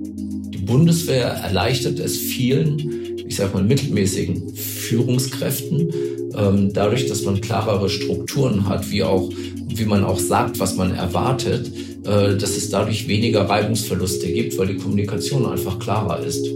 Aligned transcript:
Die 0.00 0.58
Bundeswehr 0.58 1.26
erleichtert 1.26 1.98
es 1.98 2.16
vielen, 2.16 3.16
ich 3.26 3.34
sage 3.34 3.54
mal, 3.54 3.64
mittelmäßigen 3.64 4.54
Führungskräften, 4.54 5.92
ähm, 6.36 6.72
dadurch, 6.72 7.06
dass 7.06 7.22
man 7.22 7.40
klarere 7.40 7.88
Strukturen 7.88 8.68
hat, 8.68 8.90
wie 8.92 9.02
auch, 9.02 9.28
wie 9.66 9.84
man 9.86 10.04
auch 10.04 10.20
sagt, 10.20 10.60
was 10.60 10.76
man 10.76 10.94
erwartet, 10.94 11.66
äh, 12.06 12.36
dass 12.36 12.56
es 12.56 12.70
dadurch 12.70 13.08
weniger 13.08 13.48
Reibungsverluste 13.48 14.28
gibt, 14.28 14.56
weil 14.56 14.68
die 14.68 14.76
Kommunikation 14.76 15.46
einfach 15.46 15.80
klarer 15.80 16.24
ist. 16.24 16.46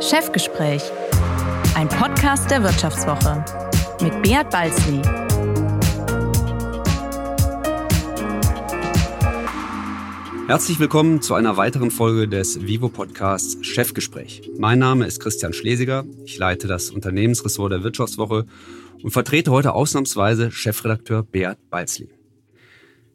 Chefgespräch, 0.00 0.82
ein 1.74 1.88
Podcast 1.88 2.50
der 2.50 2.62
Wirtschaftswoche 2.62 3.44
mit 4.00 4.22
Beat 4.22 4.48
Balzli. 4.50 5.00
Herzlich 10.48 10.80
willkommen 10.80 11.22
zu 11.22 11.34
einer 11.34 11.56
weiteren 11.56 11.92
Folge 11.92 12.26
des 12.26 12.66
Vivo 12.66 12.88
Podcasts 12.88 13.64
Chefgespräch. 13.64 14.50
Mein 14.58 14.80
Name 14.80 15.06
ist 15.06 15.20
Christian 15.20 15.52
Schlesiger. 15.52 16.04
Ich 16.24 16.36
leite 16.36 16.66
das 16.66 16.90
Unternehmensressort 16.90 17.72
der 17.72 17.84
Wirtschaftswoche 17.84 18.46
und 19.02 19.12
vertrete 19.12 19.52
heute 19.52 19.72
ausnahmsweise 19.72 20.50
Chefredakteur 20.50 21.22
Beat 21.22 21.58
Balzli. 21.70 22.08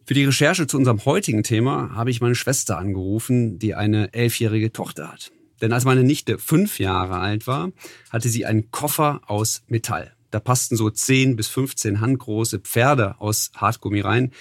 Für 0.05 0.13
die 0.13 0.23
Recherche 0.23 0.67
zu 0.67 0.77
unserem 0.77 1.03
heutigen 1.03 1.43
Thema 1.43 1.93
habe 1.93 2.11
ich 2.11 2.21
meine 2.21 2.35
Schwester 2.35 2.77
angerufen, 2.77 3.59
die 3.59 3.75
eine 3.75 4.13
elfjährige 4.13 4.71
Tochter 4.71 5.11
hat. 5.11 5.31
Denn 5.61 5.73
als 5.73 5.83
meine 5.83 6.03
Nichte 6.03 6.38
fünf 6.38 6.80
Jahre 6.80 7.17
alt 7.17 7.45
war, 7.45 7.71
hatte 8.09 8.30
sie 8.30 8.45
einen 8.45 8.71
Koffer 8.71 9.21
aus 9.27 9.63
Metall. 9.67 10.13
Da 10.31 10.39
passten 10.39 10.75
so 10.75 10.89
10 10.89 11.35
bis 11.35 11.47
15 11.47 12.02
handgroße 12.02 12.59
Pferde 12.59 13.19
aus 13.19 13.52
Hartgummi 13.55 14.02
rein, 14.02 14.31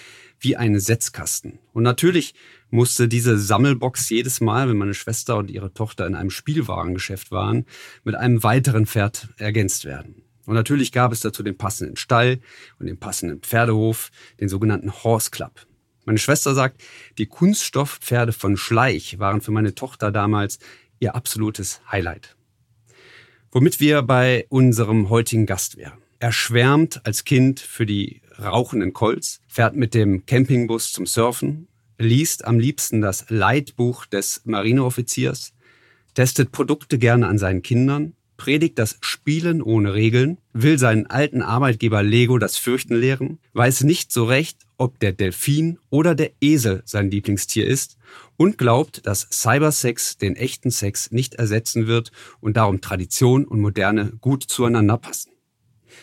wie 0.41 0.57
ein 0.57 0.79
Setzkasten. 0.79 1.59
Und 1.73 1.85
natürlich 1.85 2.35
musste 2.71 3.09
diese 3.09 3.39
Sammelbox 3.39 4.09
jedes 4.11 4.41
Mal, 4.41 4.69
wenn 4.69 4.77
meine 4.77 4.95
Schwester 4.95 5.37
und 5.37 5.51
ihre 5.51 5.73
Tochter 5.73 6.07
in 6.07 6.15
einem 6.15 6.31
Spielwarengeschäft 6.31 7.31
waren, 7.31 7.65
mit 8.05 8.15
einem 8.15 8.43
weiteren 8.43 8.87
Pferd 8.87 9.29
ergänzt 9.39 9.85
werden. 9.85 10.23
Und 10.47 10.55
natürlich 10.55 10.93
gab 10.93 11.13
es 11.13 11.21
dazu 11.21 11.43
den 11.43 11.59
passenden 11.59 11.97
Stall 11.97 12.41
und 12.79 12.87
den 12.87 12.99
passenden 12.99 13.41
Pferdehof, 13.41 14.11
den 14.41 14.49
sogenannten 14.49 14.93
Horse 14.93 15.31
Club. 15.31 15.67
Meine 16.05 16.19
Schwester 16.19 16.55
sagt, 16.55 16.83
die 17.19 17.27
Kunststoffpferde 17.27 18.33
von 18.33 18.57
Schleich 18.57 19.19
waren 19.19 19.41
für 19.41 19.51
meine 19.51 19.75
Tochter 19.75 20.13
damals 20.13 20.61
ihr 21.01 21.17
absolutes 21.17 21.81
Highlight. 21.91 22.37
Womit 23.51 23.81
wir 23.81 24.03
bei 24.03 24.47
unserem 24.49 25.11
heutigen 25.11 25.47
Gast 25.47 25.77
wären. 25.77 25.99
Er 26.19 26.33
schwärmt 26.33 27.05
als 27.05 27.25
Kind 27.25 27.61
für 27.61 27.87
die 27.87 28.23
rauchenden 28.39 28.93
Colts, 28.93 29.41
fährt 29.49 29.77
mit 29.77 29.95
dem 29.95 30.27
Campingbus 30.27 30.93
zum 30.93 31.07
Surfen, 31.07 31.69
liest 31.99 32.45
am 32.45 32.59
liebsten 32.59 33.01
das 33.01 33.27
Leitbuch 33.29 34.07
des 34.07 34.43
Marineoffiziers, 34.45 35.53
testet 36.15 36.53
Produkte 36.53 36.99
gerne 36.99 37.27
an 37.27 37.39
seinen 37.39 37.63
Kindern, 37.63 38.15
predigt 38.37 38.79
das 38.79 38.99
Spielen 39.01 39.63
ohne 39.63 39.95
Regeln, 39.95 40.39
will 40.53 40.79
seinen 40.79 41.07
alten 41.07 41.43
Arbeitgeber 41.43 42.03
Lego 42.03 42.39
das 42.39 42.57
Fürchten 42.57 42.95
lehren, 42.95 43.39
weiß 43.55 43.85
nicht 43.85 44.13
so 44.13 44.25
recht, 44.25 44.59
ob 44.79 44.99
der 45.01 45.13
Delfin 45.13 45.79
oder 45.91 46.15
der 46.15 46.33
Esel 46.41 46.83
sein 46.85 47.11
Lieblingstier 47.11 47.67
ist 47.67 47.97
und 48.37 48.59
glaubt, 48.59 49.07
dass 49.07 49.29
Cybersex 49.31 50.19
den 50.19 50.37
echten 50.37 50.71
Sex 50.71 51.11
nicht 51.11 51.35
ersetzen 51.35 51.87
wird 51.87 52.13
und 52.41 52.57
darum 52.57 52.81
Tradition 52.81 53.45
und 53.45 53.61
Moderne 53.61 54.13
gut 54.21 54.45
zueinander 54.45 54.99
passen. 54.99 55.33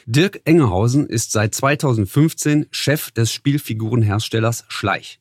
Dirk 0.05 0.41
Engehausen 0.45 1.07
ist 1.07 1.31
seit 1.31 1.53
2015 1.53 2.67
Chef 2.71 3.11
des 3.11 3.31
Spielfigurenherstellers 3.31 4.65
Schleich. 4.67 5.19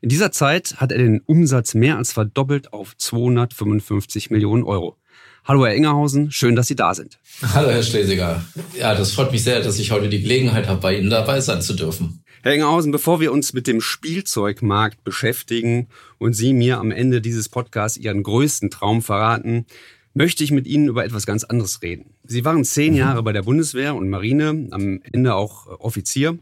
In 0.00 0.08
dieser 0.08 0.32
Zeit 0.32 0.74
hat 0.78 0.92
er 0.92 0.98
den 0.98 1.20
Umsatz 1.20 1.74
mehr 1.74 1.96
als 1.96 2.12
verdoppelt 2.12 2.72
auf 2.72 2.96
255 2.96 4.30
Millionen 4.30 4.64
Euro. 4.64 4.96
Hallo 5.44 5.66
Herr 5.66 5.74
Engerhausen, 5.74 6.30
schön, 6.30 6.54
dass 6.54 6.68
Sie 6.68 6.76
da 6.76 6.94
sind. 6.94 7.18
Hallo 7.54 7.68
Herr 7.70 7.82
Schlesiger. 7.82 8.44
Ja, 8.78 8.94
das 8.94 9.12
freut 9.12 9.32
mich 9.32 9.42
sehr, 9.42 9.60
dass 9.60 9.78
ich 9.78 9.90
heute 9.90 10.08
die 10.08 10.22
Gelegenheit 10.22 10.68
habe, 10.68 10.80
bei 10.80 10.96
Ihnen 10.96 11.10
dabei 11.10 11.40
sein 11.40 11.62
zu 11.62 11.74
dürfen. 11.74 12.22
Herr 12.42 12.52
Engerhausen, 12.52 12.92
bevor 12.92 13.20
wir 13.20 13.32
uns 13.32 13.52
mit 13.52 13.66
dem 13.66 13.80
Spielzeugmarkt 13.80 15.04
beschäftigen 15.04 15.88
und 16.18 16.34
Sie 16.34 16.52
mir 16.52 16.78
am 16.78 16.90
Ende 16.90 17.20
dieses 17.20 17.48
Podcasts 17.48 17.98
Ihren 17.98 18.22
größten 18.22 18.70
Traum 18.70 19.02
verraten, 19.02 19.66
möchte 20.14 20.44
ich 20.44 20.50
mit 20.50 20.66
Ihnen 20.66 20.88
über 20.88 21.04
etwas 21.04 21.26
ganz 21.26 21.44
anderes 21.44 21.82
reden. 21.82 22.14
Sie 22.24 22.44
waren 22.44 22.64
zehn 22.64 22.92
mhm. 22.92 22.98
Jahre 22.98 23.22
bei 23.22 23.32
der 23.32 23.42
Bundeswehr 23.42 23.94
und 23.94 24.08
Marine, 24.08 24.68
am 24.70 25.00
Ende 25.12 25.34
auch 25.34 25.66
Offizier. 25.80 26.38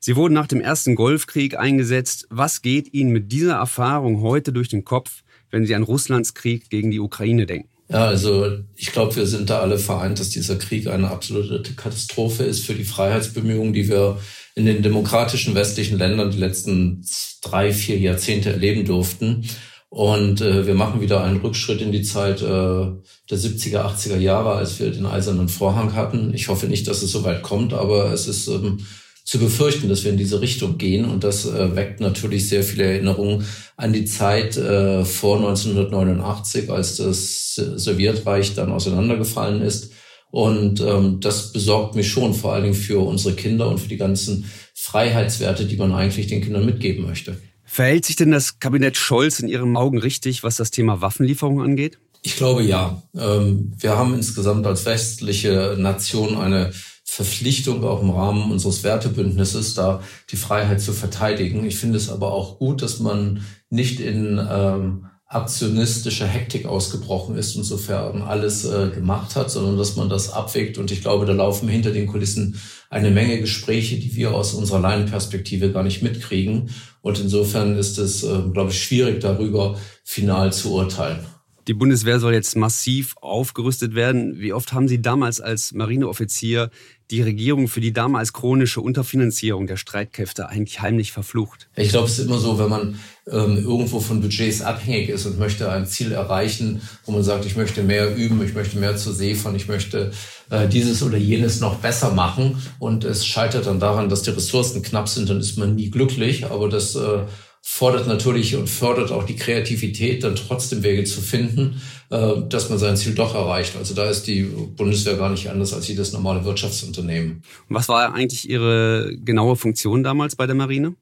Sie 0.00 0.16
wurden 0.16 0.34
nach 0.34 0.46
dem 0.46 0.60
ersten 0.60 0.94
Golfkrieg 0.94 1.58
eingesetzt. 1.58 2.26
Was 2.30 2.62
geht 2.62 2.94
Ihnen 2.94 3.10
mit 3.10 3.32
dieser 3.32 3.54
Erfahrung 3.54 4.20
heute 4.22 4.52
durch 4.52 4.68
den 4.68 4.84
Kopf, 4.84 5.22
wenn 5.50 5.66
Sie 5.66 5.74
an 5.74 5.82
Russlands 5.82 6.34
Krieg 6.34 6.70
gegen 6.70 6.90
die 6.90 7.00
Ukraine 7.00 7.46
denken? 7.46 7.68
Ja, 7.90 8.04
also 8.04 8.58
ich 8.76 8.92
glaube, 8.92 9.16
wir 9.16 9.26
sind 9.26 9.48
da 9.48 9.60
alle 9.60 9.78
vereint, 9.78 10.20
dass 10.20 10.28
dieser 10.28 10.56
Krieg 10.56 10.88
eine 10.88 11.10
absolute 11.10 11.72
Katastrophe 11.72 12.44
ist 12.44 12.66
für 12.66 12.74
die 12.74 12.84
Freiheitsbemühungen, 12.84 13.72
die 13.72 13.88
wir 13.88 14.18
in 14.54 14.66
den 14.66 14.82
demokratischen 14.82 15.54
westlichen 15.54 15.96
Ländern 15.96 16.30
die 16.30 16.38
letzten 16.38 17.02
drei, 17.40 17.72
vier 17.72 17.98
Jahrzehnte 17.98 18.50
erleben 18.50 18.84
durften. 18.84 19.48
Und 19.88 20.42
äh, 20.42 20.66
wir 20.66 20.74
machen 20.74 21.00
wieder 21.00 21.24
einen 21.24 21.40
Rückschritt 21.40 21.80
in 21.80 21.92
die 21.92 22.02
Zeit 22.02 22.42
äh, 22.42 22.44
der 22.44 23.38
70er, 23.38 23.86
80er 23.86 24.18
Jahre, 24.18 24.52
als 24.52 24.78
wir 24.78 24.90
den 24.90 25.06
eisernen 25.06 25.48
Vorhang 25.48 25.94
hatten. 25.94 26.34
Ich 26.34 26.48
hoffe 26.48 26.66
nicht, 26.66 26.86
dass 26.88 27.02
es 27.02 27.10
so 27.10 27.24
weit 27.24 27.42
kommt, 27.42 27.72
aber 27.72 28.12
es 28.12 28.28
ist 28.28 28.48
ähm, 28.48 28.84
zu 29.28 29.38
befürchten, 29.38 29.90
dass 29.90 30.04
wir 30.04 30.10
in 30.10 30.16
diese 30.16 30.40
Richtung 30.40 30.78
gehen. 30.78 31.04
Und 31.04 31.22
das 31.22 31.44
äh, 31.44 31.76
weckt 31.76 32.00
natürlich 32.00 32.48
sehr 32.48 32.62
viele 32.62 32.84
Erinnerungen 32.84 33.44
an 33.76 33.92
die 33.92 34.06
Zeit 34.06 34.56
äh, 34.56 35.04
vor 35.04 35.36
1989, 35.36 36.70
als 36.70 36.96
das 36.96 37.54
Sowjetreich 37.54 38.54
dann 38.54 38.72
auseinandergefallen 38.72 39.60
ist. 39.60 39.92
Und 40.30 40.80
ähm, 40.80 41.20
das 41.20 41.52
besorgt 41.52 41.94
mich 41.94 42.08
schon, 42.10 42.32
vor 42.32 42.54
allen 42.54 42.62
Dingen 42.62 42.74
für 42.74 43.00
unsere 43.00 43.34
Kinder 43.34 43.68
und 43.68 43.76
für 43.76 43.90
die 43.90 43.98
ganzen 43.98 44.46
Freiheitswerte, 44.72 45.66
die 45.66 45.76
man 45.76 45.92
eigentlich 45.92 46.28
den 46.28 46.40
Kindern 46.40 46.64
mitgeben 46.64 47.04
möchte. 47.04 47.36
Verhält 47.64 48.06
sich 48.06 48.16
denn 48.16 48.30
das 48.30 48.60
Kabinett 48.60 48.96
Scholz 48.96 49.40
in 49.40 49.48
Ihren 49.48 49.76
Augen 49.76 49.98
richtig, 49.98 50.42
was 50.42 50.56
das 50.56 50.70
Thema 50.70 51.02
Waffenlieferung 51.02 51.60
angeht? 51.60 51.98
Ich 52.22 52.36
glaube 52.36 52.62
ja. 52.62 53.02
Ähm, 53.14 53.74
wir 53.78 53.94
haben 53.94 54.14
insgesamt 54.14 54.66
als 54.66 54.86
westliche 54.86 55.76
Nation 55.78 56.38
eine 56.38 56.72
Verpflichtung 57.10 57.82
auch 57.84 58.02
im 58.02 58.10
Rahmen 58.10 58.52
unseres 58.52 58.84
Wertebündnisses, 58.84 59.72
da 59.74 60.02
die 60.30 60.36
Freiheit 60.36 60.82
zu 60.82 60.92
verteidigen. 60.92 61.64
Ich 61.64 61.76
finde 61.76 61.96
es 61.96 62.10
aber 62.10 62.32
auch 62.32 62.58
gut, 62.58 62.82
dass 62.82 63.00
man 63.00 63.44
nicht 63.70 63.98
in 63.98 64.38
ähm, 64.38 65.06
aktionistische 65.26 66.26
Hektik 66.26 66.66
ausgebrochen 66.66 67.36
ist 67.36 67.56
und 67.56 67.64
sofern 67.64 68.20
alles 68.20 68.66
äh, 68.66 68.90
gemacht 68.90 69.36
hat, 69.36 69.50
sondern 69.50 69.78
dass 69.78 69.96
man 69.96 70.10
das 70.10 70.30
abwägt. 70.30 70.76
Und 70.76 70.92
ich 70.92 71.00
glaube, 71.00 71.24
da 71.24 71.32
laufen 71.32 71.68
hinter 71.68 71.92
den 71.92 72.06
Kulissen 72.06 72.60
eine 72.90 73.10
Menge 73.10 73.40
Gespräche, 73.40 73.96
die 73.96 74.14
wir 74.14 74.34
aus 74.34 74.52
unserer 74.52 74.80
Laienperspektive 74.80 75.72
gar 75.72 75.82
nicht 75.84 76.02
mitkriegen. 76.02 76.70
Und 77.00 77.18
insofern 77.18 77.76
ist 77.76 77.98
es, 77.98 78.22
äh, 78.22 78.42
glaube 78.52 78.70
ich, 78.70 78.82
schwierig 78.82 79.20
darüber 79.20 79.78
final 80.04 80.52
zu 80.52 80.74
urteilen. 80.74 81.20
Die 81.68 81.74
Bundeswehr 81.74 82.18
soll 82.18 82.32
jetzt 82.32 82.56
massiv 82.56 83.14
aufgerüstet 83.20 83.94
werden. 83.94 84.40
Wie 84.40 84.54
oft 84.54 84.72
haben 84.72 84.88
Sie 84.88 85.02
damals 85.02 85.38
als 85.38 85.72
Marineoffizier 85.72 86.70
die 87.10 87.20
Regierung 87.20 87.68
für 87.68 87.82
die 87.82 87.92
damals 87.92 88.32
chronische 88.32 88.80
Unterfinanzierung 88.80 89.66
der 89.66 89.76
Streitkräfte 89.76 90.48
eigentlich 90.48 90.80
heimlich 90.80 91.12
verflucht? 91.12 91.68
Ich 91.76 91.90
glaube, 91.90 92.06
es 92.06 92.18
ist 92.18 92.24
immer 92.24 92.38
so, 92.38 92.58
wenn 92.58 92.70
man 92.70 92.98
ähm, 93.30 93.58
irgendwo 93.58 94.00
von 94.00 94.22
Budgets 94.22 94.62
abhängig 94.62 95.10
ist 95.10 95.26
und 95.26 95.38
möchte 95.38 95.70
ein 95.70 95.86
Ziel 95.86 96.12
erreichen, 96.12 96.80
wo 97.04 97.12
man 97.12 97.22
sagt, 97.22 97.44
ich 97.44 97.56
möchte 97.56 97.82
mehr 97.82 98.16
üben, 98.16 98.42
ich 98.42 98.54
möchte 98.54 98.78
mehr 98.78 98.96
zur 98.96 99.12
See 99.12 99.34
fahren, 99.34 99.54
ich 99.54 99.68
möchte 99.68 100.12
äh, 100.48 100.68
dieses 100.68 101.02
oder 101.02 101.18
jenes 101.18 101.60
noch 101.60 101.76
besser 101.76 102.12
machen 102.12 102.62
und 102.78 103.04
es 103.04 103.26
scheitert 103.26 103.66
dann 103.66 103.78
daran, 103.78 104.08
dass 104.08 104.22
die 104.22 104.30
Ressourcen 104.30 104.82
knapp 104.82 105.08
sind, 105.08 105.28
dann 105.28 105.40
ist 105.40 105.58
man 105.58 105.74
nie 105.74 105.90
glücklich, 105.90 106.46
aber 106.46 106.70
das 106.70 106.94
äh, 106.94 107.24
fordert 107.70 108.06
natürlich 108.06 108.56
und 108.56 108.66
fördert 108.66 109.12
auch 109.12 109.24
die 109.24 109.36
Kreativität, 109.36 110.24
dann 110.24 110.34
trotzdem 110.34 110.82
Wege 110.82 111.04
zu 111.04 111.20
finden, 111.20 111.82
äh, 112.08 112.32
dass 112.48 112.70
man 112.70 112.78
sein 112.78 112.96
Ziel 112.96 113.14
doch 113.14 113.34
erreicht. 113.34 113.76
Also 113.76 113.94
da 113.94 114.08
ist 114.08 114.26
die 114.26 114.42
Bundeswehr 114.42 115.16
gar 115.16 115.28
nicht 115.28 115.50
anders 115.50 115.74
als 115.74 115.86
jedes 115.86 116.12
normale 116.12 116.44
Wirtschaftsunternehmen. 116.46 117.42
Was 117.68 117.88
war 117.90 118.14
eigentlich 118.14 118.48
Ihre 118.48 119.14
genaue 119.18 119.54
Funktion 119.54 120.02
damals 120.02 120.34
bei 120.34 120.46
der 120.46 120.56
Marine? 120.56 120.94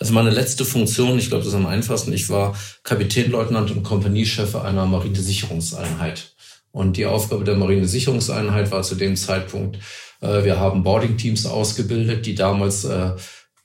Also 0.00 0.14
meine 0.14 0.30
letzte 0.30 0.64
Funktion, 0.64 1.18
ich 1.18 1.28
glaube, 1.28 1.44
das 1.44 1.52
ist 1.52 1.58
am 1.58 1.66
einfachsten, 1.66 2.12
ich 2.12 2.30
war 2.30 2.56
Kapitänleutnant 2.84 3.70
und 3.70 3.82
Kompaniechef 3.82 4.56
einer 4.56 4.86
Marinesicherungseinheit. 4.86 6.34
Und 6.72 6.96
die 6.96 7.06
Aufgabe 7.06 7.44
der 7.44 7.56
Marinesicherungseinheit 7.56 8.72
war 8.72 8.82
zu 8.82 8.94
dem 8.94 9.14
Zeitpunkt, 9.14 9.78
äh, 10.22 10.42
wir 10.42 10.58
haben 10.58 10.82
Boarding-Teams 10.82 11.44
ausgebildet, 11.44 12.24
die 12.24 12.34
damals 12.34 12.84
äh, 12.84 13.12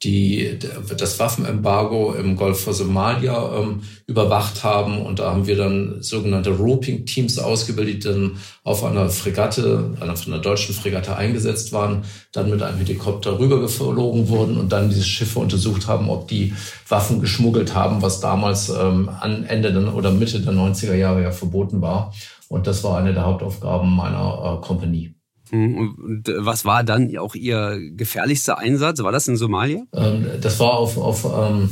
die 0.03 0.57
das 0.97 1.19
Waffenembargo 1.19 2.13
im 2.13 2.37
Golf 2.37 2.63
vor 2.63 2.73
Somalia 2.73 3.59
ähm, 3.59 3.81
überwacht 4.07 4.63
haben. 4.63 5.01
Und 5.01 5.19
da 5.19 5.31
haben 5.31 5.45
wir 5.45 5.57
dann 5.57 6.01
sogenannte 6.01 6.51
Roping-Teams 6.51 7.37
ausgebildet, 7.37 8.05
die 8.05 8.07
dann 8.07 8.37
auf 8.63 8.85
einer 8.85 9.09
Fregatte, 9.09 9.97
einer 9.99 10.15
von 10.15 10.33
einer 10.33 10.41
deutschen 10.41 10.73
Fregatte 10.73 11.17
eingesetzt 11.17 11.73
waren, 11.73 12.03
dann 12.31 12.49
mit 12.49 12.61
einem 12.61 12.77
Helikopter 12.77 13.39
rübergeflogen 13.39 14.29
wurden 14.29 14.57
und 14.57 14.71
dann 14.71 14.89
diese 14.89 15.03
Schiffe 15.03 15.39
untersucht 15.39 15.87
haben, 15.87 16.09
ob 16.09 16.29
die 16.29 16.53
Waffen 16.87 17.19
geschmuggelt 17.19 17.75
haben, 17.75 18.01
was 18.01 18.21
damals 18.21 18.69
ähm, 18.69 19.09
an 19.19 19.43
Ende 19.43 19.69
oder 19.93 20.11
Mitte 20.11 20.39
der 20.39 20.53
90er 20.53 20.95
Jahre 20.95 21.23
ja 21.23 21.31
verboten 21.31 21.81
war. 21.81 22.13
Und 22.47 22.67
das 22.67 22.83
war 22.85 22.97
eine 22.97 23.13
der 23.13 23.25
Hauptaufgaben 23.25 23.93
meiner 23.93 24.59
äh, 24.61 24.65
Company. 24.65 25.13
Mhm. 25.51 25.77
Und 25.77 26.29
äh, 26.29 26.33
was 26.45 26.65
war 26.65 26.83
dann 26.83 27.15
auch 27.17 27.35
Ihr 27.35 27.79
gefährlichster 27.91 28.57
Einsatz? 28.57 29.01
War 29.01 29.11
das 29.11 29.27
in 29.27 29.37
Somalia? 29.37 29.83
Ähm, 29.93 30.25
das 30.41 30.59
war 30.59 30.73
auf, 30.73 30.97
auf 30.97 31.25
ähm, 31.25 31.69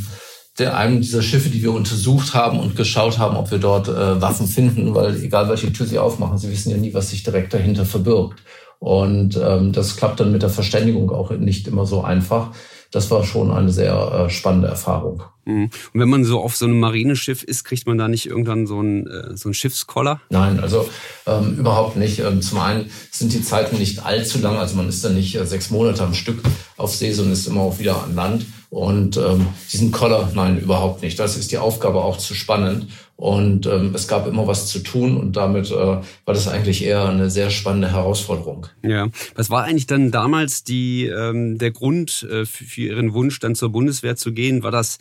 der, 0.58 0.78
einem 0.78 1.02
dieser 1.02 1.22
Schiffe, 1.22 1.50
die 1.50 1.62
wir 1.62 1.72
untersucht 1.72 2.34
haben 2.34 2.60
und 2.60 2.76
geschaut 2.76 3.18
haben, 3.18 3.38
ob 3.38 3.52
wir 3.52 3.60
dort 3.60 3.88
äh, 3.88 4.22
Waffen 4.22 4.48
finden, 4.48 4.96
weil 4.96 5.22
egal 5.24 5.50
welche 5.50 5.72
Tür 5.72 5.86
Sie 5.86 6.00
aufmachen, 6.00 6.38
Sie 6.38 6.52
wissen 6.52 6.72
ja 6.72 6.78
nie, 6.78 6.94
was 6.94 7.10
sich 7.12 7.24
direkt 7.24 7.54
dahinter 7.54 7.86
verbirgt. 7.86 8.42
Und 8.80 9.40
ähm, 9.42 9.72
das 9.72 9.96
klappt 9.96 10.20
dann 10.20 10.32
mit 10.32 10.44
der 10.44 10.50
Verständigung 10.50 11.10
auch 11.12 11.32
nicht 11.32 11.68
immer 11.68 11.86
so 11.86 12.04
einfach. 12.04 12.52
Das 12.92 13.12
war 13.12 13.24
schon 13.24 13.52
eine 13.52 13.72
sehr 13.72 14.28
äh, 14.28 14.30
spannende 14.30 14.68
Erfahrung. 14.68 15.24
Mhm. 15.46 15.70
Und 15.94 16.00
wenn 16.00 16.10
man 16.10 16.24
so 16.26 16.40
auf 16.40 16.56
so 16.56 16.66
einem 16.66 16.80
Marineschiff 16.80 17.44
ist, 17.44 17.64
kriegt 17.64 17.88
man 17.88 17.98
da 17.98 18.08
nicht 18.08 18.26
irgendwann 18.26 18.68
so 18.68 18.80
einen, 18.80 19.08
äh, 19.08 19.36
so 19.36 19.50
einen 19.50 19.54
Schiffskoller? 19.54 20.22
Nein, 20.30 20.60
also 20.60 20.90
ähm, 21.26 21.58
überhaupt 21.58 21.96
nicht. 21.96 22.20
Ähm, 22.20 22.42
zum 22.42 22.60
einen 22.60 22.90
sind 23.12 23.34
die 23.34 23.42
Zeiten 23.42 23.78
nicht 23.78 24.06
allzu 24.06 24.40
lang, 24.40 24.58
also 24.58 24.76
man 24.76 24.90
ist 24.90 25.04
dann 25.04 25.16
nicht 25.16 25.36
äh, 25.36 25.46
sechs 25.46 25.70
Monate 25.70 26.04
am 26.04 26.14
Stück 26.14 26.42
auf 26.76 26.96
See, 26.96 27.12
sondern 27.14 27.34
ist 27.34 27.48
immer 27.48 27.62
auch 27.62 27.80
wieder 27.80 28.04
an 28.04 28.16
Land. 28.16 28.46
Und 28.70 29.16
ähm, 29.16 29.48
diesen 29.72 29.92
Koller, 29.92 30.30
nein, 30.36 30.60
überhaupt 30.60 31.02
nicht. 31.02 31.18
Das 31.20 31.38
ist 31.38 31.52
die 31.52 31.58
Aufgabe 31.58 32.04
auch 32.04 32.18
zu 32.18 32.34
spannend. 32.34 32.88
Und 33.16 33.66
ähm, 33.66 33.94
es 33.96 34.08
gab 34.08 34.28
immer 34.28 34.46
was 34.46 34.68
zu 34.68 34.80
tun 34.80 35.18
und 35.18 35.36
damit 35.36 35.72
äh, 35.72 35.76
war 35.76 36.04
das 36.26 36.48
eigentlich 36.48 36.84
eher 36.84 37.10
eine 37.10 37.32
sehr 37.32 37.50
spannende 37.50 37.92
Herausforderung. 37.92 38.68
Ja, 38.84 39.08
was 39.36 39.50
war 39.50 39.64
eigentlich 39.64 39.88
dann 39.88 40.12
damals 40.12 40.64
die, 40.64 41.08
ähm, 41.08 41.58
der 41.58 41.72
Grund 41.72 42.28
äh, 42.30 42.46
für, 42.46 42.66
für 42.66 42.82
Ihren 42.82 43.14
Wunsch, 43.14 43.40
dann 43.40 43.56
zur 43.56 43.70
Bundeswehr 43.70 44.18
zu 44.18 44.34
gehen? 44.34 44.62
War 44.62 44.70
das 44.70 45.00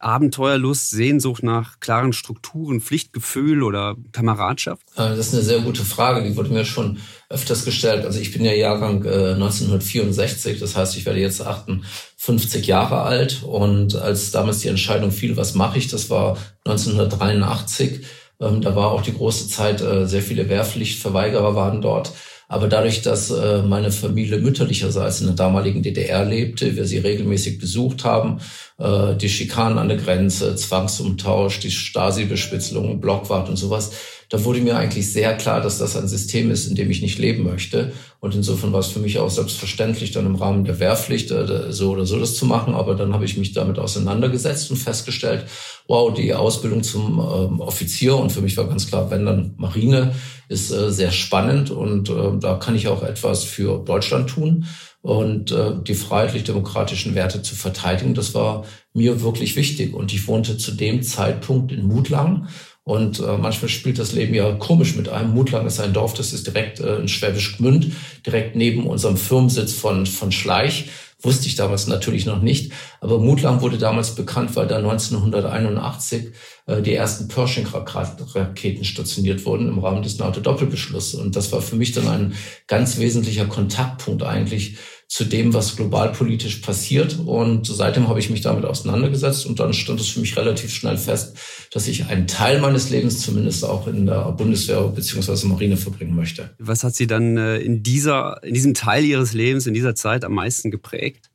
Abenteuerlust, 0.00 0.90
Sehnsucht 0.90 1.42
nach 1.42 1.78
klaren 1.78 2.12
Strukturen, 2.12 2.80
Pflichtgefühl 2.80 3.62
oder 3.62 3.96
Kameradschaft? 4.12 4.82
Äh, 4.96 5.14
das 5.14 5.28
ist 5.28 5.34
eine 5.34 5.42
sehr 5.42 5.60
gute 5.60 5.84
Frage, 5.84 6.28
die 6.28 6.36
wurde 6.36 6.50
mir 6.50 6.64
schon 6.64 6.98
öfters 7.28 7.64
gestellt. 7.64 8.04
Also 8.04 8.18
ich 8.18 8.32
bin 8.32 8.44
ja 8.44 8.52
Jahrgang 8.52 9.06
1964, 9.06 10.56
äh, 10.56 10.58
das 10.58 10.74
heißt, 10.74 10.96
ich 10.96 11.06
werde 11.06 11.20
jetzt 11.20 11.40
58 11.40 12.66
Jahre 12.66 13.02
alt 13.02 13.42
und 13.42 13.94
als 13.94 14.30
damals 14.30 14.58
die 14.58 14.68
Entscheidung 14.68 15.12
fiel, 15.12 15.36
was 15.36 15.54
mache 15.54 15.78
ich, 15.78 15.88
das 15.88 16.10
war 16.10 16.36
1983. 16.64 18.04
Ähm, 18.40 18.62
da 18.62 18.74
war 18.74 18.90
auch 18.90 19.02
die 19.02 19.14
große 19.14 19.48
Zeit, 19.48 19.82
äh, 19.82 20.06
sehr 20.06 20.22
viele 20.22 20.48
Wehrpflichtverweigerer 20.48 21.54
waren 21.54 21.82
dort. 21.82 22.12
Aber 22.50 22.66
dadurch, 22.66 23.02
dass 23.02 23.30
äh, 23.30 23.62
meine 23.62 23.92
Familie 23.92 24.38
mütterlicherseits 24.38 25.20
in 25.20 25.28
der 25.28 25.36
damaligen 25.36 25.84
DDR 25.84 26.24
lebte, 26.24 26.74
wir 26.74 26.84
sie 26.84 26.98
regelmäßig 26.98 27.60
besucht 27.60 28.02
haben, 28.02 28.40
äh, 28.76 29.14
die 29.14 29.28
Schikanen 29.28 29.78
an 29.78 29.86
der 29.86 29.98
Grenze, 29.98 30.56
Zwangsumtausch, 30.56 31.60
die 31.60 31.70
Stasi-Bespitzelung, 31.70 33.00
Blockwart 33.00 33.48
und 33.48 33.54
sowas, 33.54 33.92
da 34.30 34.42
wurde 34.44 34.60
mir 34.60 34.76
eigentlich 34.76 35.12
sehr 35.12 35.36
klar, 35.36 35.60
dass 35.60 35.78
das 35.78 35.96
ein 35.96 36.08
System 36.08 36.50
ist, 36.50 36.66
in 36.66 36.74
dem 36.74 36.90
ich 36.90 37.02
nicht 37.02 37.20
leben 37.20 37.44
möchte. 37.44 37.92
Und 38.20 38.34
insofern 38.34 38.72
war 38.72 38.80
es 38.80 38.88
für 38.88 38.98
mich 38.98 39.18
auch 39.18 39.30
selbstverständlich, 39.30 40.12
dann 40.12 40.26
im 40.26 40.36
Rahmen 40.36 40.64
der 40.64 40.78
Wehrpflicht 40.78 41.30
äh, 41.30 41.72
so 41.72 41.92
oder 41.92 42.04
so 42.04 42.18
das 42.18 42.36
zu 42.36 42.44
machen. 42.44 42.74
Aber 42.74 42.94
dann 42.94 43.14
habe 43.14 43.24
ich 43.24 43.38
mich 43.38 43.54
damit 43.54 43.78
auseinandergesetzt 43.78 44.70
und 44.70 44.76
festgestellt, 44.76 45.46
wow, 45.88 46.12
die 46.12 46.34
Ausbildung 46.34 46.82
zum 46.82 47.18
ähm, 47.18 47.60
Offizier 47.60 48.16
und 48.16 48.30
für 48.30 48.42
mich 48.42 48.58
war 48.58 48.68
ganz 48.68 48.86
klar, 48.88 49.10
wenn 49.10 49.24
dann 49.24 49.54
Marine 49.56 50.14
ist 50.48 50.70
äh, 50.70 50.90
sehr 50.92 51.12
spannend 51.12 51.70
und 51.70 52.10
äh, 52.10 52.38
da 52.38 52.56
kann 52.56 52.76
ich 52.76 52.88
auch 52.88 53.02
etwas 53.02 53.42
für 53.42 53.82
Deutschland 53.82 54.28
tun 54.28 54.66
und 55.02 55.54
die 55.88 55.94
freiheitlich-demokratischen 55.94 57.14
Werte 57.14 57.40
zu 57.40 57.54
verteidigen. 57.54 58.12
Das 58.12 58.34
war 58.34 58.66
mir 58.92 59.22
wirklich 59.22 59.56
wichtig 59.56 59.94
und 59.94 60.12
ich 60.12 60.28
wohnte 60.28 60.58
zu 60.58 60.72
dem 60.72 61.02
Zeitpunkt 61.02 61.72
in 61.72 61.86
Mutlang 61.86 62.48
und 62.84 63.20
äh, 63.20 63.36
manchmal 63.36 63.68
spielt 63.68 63.98
das 63.98 64.12
Leben 64.12 64.34
ja 64.34 64.52
komisch 64.52 64.96
mit 64.96 65.08
einem. 65.08 65.30
Mutlang 65.30 65.66
ist 65.66 65.80
ein 65.80 65.92
Dorf, 65.92 66.14
das 66.14 66.32
ist 66.32 66.46
direkt 66.46 66.80
äh, 66.80 66.96
in 66.96 67.08
Schwäbisch 67.08 67.58
Gmünd, 67.58 67.92
direkt 68.26 68.56
neben 68.56 68.86
unserem 68.86 69.16
Firmensitz 69.16 69.74
von, 69.74 70.06
von 70.06 70.32
Schleich. 70.32 70.88
Wusste 71.22 71.48
ich 71.48 71.54
damals 71.54 71.86
natürlich 71.86 72.24
noch 72.24 72.40
nicht. 72.40 72.72
Aber 73.00 73.18
Mutlang 73.18 73.60
wurde 73.60 73.76
damals 73.76 74.14
bekannt, 74.14 74.56
weil 74.56 74.66
da 74.66 74.78
1981 74.78 76.32
äh, 76.66 76.80
die 76.80 76.94
ersten 76.94 77.28
Pershing-Raketen 77.28 78.84
stationiert 78.84 79.44
wurden 79.44 79.68
im 79.68 79.78
Rahmen 79.78 80.02
des 80.02 80.18
NATO-Doppelbeschlusses. 80.18 81.20
Und 81.20 81.36
das 81.36 81.52
war 81.52 81.60
für 81.60 81.76
mich 81.76 81.92
dann 81.92 82.08
ein 82.08 82.34
ganz 82.66 82.98
wesentlicher 82.98 83.44
Kontaktpunkt 83.44 84.22
eigentlich 84.22 84.78
zu 85.10 85.24
dem, 85.24 85.52
was 85.52 85.74
globalpolitisch 85.74 86.58
passiert. 86.58 87.18
Und 87.18 87.66
seitdem 87.66 88.06
habe 88.08 88.20
ich 88.20 88.30
mich 88.30 88.42
damit 88.42 88.64
auseinandergesetzt 88.64 89.44
und 89.44 89.58
dann 89.58 89.72
stand 89.72 90.00
es 90.00 90.08
für 90.08 90.20
mich 90.20 90.36
relativ 90.36 90.72
schnell 90.72 90.96
fest, 90.96 91.36
dass 91.72 91.88
ich 91.88 92.06
einen 92.06 92.28
Teil 92.28 92.60
meines 92.60 92.90
Lebens 92.90 93.20
zumindest 93.20 93.64
auch 93.64 93.88
in 93.88 94.06
der 94.06 94.30
Bundeswehr 94.30 94.80
bzw. 94.82 95.48
Marine 95.48 95.76
verbringen 95.76 96.14
möchte. 96.14 96.50
Was 96.60 96.84
hat 96.84 96.94
Sie 96.94 97.08
dann 97.08 97.36
äh, 97.36 97.58
in 97.58 97.82
dieser, 97.82 98.40
in 98.44 98.54
diesem 98.54 98.72
Teil 98.72 99.04
Ihres 99.04 99.32
Lebens, 99.32 99.66
in 99.66 99.74
dieser 99.74 99.96
Zeit 99.96 100.24
am 100.24 100.34
meisten 100.34 100.70
geprägt? 100.70 101.28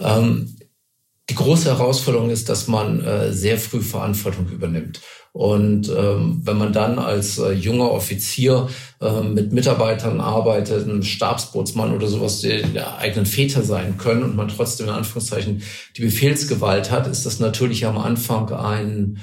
Ähm, 0.00 0.56
die 1.30 1.36
große 1.36 1.66
Herausforderung 1.66 2.30
ist, 2.30 2.48
dass 2.48 2.66
man 2.66 3.04
äh, 3.04 3.32
sehr 3.32 3.58
früh 3.58 3.80
Verantwortung 3.80 4.48
übernimmt. 4.48 5.00
Und 5.32 5.88
ähm, 5.96 6.40
wenn 6.42 6.58
man 6.58 6.72
dann 6.72 6.98
als 6.98 7.38
äh, 7.38 7.52
junger 7.52 7.92
Offizier 7.92 8.68
äh, 9.00 9.22
mit 9.22 9.52
Mitarbeitern 9.52 10.20
arbeitet, 10.20 10.88
ein 10.88 11.04
Stabsbootsmann 11.04 11.94
oder 11.94 12.08
sowas, 12.08 12.40
der, 12.40 12.66
der 12.66 12.98
eigenen 12.98 13.26
Väter 13.26 13.62
sein 13.62 13.96
können 13.96 14.24
und 14.24 14.34
man 14.34 14.48
trotzdem 14.48 14.88
in 14.88 14.92
Anführungszeichen 14.92 15.62
die 15.96 16.02
Befehlsgewalt 16.02 16.90
hat, 16.90 17.06
ist 17.06 17.26
das 17.26 17.38
natürlich 17.38 17.86
am 17.86 17.98
Anfang 17.98 18.52
ein 18.52 19.20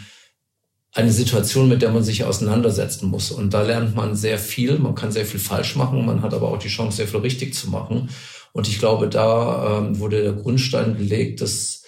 eine 0.93 1.11
Situation, 1.11 1.69
mit 1.69 1.83
der 1.83 1.91
man 1.91 2.03
sich 2.03 2.23
auseinandersetzen 2.23 3.09
muss. 3.09 3.29
Und 3.29 3.53
da 3.53 3.61
lernt 3.61 3.95
man 3.95 4.15
sehr 4.15 4.39
viel. 4.39 4.79
Man 4.79 4.95
kann 4.95 5.11
sehr 5.11 5.27
viel 5.27 5.39
falsch 5.39 5.75
machen. 5.75 6.03
Man 6.03 6.23
hat 6.23 6.33
aber 6.33 6.49
auch 6.49 6.57
die 6.57 6.69
Chance, 6.69 6.97
sehr 6.97 7.07
viel 7.07 7.19
richtig 7.19 7.53
zu 7.53 7.69
machen. 7.69 8.09
Und 8.51 8.67
ich 8.67 8.79
glaube, 8.79 9.07
da 9.07 9.77
ähm, 9.77 9.99
wurde 9.99 10.23
der 10.23 10.33
Grundstein 10.33 10.97
gelegt, 10.97 11.41
dass 11.41 11.83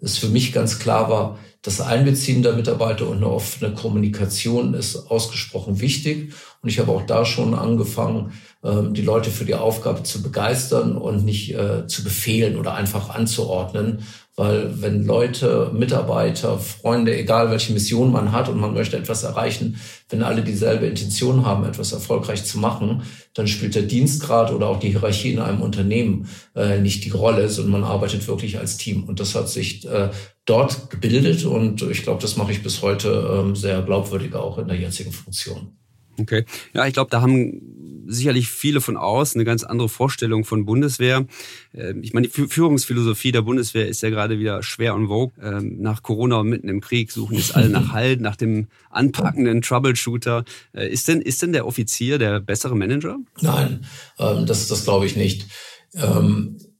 es 0.00 0.18
für 0.18 0.28
mich 0.28 0.52
ganz 0.52 0.78
klar 0.78 1.10
war, 1.10 1.38
das 1.62 1.82
Einbeziehen 1.82 2.42
der 2.42 2.54
Mitarbeiter 2.54 3.06
und 3.06 3.18
eine 3.18 3.28
offene 3.28 3.74
Kommunikation 3.74 4.72
ist 4.72 5.10
ausgesprochen 5.10 5.80
wichtig. 5.80 6.32
Und 6.62 6.70
ich 6.70 6.78
habe 6.78 6.90
auch 6.92 7.02
da 7.02 7.26
schon 7.26 7.54
angefangen, 7.54 8.32
ähm, 8.64 8.94
die 8.94 9.02
Leute 9.02 9.30
für 9.30 9.44
die 9.44 9.54
Aufgabe 9.54 10.02
zu 10.02 10.22
begeistern 10.22 10.96
und 10.96 11.24
nicht 11.24 11.54
äh, 11.54 11.86
zu 11.86 12.02
befehlen 12.02 12.56
oder 12.56 12.74
einfach 12.74 13.10
anzuordnen. 13.10 14.04
Weil 14.36 14.80
wenn 14.80 15.04
Leute, 15.04 15.70
Mitarbeiter, 15.74 16.58
Freunde, 16.58 17.16
egal 17.18 17.50
welche 17.50 17.72
Mission 17.72 18.12
man 18.12 18.32
hat 18.32 18.48
und 18.48 18.60
man 18.60 18.72
möchte 18.72 18.96
etwas 18.96 19.22
erreichen, 19.24 19.78
wenn 20.08 20.22
alle 20.22 20.42
dieselbe 20.42 20.86
Intention 20.86 21.44
haben, 21.44 21.64
etwas 21.64 21.92
erfolgreich 21.92 22.44
zu 22.44 22.58
machen, 22.58 23.02
dann 23.34 23.48
spielt 23.48 23.74
der 23.74 23.82
Dienstgrad 23.82 24.52
oder 24.52 24.68
auch 24.68 24.78
die 24.78 24.90
Hierarchie 24.90 25.32
in 25.32 25.40
einem 25.40 25.60
Unternehmen 25.60 26.28
äh, 26.54 26.80
nicht 26.80 27.04
die 27.04 27.10
Rolle, 27.10 27.48
sondern 27.48 27.82
man 27.82 27.90
arbeitet 27.90 28.26
wirklich 28.28 28.58
als 28.58 28.76
Team. 28.76 29.04
Und 29.04 29.20
das 29.20 29.34
hat 29.34 29.48
sich 29.48 29.86
äh, 29.86 30.10
dort 30.44 30.90
gebildet 30.90 31.44
und 31.44 31.82
ich 31.82 32.02
glaube, 32.02 32.22
das 32.22 32.36
mache 32.36 32.52
ich 32.52 32.62
bis 32.62 32.82
heute 32.82 33.42
ähm, 33.44 33.56
sehr 33.56 33.82
glaubwürdig 33.82 34.34
auch 34.34 34.58
in 34.58 34.68
der 34.68 34.78
jetzigen 34.78 35.12
Funktion. 35.12 35.76
Okay. 36.18 36.44
Ja, 36.72 36.86
ich 36.86 36.94
glaube, 36.94 37.10
da 37.10 37.20
haben 37.20 37.89
sicherlich 38.10 38.48
viele 38.48 38.80
von 38.80 38.96
außen 38.96 39.38
eine 39.38 39.44
ganz 39.44 39.64
andere 39.64 39.88
Vorstellung 39.88 40.44
von 40.44 40.66
Bundeswehr. 40.66 41.26
Ähm, 41.74 42.02
ich 42.02 42.12
meine, 42.12 42.28
die 42.28 42.48
Führungsphilosophie 42.48 43.32
der 43.32 43.42
Bundeswehr 43.42 43.88
ist 43.88 44.02
ja 44.02 44.10
gerade 44.10 44.38
wieder 44.38 44.62
schwer 44.62 44.94
und 44.94 45.08
vogue. 45.08 45.32
Ähm, 45.42 45.80
nach 45.80 46.02
Corona 46.02 46.36
und 46.36 46.48
mitten 46.48 46.68
im 46.68 46.80
Krieg 46.80 47.12
suchen 47.12 47.36
jetzt 47.36 47.54
alle 47.54 47.68
nach 47.68 47.92
Halt, 47.92 48.20
nach 48.20 48.36
dem 48.36 48.68
anpackenden 48.90 49.62
Troubleshooter. 49.62 50.44
Äh, 50.72 50.88
ist 50.88 51.08
denn, 51.08 51.20
ist 51.20 51.42
denn 51.42 51.52
der 51.52 51.66
Offizier 51.66 52.18
der 52.18 52.40
bessere 52.40 52.76
Manager? 52.76 53.16
Nein, 53.40 53.86
ähm, 54.18 54.46
das, 54.46 54.68
das 54.68 54.84
glaube 54.84 55.06
ich 55.06 55.16
nicht 55.16 55.46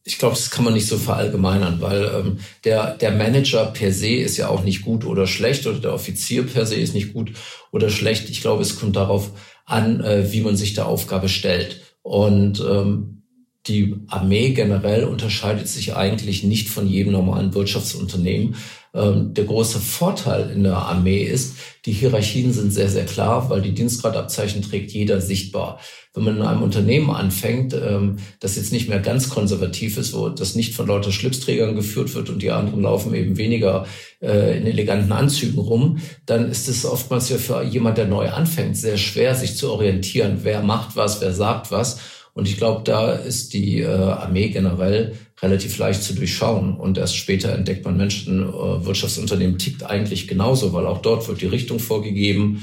ich 0.04 0.18
glaube, 0.18 0.34
das 0.34 0.50
kann 0.50 0.64
man 0.64 0.74
nicht 0.74 0.86
so 0.86 0.96
verallgemeinern, 0.96 1.80
weil 1.80 2.04
ähm, 2.04 2.38
der, 2.64 2.96
der 2.96 3.12
Manager 3.12 3.66
per 3.66 3.92
se 3.92 4.14
ist 4.14 4.36
ja 4.38 4.48
auch 4.48 4.64
nicht 4.64 4.82
gut 4.82 5.04
oder 5.04 5.26
schlecht 5.26 5.66
oder 5.66 5.78
der 5.78 5.92
Offizier 5.92 6.46
per 6.46 6.64
se 6.66 6.76
ist 6.76 6.94
nicht 6.94 7.12
gut 7.12 7.32
oder 7.70 7.90
schlecht. 7.90 8.30
Ich 8.30 8.40
glaube, 8.40 8.62
es 8.62 8.78
kommt 8.78 8.96
darauf 8.96 9.30
an, 9.70 10.00
äh, 10.00 10.32
wie 10.32 10.40
man 10.40 10.56
sich 10.56 10.74
der 10.74 10.86
Aufgabe 10.86 11.28
stellt. 11.28 11.80
Und 12.02 12.60
ähm, 12.60 13.22
die 13.66 13.96
Armee 14.08 14.50
generell 14.50 15.04
unterscheidet 15.04 15.68
sich 15.68 15.94
eigentlich 15.94 16.42
nicht 16.44 16.68
von 16.68 16.86
jedem 16.86 17.12
normalen 17.12 17.54
Wirtschaftsunternehmen. 17.54 18.56
Ähm, 18.92 19.34
der 19.34 19.44
große 19.44 19.78
Vorteil 19.78 20.50
in 20.50 20.64
der 20.64 20.76
Armee 20.76 21.22
ist, 21.22 21.54
die 21.86 21.92
Hierarchien 21.92 22.52
sind 22.52 22.72
sehr, 22.72 22.88
sehr 22.88 23.06
klar, 23.06 23.48
weil 23.48 23.62
die 23.62 23.72
Dienstgradabzeichen 23.72 24.62
trägt 24.62 24.90
jeder 24.90 25.20
sichtbar. 25.20 25.78
Wenn 26.12 26.24
man 26.24 26.36
in 26.38 26.42
einem 26.42 26.62
Unternehmen 26.62 27.10
anfängt, 27.10 27.72
ähm, 27.72 28.16
das 28.40 28.56
jetzt 28.56 28.72
nicht 28.72 28.88
mehr 28.88 28.98
ganz 28.98 29.28
konservativ 29.28 29.96
ist, 29.96 30.12
wo 30.12 30.28
das 30.28 30.56
nicht 30.56 30.74
von 30.74 30.88
lauter 30.88 31.12
Schlipsträgern 31.12 31.76
geführt 31.76 32.14
wird 32.14 32.30
und 32.30 32.42
die 32.42 32.50
anderen 32.50 32.82
laufen 32.82 33.14
eben 33.14 33.36
weniger 33.36 33.86
äh, 34.20 34.58
in 34.58 34.66
eleganten 34.66 35.12
Anzügen 35.12 35.60
rum, 35.60 35.98
dann 36.26 36.50
ist 36.50 36.68
es 36.68 36.84
oftmals 36.84 37.28
ja 37.28 37.38
für 37.38 37.62
jemand, 37.62 37.96
der 37.96 38.06
neu 38.06 38.28
anfängt, 38.28 38.76
sehr 38.76 38.98
schwer, 38.98 39.36
sich 39.36 39.56
zu 39.56 39.70
orientieren. 39.70 40.40
Wer 40.42 40.62
macht 40.62 40.96
was, 40.96 41.20
wer 41.20 41.32
sagt 41.32 41.70
was. 41.70 42.00
Und 42.32 42.48
ich 42.48 42.56
glaube, 42.56 42.82
da 42.84 43.12
ist 43.12 43.54
die 43.54 43.80
äh, 43.80 43.86
Armee 43.86 44.48
generell 44.48 45.16
relativ 45.42 45.78
leicht 45.78 46.02
zu 46.02 46.14
durchschauen. 46.14 46.76
Und 46.76 46.98
erst 46.98 47.16
später 47.16 47.52
entdeckt 47.52 47.84
man, 47.84 47.96
Menschen, 47.96 48.42
äh, 48.42 48.84
Wirtschaftsunternehmen 48.84 49.58
tickt 49.58 49.84
eigentlich 49.84 50.28
genauso, 50.28 50.72
weil 50.72 50.86
auch 50.86 51.02
dort 51.02 51.26
wird 51.28 51.40
die 51.40 51.46
Richtung 51.46 51.78
vorgegeben. 51.78 52.62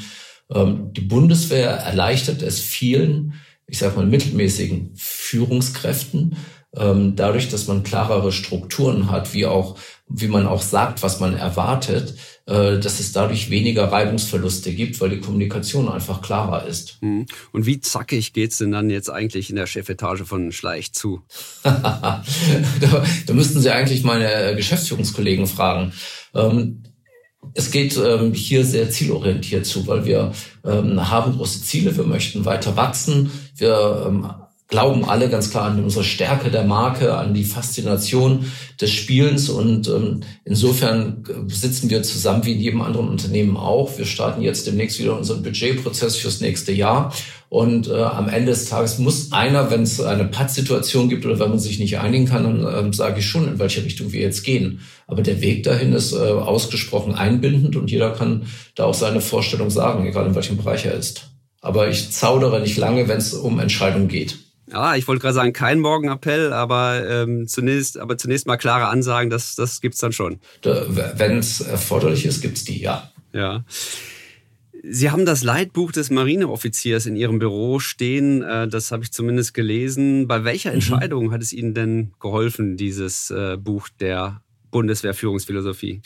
Ähm, 0.54 0.94
die 0.94 1.02
Bundeswehr 1.02 1.72
erleichtert 1.72 2.42
es 2.42 2.60
vielen, 2.60 3.34
ich 3.68 3.80
sage 3.80 3.96
mal, 3.96 4.06
mittelmäßigen 4.06 4.92
Führungskräften, 4.96 6.38
ähm, 6.76 7.16
dadurch, 7.16 7.50
dass 7.50 7.68
man 7.68 7.84
klarere 7.84 8.32
Strukturen 8.32 9.10
hat, 9.10 9.34
wie 9.34 9.46
auch, 9.46 9.78
wie 10.08 10.28
man 10.28 10.48
auch 10.48 10.62
sagt, 10.62 11.02
was 11.04 11.20
man 11.20 11.36
erwartet, 11.36 12.16
dass 12.48 13.02
es 13.02 13.12
dadurch 13.12 13.50
weniger 13.50 13.92
Reibungsverluste 13.92 14.74
gibt, 14.74 15.02
weil 15.02 15.10
die 15.10 15.20
Kommunikation 15.20 15.90
einfach 15.90 16.22
klarer 16.22 16.66
ist. 16.66 16.98
Mhm. 17.02 17.26
Und 17.52 17.66
wie 17.66 17.82
zackig 17.82 18.32
geht's 18.32 18.60
denn 18.60 18.72
dann 18.72 18.90
jetzt 18.90 19.10
eigentlich 19.10 19.50
in 19.50 19.58
der 19.58 19.68
Chefetage 19.68 20.24
von 20.24 20.54
Schleich 20.54 20.94
zu? 20.94 21.24
da, 21.64 22.24
da 23.26 23.34
müssten 23.34 23.60
Sie 23.60 23.70
eigentlich 23.70 24.04
meine 24.04 24.56
Geschäftsführungskollegen 24.56 25.46
fragen. 25.46 25.92
Ähm, 26.34 26.84
es 27.54 27.72
geht 27.72 27.98
ähm, 27.98 28.34
hier 28.34 28.64
sehr 28.64 28.90
zielorientiert 28.90 29.66
zu, 29.66 29.86
weil 29.88 30.06
wir 30.06 30.32
ähm, 30.66 31.10
haben 31.10 31.34
große 31.34 31.62
Ziele, 31.64 31.96
wir 31.98 32.06
möchten 32.06 32.46
weiter 32.46 32.76
wachsen, 32.76 33.32
wir 33.56 34.47
glauben 34.68 35.06
alle 35.06 35.30
ganz 35.30 35.50
klar 35.50 35.66
an 35.66 35.84
unsere 35.84 36.04
Stärke 36.04 36.52
der 36.52 36.66
Marke, 36.66 37.18
an 37.18 37.34
die 37.34 37.46
Faszination 37.46 38.52
des 38.82 38.92
Spielens 38.92 39.50
und 39.50 39.88
ähm, 39.88 40.22
insofern 40.44 41.24
sitzen 41.48 41.90
wir 41.90 42.04
zusammen 42.04 42.46
wie 42.46 42.54
in 42.54 42.60
jedem 42.60 42.82
anderen 42.82 43.08
Unternehmen 43.08 43.56
auch. 43.56 43.98
Wir 43.98 44.06
starten 44.06 44.42
jetzt 44.42 44.68
demnächst 44.68 45.00
wieder 45.00 45.18
unseren 45.18 45.42
Budgetprozess 45.42 46.18
fürs 46.18 46.42
nächste 46.42 46.74
Jahr 46.74 47.14
und 47.50 47.88
äh, 47.88 47.94
am 47.94 48.28
Ende 48.28 48.52
des 48.52 48.66
Tages 48.66 49.00
muss 49.00 49.32
einer, 49.32 49.72
wenn 49.72 49.84
es 49.84 50.02
eine 50.02 50.26
Pattsituation 50.26 51.08
gibt 51.08 51.26
oder 51.26 51.40
wenn 51.40 51.50
man 51.50 51.60
sich 51.60 51.80
nicht 51.80 51.98
einigen 52.00 52.26
kann, 52.26 52.44
dann 52.44 52.90
äh, 52.90 52.94
sage 52.94 53.20
ich 53.20 53.26
schon, 53.26 53.48
in 53.48 53.60
welche 53.60 53.86
Richtung 53.86 54.12
wir 54.12 54.20
jetzt 54.20 54.44
gehen. 54.44 54.82
Aber 55.08 55.22
der 55.22 55.40
Weg 55.40 55.64
dahin 55.64 55.94
ist 55.94 56.12
äh, 56.12 56.18
ausgesprochen 56.18 57.16
einbindend 57.16 57.78
und 57.78 57.90
jeder 57.90 58.12
kann 58.12 58.48
da 58.76 58.84
auch 58.84 58.94
seine 58.94 59.22
Vorstellung 59.22 59.70
sagen, 59.70 60.06
egal 60.06 60.28
in 60.28 60.36
welchem 60.36 60.58
Bereich 60.58 60.86
er 60.86 60.94
ist. 60.94 61.30
Aber 61.62 61.88
ich 61.88 62.12
zaudere 62.12 62.60
nicht 62.60 62.78
lange, 62.78 63.08
wenn 63.08 63.18
es 63.18 63.34
um 63.34 63.60
Entscheidungen 63.60 64.10
geht. 64.10 64.47
Ja, 64.70 64.96
ich 64.96 65.08
wollte 65.08 65.22
gerade 65.22 65.34
sagen, 65.34 65.54
kein 65.54 65.80
Morgenappell, 65.80 66.52
aber 66.52 67.08
ähm, 67.08 67.48
zunächst, 67.48 67.98
aber 67.98 68.18
zunächst 68.18 68.48
mal 68.48 68.58
klare 68.58 68.88
Ansagen, 68.88 69.30
das, 69.30 69.56
das 69.56 69.80
gibt's 69.80 70.00
dann 70.00 70.12
schon. 70.12 70.40
Wenn 70.62 71.38
es 71.38 71.62
erforderlich 71.62 72.26
ist, 72.26 72.42
gibt's 72.42 72.66
die, 72.66 72.82
ja. 72.82 73.12
Ja. 73.32 73.64
Sie 74.90 75.10
haben 75.10 75.26
das 75.26 75.44
Leitbuch 75.44 75.92
des 75.92 76.10
Marineoffiziers 76.10 77.06
in 77.06 77.16
Ihrem 77.16 77.40
Büro 77.40 77.80
stehen. 77.80 78.42
Äh, 78.42 78.68
das 78.68 78.92
habe 78.92 79.04
ich 79.04 79.12
zumindest 79.12 79.54
gelesen. 79.54 80.28
Bei 80.28 80.44
welcher 80.44 80.70
mhm. 80.70 80.76
Entscheidung 80.76 81.26
mhm. 81.28 81.32
hat 81.32 81.42
es 81.42 81.54
Ihnen 81.54 81.74
denn 81.74 82.12
geholfen, 82.20 82.78
dieses 82.78 83.32
äh, 83.32 83.58
Buch 83.58 83.90
der 84.00 84.42
Bundeswehrführungsphilosophie? 84.72 86.02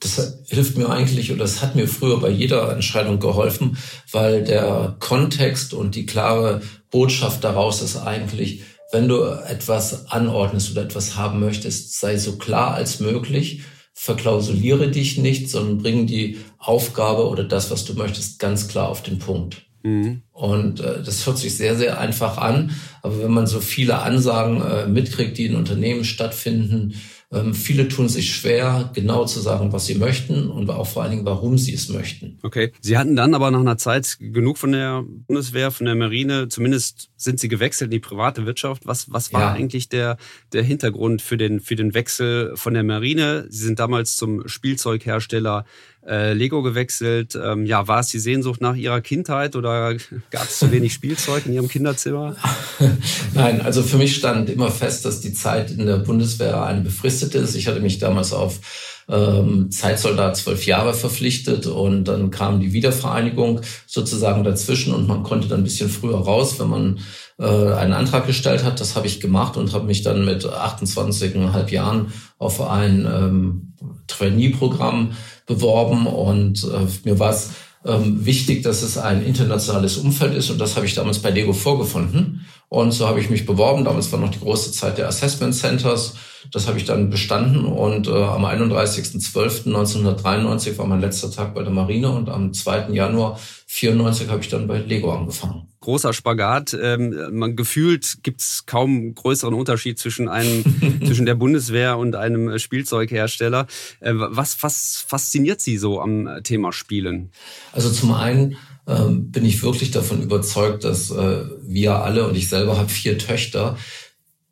Das 0.00 0.44
hilft 0.46 0.78
mir 0.78 0.90
eigentlich 0.90 1.32
oder 1.32 1.40
das 1.40 1.60
hat 1.60 1.74
mir 1.74 1.88
früher 1.88 2.20
bei 2.20 2.30
jeder 2.30 2.72
Entscheidung 2.72 3.18
geholfen, 3.18 3.76
weil 4.12 4.44
der 4.44 4.96
Kontext 5.00 5.74
und 5.74 5.96
die 5.96 6.06
klare 6.06 6.62
Botschaft 6.90 7.42
daraus 7.42 7.82
ist 7.82 7.96
eigentlich, 7.96 8.62
wenn 8.92 9.08
du 9.08 9.22
etwas 9.22 10.06
anordnest 10.10 10.70
oder 10.70 10.82
etwas 10.82 11.16
haben 11.16 11.40
möchtest, 11.40 11.98
sei 11.98 12.16
so 12.16 12.36
klar 12.36 12.74
als 12.74 13.00
möglich, 13.00 13.62
verklausuliere 13.92 14.90
dich 14.90 15.18
nicht, 15.18 15.50
sondern 15.50 15.78
bring 15.78 16.06
die 16.06 16.38
Aufgabe 16.58 17.28
oder 17.28 17.44
das, 17.44 17.70
was 17.70 17.84
du 17.84 17.94
möchtest, 17.94 18.38
ganz 18.38 18.68
klar 18.68 18.88
auf 18.88 19.02
den 19.02 19.18
Punkt. 19.18 19.66
Mhm. 19.82 20.22
Und 20.32 20.80
äh, 20.80 21.02
das 21.02 21.26
hört 21.26 21.38
sich 21.38 21.56
sehr, 21.56 21.76
sehr 21.76 21.98
einfach 21.98 22.38
an. 22.38 22.70
Aber 23.02 23.22
wenn 23.22 23.32
man 23.32 23.46
so 23.46 23.60
viele 23.60 23.98
Ansagen 23.98 24.62
äh, 24.62 24.86
mitkriegt, 24.86 25.36
die 25.36 25.46
in 25.46 25.56
Unternehmen 25.56 26.04
stattfinden, 26.04 26.94
ähm, 27.30 27.52
viele 27.52 27.88
tun 27.88 28.08
sich 28.08 28.34
schwer, 28.34 28.90
genau 28.94 29.26
zu 29.26 29.40
sagen, 29.40 29.70
was 29.70 29.84
sie 29.84 29.96
möchten 29.96 30.48
und 30.48 30.70
auch 30.70 30.86
vor 30.86 31.02
allen 31.02 31.12
Dingen, 31.12 31.26
warum 31.26 31.58
sie 31.58 31.74
es 31.74 31.90
möchten. 31.90 32.38
Okay. 32.42 32.72
Sie 32.80 32.96
hatten 32.96 33.16
dann 33.16 33.34
aber 33.34 33.50
nach 33.50 33.60
einer 33.60 33.76
Zeit 33.76 34.16
genug 34.18 34.56
von 34.56 34.72
der 34.72 35.04
Bundeswehr, 35.06 35.70
von 35.70 35.84
der 35.84 35.94
Marine. 35.94 36.48
Zumindest 36.48 37.10
sind 37.16 37.38
Sie 37.38 37.48
gewechselt 37.48 37.88
in 37.88 37.92
die 37.92 37.98
private 38.00 38.46
Wirtschaft. 38.46 38.86
Was, 38.86 39.12
was 39.12 39.32
war 39.34 39.40
ja. 39.40 39.52
eigentlich 39.52 39.90
der, 39.90 40.16
der 40.54 40.62
Hintergrund 40.62 41.20
für 41.20 41.36
den, 41.36 41.60
für 41.60 41.76
den 41.76 41.92
Wechsel 41.92 42.52
von 42.56 42.72
der 42.72 42.82
Marine? 42.82 43.46
Sie 43.50 43.64
sind 43.64 43.78
damals 43.78 44.16
zum 44.16 44.48
Spielzeughersteller 44.48 45.66
äh, 46.08 46.32
Lego 46.32 46.62
gewechselt. 46.62 47.38
Ähm, 47.40 47.66
ja, 47.66 47.86
war 47.86 48.00
es 48.00 48.08
die 48.08 48.18
Sehnsucht 48.18 48.60
nach 48.60 48.74
Ihrer 48.74 49.00
Kindheit 49.00 49.56
oder 49.56 49.94
gab 50.30 50.44
es 50.44 50.58
zu 50.58 50.72
wenig 50.72 50.92
Spielzeug 50.92 51.46
in 51.46 51.52
Ihrem 51.52 51.68
Kinderzimmer? 51.68 52.36
Nein, 53.34 53.60
also 53.60 53.82
für 53.82 53.98
mich 53.98 54.16
stand 54.16 54.50
immer 54.50 54.70
fest, 54.70 55.04
dass 55.04 55.20
die 55.20 55.32
Zeit 55.32 55.70
in 55.70 55.86
der 55.86 55.98
Bundeswehr 55.98 56.62
eine 56.64 56.80
befristete 56.80 57.38
ist. 57.38 57.54
Ich 57.54 57.66
hatte 57.66 57.80
mich 57.80 57.98
damals 57.98 58.32
auf 58.32 58.60
ähm, 59.08 59.70
Zeitsoldat 59.70 60.36
zwölf 60.36 60.66
Jahre 60.66 60.94
verpflichtet 60.94 61.66
und 61.66 62.04
dann 62.04 62.30
kam 62.30 62.60
die 62.60 62.72
Wiedervereinigung 62.72 63.60
sozusagen 63.86 64.44
dazwischen 64.44 64.94
und 64.94 65.08
man 65.08 65.22
konnte 65.22 65.48
dann 65.48 65.60
ein 65.60 65.64
bisschen 65.64 65.88
früher 65.88 66.18
raus, 66.18 66.60
wenn 66.60 66.68
man 66.68 67.00
einen 67.44 67.92
Antrag 67.92 68.26
gestellt 68.26 68.64
hat. 68.64 68.80
Das 68.80 68.96
habe 68.96 69.06
ich 69.06 69.20
gemacht 69.20 69.56
und 69.56 69.72
habe 69.72 69.86
mich 69.86 70.02
dann 70.02 70.24
mit 70.24 70.44
28,5 70.44 71.70
Jahren 71.70 72.12
auf 72.38 72.60
ein 72.60 73.06
ähm, 73.06 73.74
Trainee-Programm 74.08 75.12
beworben 75.46 76.06
und 76.06 76.64
äh, 76.64 76.86
mir 77.08 77.18
war 77.18 77.30
es 77.30 77.50
ähm, 77.84 78.24
wichtig, 78.26 78.62
dass 78.62 78.82
es 78.82 78.98
ein 78.98 79.24
internationales 79.24 79.96
Umfeld 79.96 80.34
ist 80.34 80.50
und 80.50 80.58
das 80.58 80.76
habe 80.76 80.86
ich 80.86 80.94
damals 80.94 81.20
bei 81.20 81.30
Lego 81.30 81.52
vorgefunden. 81.52 82.46
Und 82.68 82.92
so 82.92 83.08
habe 83.08 83.20
ich 83.20 83.30
mich 83.30 83.46
beworben. 83.46 83.84
Damals 83.84 84.12
war 84.12 84.20
noch 84.20 84.30
die 84.30 84.40
große 84.40 84.72
Zeit 84.72 84.98
der 84.98 85.08
Assessment 85.08 85.54
Centers. 85.54 86.16
Das 86.52 86.68
habe 86.68 86.76
ich 86.78 86.84
dann 86.84 87.10
bestanden 87.10 87.64
und 87.64 88.06
äh, 88.06 88.12
am 88.12 88.44
31.12.1993 88.44 90.78
war 90.78 90.86
mein 90.86 91.00
letzter 91.00 91.30
Tag 91.30 91.54
bei 91.54 91.62
der 91.62 91.72
Marine 91.72 92.10
und 92.10 92.28
am 92.28 92.52
2. 92.52 92.90
Januar 92.90 93.40
94 93.66 94.28
habe 94.28 94.40
ich 94.40 94.48
dann 94.48 94.66
bei 94.66 94.78
Lego 94.78 95.12
angefangen 95.12 95.68
großer 95.88 96.12
Spagat. 96.12 96.76
Ähm, 96.80 97.16
man 97.32 97.56
gefühlt 97.56 98.18
gibt 98.22 98.42
es 98.42 98.66
kaum 98.66 99.14
größeren 99.14 99.54
Unterschied 99.54 99.98
zwischen 99.98 100.28
einem 100.28 100.62
zwischen 101.06 101.24
der 101.24 101.34
Bundeswehr 101.34 101.96
und 101.96 102.14
einem 102.14 102.58
Spielzeughersteller. 102.58 103.66
Äh, 104.00 104.12
was, 104.14 104.62
was 104.62 105.02
fasziniert 105.06 105.62
Sie 105.62 105.78
so 105.78 106.00
am 106.00 106.28
Thema 106.42 106.72
Spielen? 106.72 107.30
Also 107.72 107.90
zum 107.90 108.12
einen 108.12 108.58
ähm, 108.88 109.30
bin 109.30 109.44
ich 109.44 109.62
wirklich 109.62 109.90
davon 109.90 110.22
überzeugt, 110.22 110.84
dass 110.84 111.10
äh, 111.10 111.44
wir 111.62 111.96
alle 111.96 112.26
und 112.26 112.36
ich 112.36 112.48
selber 112.48 112.78
habe 112.78 112.88
vier 112.88 113.18
Töchter. 113.18 113.76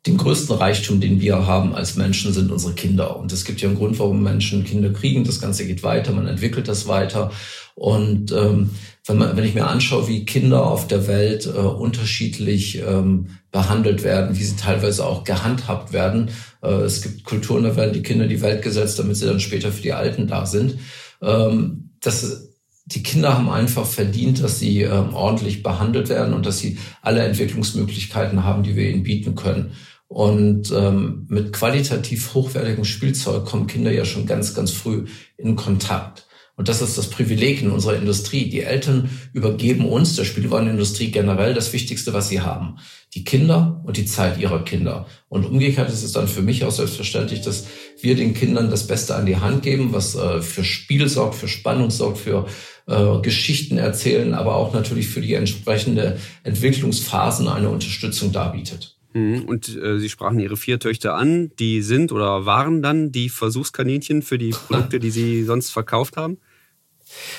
Den 0.05 0.17
größten 0.17 0.55
Reichtum, 0.55 1.01
den 1.01 1.19
wir 1.19 1.47
haben 1.47 1.75
als 1.75 1.95
Menschen, 1.97 2.31
sind 2.31 2.51
unsere 2.51 2.73
Kinder. 2.73 3.17
Und 3.17 3.33
es 3.33 3.43
gibt 3.43 3.59
ja 3.59 3.67
einen 3.67 3.77
Grund, 3.77 3.99
warum 3.99 4.23
Menschen 4.23 4.63
Kinder 4.63 4.91
kriegen. 4.93 5.25
Das 5.25 5.41
Ganze 5.41 5.65
geht 5.65 5.83
weiter, 5.83 6.13
man 6.13 6.27
entwickelt 6.27 6.67
das 6.67 6.87
weiter. 6.87 7.31
Und 7.75 8.31
ähm, 8.31 8.69
wenn, 9.05 9.17
man, 9.17 9.35
wenn 9.35 9.43
ich 9.43 9.55
mir 9.55 9.67
anschaue, 9.67 10.07
wie 10.07 10.23
Kinder 10.23 10.65
auf 10.65 10.87
der 10.87 11.07
Welt 11.07 11.45
äh, 11.45 11.49
unterschiedlich 11.49 12.77
ähm, 12.77 13.27
behandelt 13.51 14.03
werden, 14.03 14.37
wie 14.37 14.43
sie 14.43 14.55
teilweise 14.55 15.05
auch 15.05 15.23
gehandhabt 15.23 15.93
werden. 15.93 16.29
Äh, 16.61 16.69
es 16.81 17.01
gibt 17.01 17.23
Kulturen, 17.23 17.63
da 17.63 17.75
werden 17.75 17.93
die 17.93 18.03
Kinder 18.03 18.25
in 18.25 18.29
die 18.29 18.41
Welt 18.41 18.61
gesetzt, 18.61 18.99
damit 18.99 19.17
sie 19.17 19.25
dann 19.25 19.39
später 19.39 19.71
für 19.71 19.81
die 19.81 19.93
Alten 19.93 20.27
da 20.27 20.45
sind. 20.45 20.77
Ähm, 21.21 21.89
das, 22.01 22.46
die 22.87 23.03
Kinder 23.03 23.37
haben 23.37 23.49
einfach 23.49 23.85
verdient, 23.85 24.41
dass 24.41 24.59
sie 24.59 24.83
ähm, 24.83 25.13
ordentlich 25.13 25.61
behandelt 25.61 26.07
werden 26.07 26.33
und 26.33 26.45
dass 26.45 26.59
sie 26.59 26.77
alle 27.01 27.21
Entwicklungsmöglichkeiten 27.21 28.45
haben, 28.45 28.63
die 28.63 28.77
wir 28.77 28.89
ihnen 28.89 29.03
bieten 29.03 29.35
können. 29.35 29.73
Und 30.07 30.71
ähm, 30.71 31.25
mit 31.27 31.51
qualitativ 31.51 32.33
hochwertigem 32.33 32.85
Spielzeug 32.85 33.43
kommen 33.43 33.67
Kinder 33.67 33.91
ja 33.91 34.05
schon 34.05 34.25
ganz, 34.25 34.53
ganz 34.53 34.71
früh 34.71 35.05
in 35.37 35.57
Kontakt. 35.57 36.26
Und 36.57 36.69
das 36.69 36.81
ist 36.81 36.97
das 36.97 37.11
Privileg 37.11 37.61
in 37.61 37.69
unserer 37.69 37.95
Industrie. 37.95 38.49
Die 38.49 38.63
Eltern 38.63 39.11
übergeben 39.31 39.87
uns, 39.87 40.15
der 40.15 40.25
Spielwarenindustrie 40.25 41.11
generell, 41.11 41.53
das 41.53 41.71
Wichtigste, 41.71 42.13
was 42.13 42.29
sie 42.29 42.41
haben. 42.41 42.77
Die 43.13 43.23
Kinder 43.23 43.79
und 43.85 43.95
die 43.95 44.07
Zeit 44.07 44.39
ihrer 44.39 44.65
Kinder. 44.65 45.05
Und 45.29 45.45
umgekehrt 45.45 45.89
ist 45.89 46.01
es 46.01 46.13
dann 46.13 46.27
für 46.27 46.41
mich 46.41 46.65
auch 46.65 46.71
selbstverständlich, 46.71 47.41
dass 47.41 47.67
wir 48.01 48.15
den 48.15 48.33
Kindern 48.33 48.71
das 48.71 48.87
Beste 48.87 49.13
an 49.13 49.27
die 49.27 49.37
Hand 49.37 49.61
geben, 49.61 49.93
was 49.93 50.15
äh, 50.15 50.41
für 50.41 50.63
Spiel 50.63 51.07
sorgt, 51.07 51.35
für 51.35 51.47
Spannung 51.47 51.91
sorgt, 51.91 52.17
für 52.17 52.47
äh, 52.87 53.21
Geschichten 53.21 53.77
erzählen, 53.77 54.33
aber 54.33 54.55
auch 54.55 54.73
natürlich 54.73 55.09
für 55.09 55.21
die 55.21 55.35
entsprechende 55.35 56.17
Entwicklungsphasen 56.43 57.47
eine 57.47 57.69
Unterstützung 57.69 58.31
darbietet. 58.31 58.97
Mhm. 59.13 59.43
Und 59.45 59.77
äh, 59.77 59.99
Sie 59.99 60.09
sprachen 60.09 60.39
Ihre 60.39 60.57
vier 60.57 60.79
Töchter 60.79 61.13
an. 61.13 61.51
Die 61.59 61.83
sind 61.83 62.11
oder 62.11 62.47
waren 62.47 62.81
dann 62.81 63.11
die 63.11 63.29
Versuchskaninchen 63.29 64.23
für 64.23 64.39
die 64.39 64.51
Produkte, 64.51 64.99
die 64.99 65.11
Sie 65.11 65.43
sonst 65.43 65.69
verkauft 65.69 66.17
haben? 66.17 66.39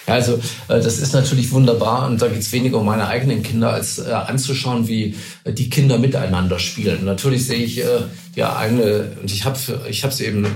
Ja, 0.07 0.15
also 0.15 0.35
äh, 0.69 0.81
das 0.81 0.99
ist 0.99 1.13
natürlich 1.13 1.51
wunderbar 1.53 2.09
und 2.09 2.21
da 2.21 2.29
geht 2.29 2.41
es 2.41 2.53
weniger 2.53 2.79
um 2.79 2.87
meine 2.87 3.07
eigenen 3.09 3.43
Kinder, 3.43 3.73
als 3.73 3.99
äh, 3.99 4.11
anzuschauen, 4.11 4.89
wie 4.89 5.15
äh, 5.45 5.53
die 5.53 5.71
Kinder 5.71 5.99
miteinander 5.99 6.59
spielen. 6.59 7.05
Natürlich 7.05 7.47
sehe 7.47 7.63
ich 7.63 7.79
äh, 7.79 8.03
die 8.35 8.45
eigene, 8.45 9.13
und 9.21 9.31
ich 9.31 9.45
habe 9.45 9.59
ich 9.89 10.05
es 10.05 10.21
eben 10.21 10.45
äh, 10.45 10.49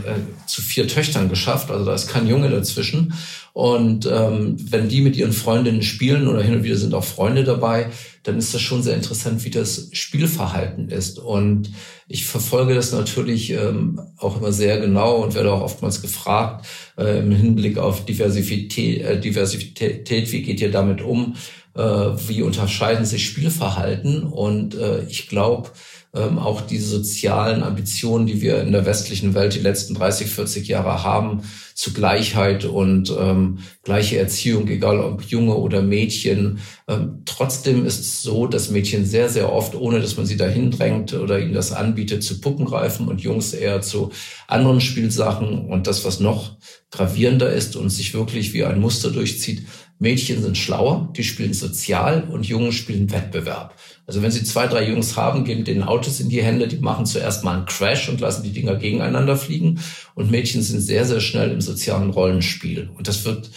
zu 0.46 0.62
vier 0.62 0.88
Töchtern 0.88 1.28
geschafft, 1.28 1.70
also 1.70 1.84
da 1.84 1.94
ist 1.94 2.08
kein 2.08 2.26
Junge 2.26 2.48
dazwischen. 2.50 3.14
Und 3.52 4.06
ähm, 4.06 4.56
wenn 4.70 4.88
die 4.88 5.02
mit 5.02 5.16
ihren 5.16 5.32
Freundinnen 5.32 5.82
spielen 5.82 6.26
oder 6.26 6.42
hin 6.42 6.54
und 6.54 6.64
wieder 6.64 6.76
sind 6.76 6.94
auch 6.94 7.04
Freunde 7.04 7.44
dabei, 7.44 7.90
dann 8.22 8.38
ist 8.38 8.54
das 8.54 8.60
schon 8.60 8.82
sehr 8.82 8.94
interessant, 8.94 9.44
wie 9.44 9.50
das 9.50 9.88
Spielverhalten 9.92 10.88
ist. 10.90 11.18
Und 11.18 11.70
ich 12.06 12.24
verfolge 12.24 12.74
das 12.74 12.92
natürlich 12.92 13.50
ähm, 13.50 14.00
auch 14.16 14.36
immer 14.36 14.52
sehr 14.52 14.78
genau 14.78 15.16
und 15.16 15.34
werde 15.34 15.52
auch 15.52 15.62
oftmals 15.62 16.02
gefragt 16.02 16.66
äh, 16.96 17.18
im 17.18 17.32
Hinblick 17.32 17.78
auf 17.78 18.04
Diversität, 18.04 19.02
äh, 19.02 19.20
Diversität, 19.20 20.32
wie 20.32 20.42
geht 20.42 20.60
ihr 20.60 20.70
damit 20.70 21.02
um? 21.02 21.34
Äh, 21.74 21.80
wie 21.80 22.42
unterscheiden 22.42 23.04
sich 23.04 23.26
Spielverhalten? 23.26 24.22
Und 24.22 24.74
äh, 24.74 25.04
ich 25.04 25.28
glaube, 25.28 25.70
ähm, 26.14 26.38
auch 26.38 26.60
die 26.60 26.78
sozialen 26.78 27.62
Ambitionen, 27.62 28.26
die 28.26 28.42
wir 28.42 28.60
in 28.60 28.72
der 28.72 28.84
westlichen 28.84 29.34
Welt 29.34 29.54
die 29.54 29.60
letzten 29.60 29.94
30, 29.94 30.28
40 30.28 30.68
Jahre 30.68 31.02
haben, 31.02 31.42
zu 31.74 31.94
Gleichheit 31.94 32.66
und 32.66 33.14
ähm, 33.18 33.60
gleiche 33.82 34.18
Erziehung, 34.18 34.68
egal 34.68 35.00
ob 35.00 35.22
Junge 35.22 35.54
oder 35.54 35.80
Mädchen. 35.80 36.58
Ähm, 36.86 37.22
trotzdem 37.24 37.86
ist 37.86 38.00
es 38.00 38.22
so, 38.22 38.46
dass 38.46 38.70
Mädchen 38.70 39.06
sehr, 39.06 39.30
sehr 39.30 39.50
oft, 39.50 39.74
ohne 39.74 40.00
dass 40.00 40.18
man 40.18 40.26
sie 40.26 40.36
dahin 40.36 40.70
drängt 40.70 41.14
oder 41.14 41.40
ihnen 41.40 41.54
das 41.54 41.72
anbietet, 41.72 42.22
zu 42.22 42.40
Puppen 42.40 42.66
greifen 42.66 43.08
und 43.08 43.22
Jungs 43.22 43.54
eher 43.54 43.80
zu 43.80 44.10
anderen 44.48 44.82
Spielsachen. 44.82 45.66
Und 45.66 45.86
das, 45.86 46.04
was 46.04 46.20
noch 46.20 46.56
gravierender 46.90 47.50
ist 47.50 47.74
und 47.74 47.88
sich 47.88 48.12
wirklich 48.12 48.52
wie 48.52 48.64
ein 48.64 48.80
Muster 48.80 49.10
durchzieht, 49.10 49.62
Mädchen 50.02 50.42
sind 50.42 50.58
schlauer, 50.58 51.08
die 51.16 51.22
spielen 51.22 51.54
sozial 51.54 52.24
und 52.24 52.44
Jungen 52.44 52.72
spielen 52.72 53.12
Wettbewerb. 53.12 53.76
Also 54.04 54.20
wenn 54.20 54.32
Sie 54.32 54.42
zwei, 54.42 54.66
drei 54.66 54.88
Jungs 54.88 55.16
haben, 55.16 55.44
geben 55.44 55.64
denen 55.64 55.84
Autos 55.84 56.18
in 56.18 56.28
die 56.28 56.42
Hände, 56.42 56.66
die 56.66 56.78
machen 56.78 57.06
zuerst 57.06 57.44
mal 57.44 57.56
einen 57.56 57.66
Crash 57.66 58.08
und 58.08 58.20
lassen 58.20 58.42
die 58.42 58.52
Dinger 58.52 58.74
gegeneinander 58.74 59.36
fliegen. 59.36 59.78
Und 60.16 60.30
Mädchen 60.30 60.60
sind 60.60 60.80
sehr, 60.80 61.04
sehr 61.04 61.20
schnell 61.20 61.52
im 61.52 61.60
sozialen 61.60 62.10
Rollenspiel. 62.10 62.90
Und 62.98 63.06
das 63.06 63.24
wird, 63.24 63.50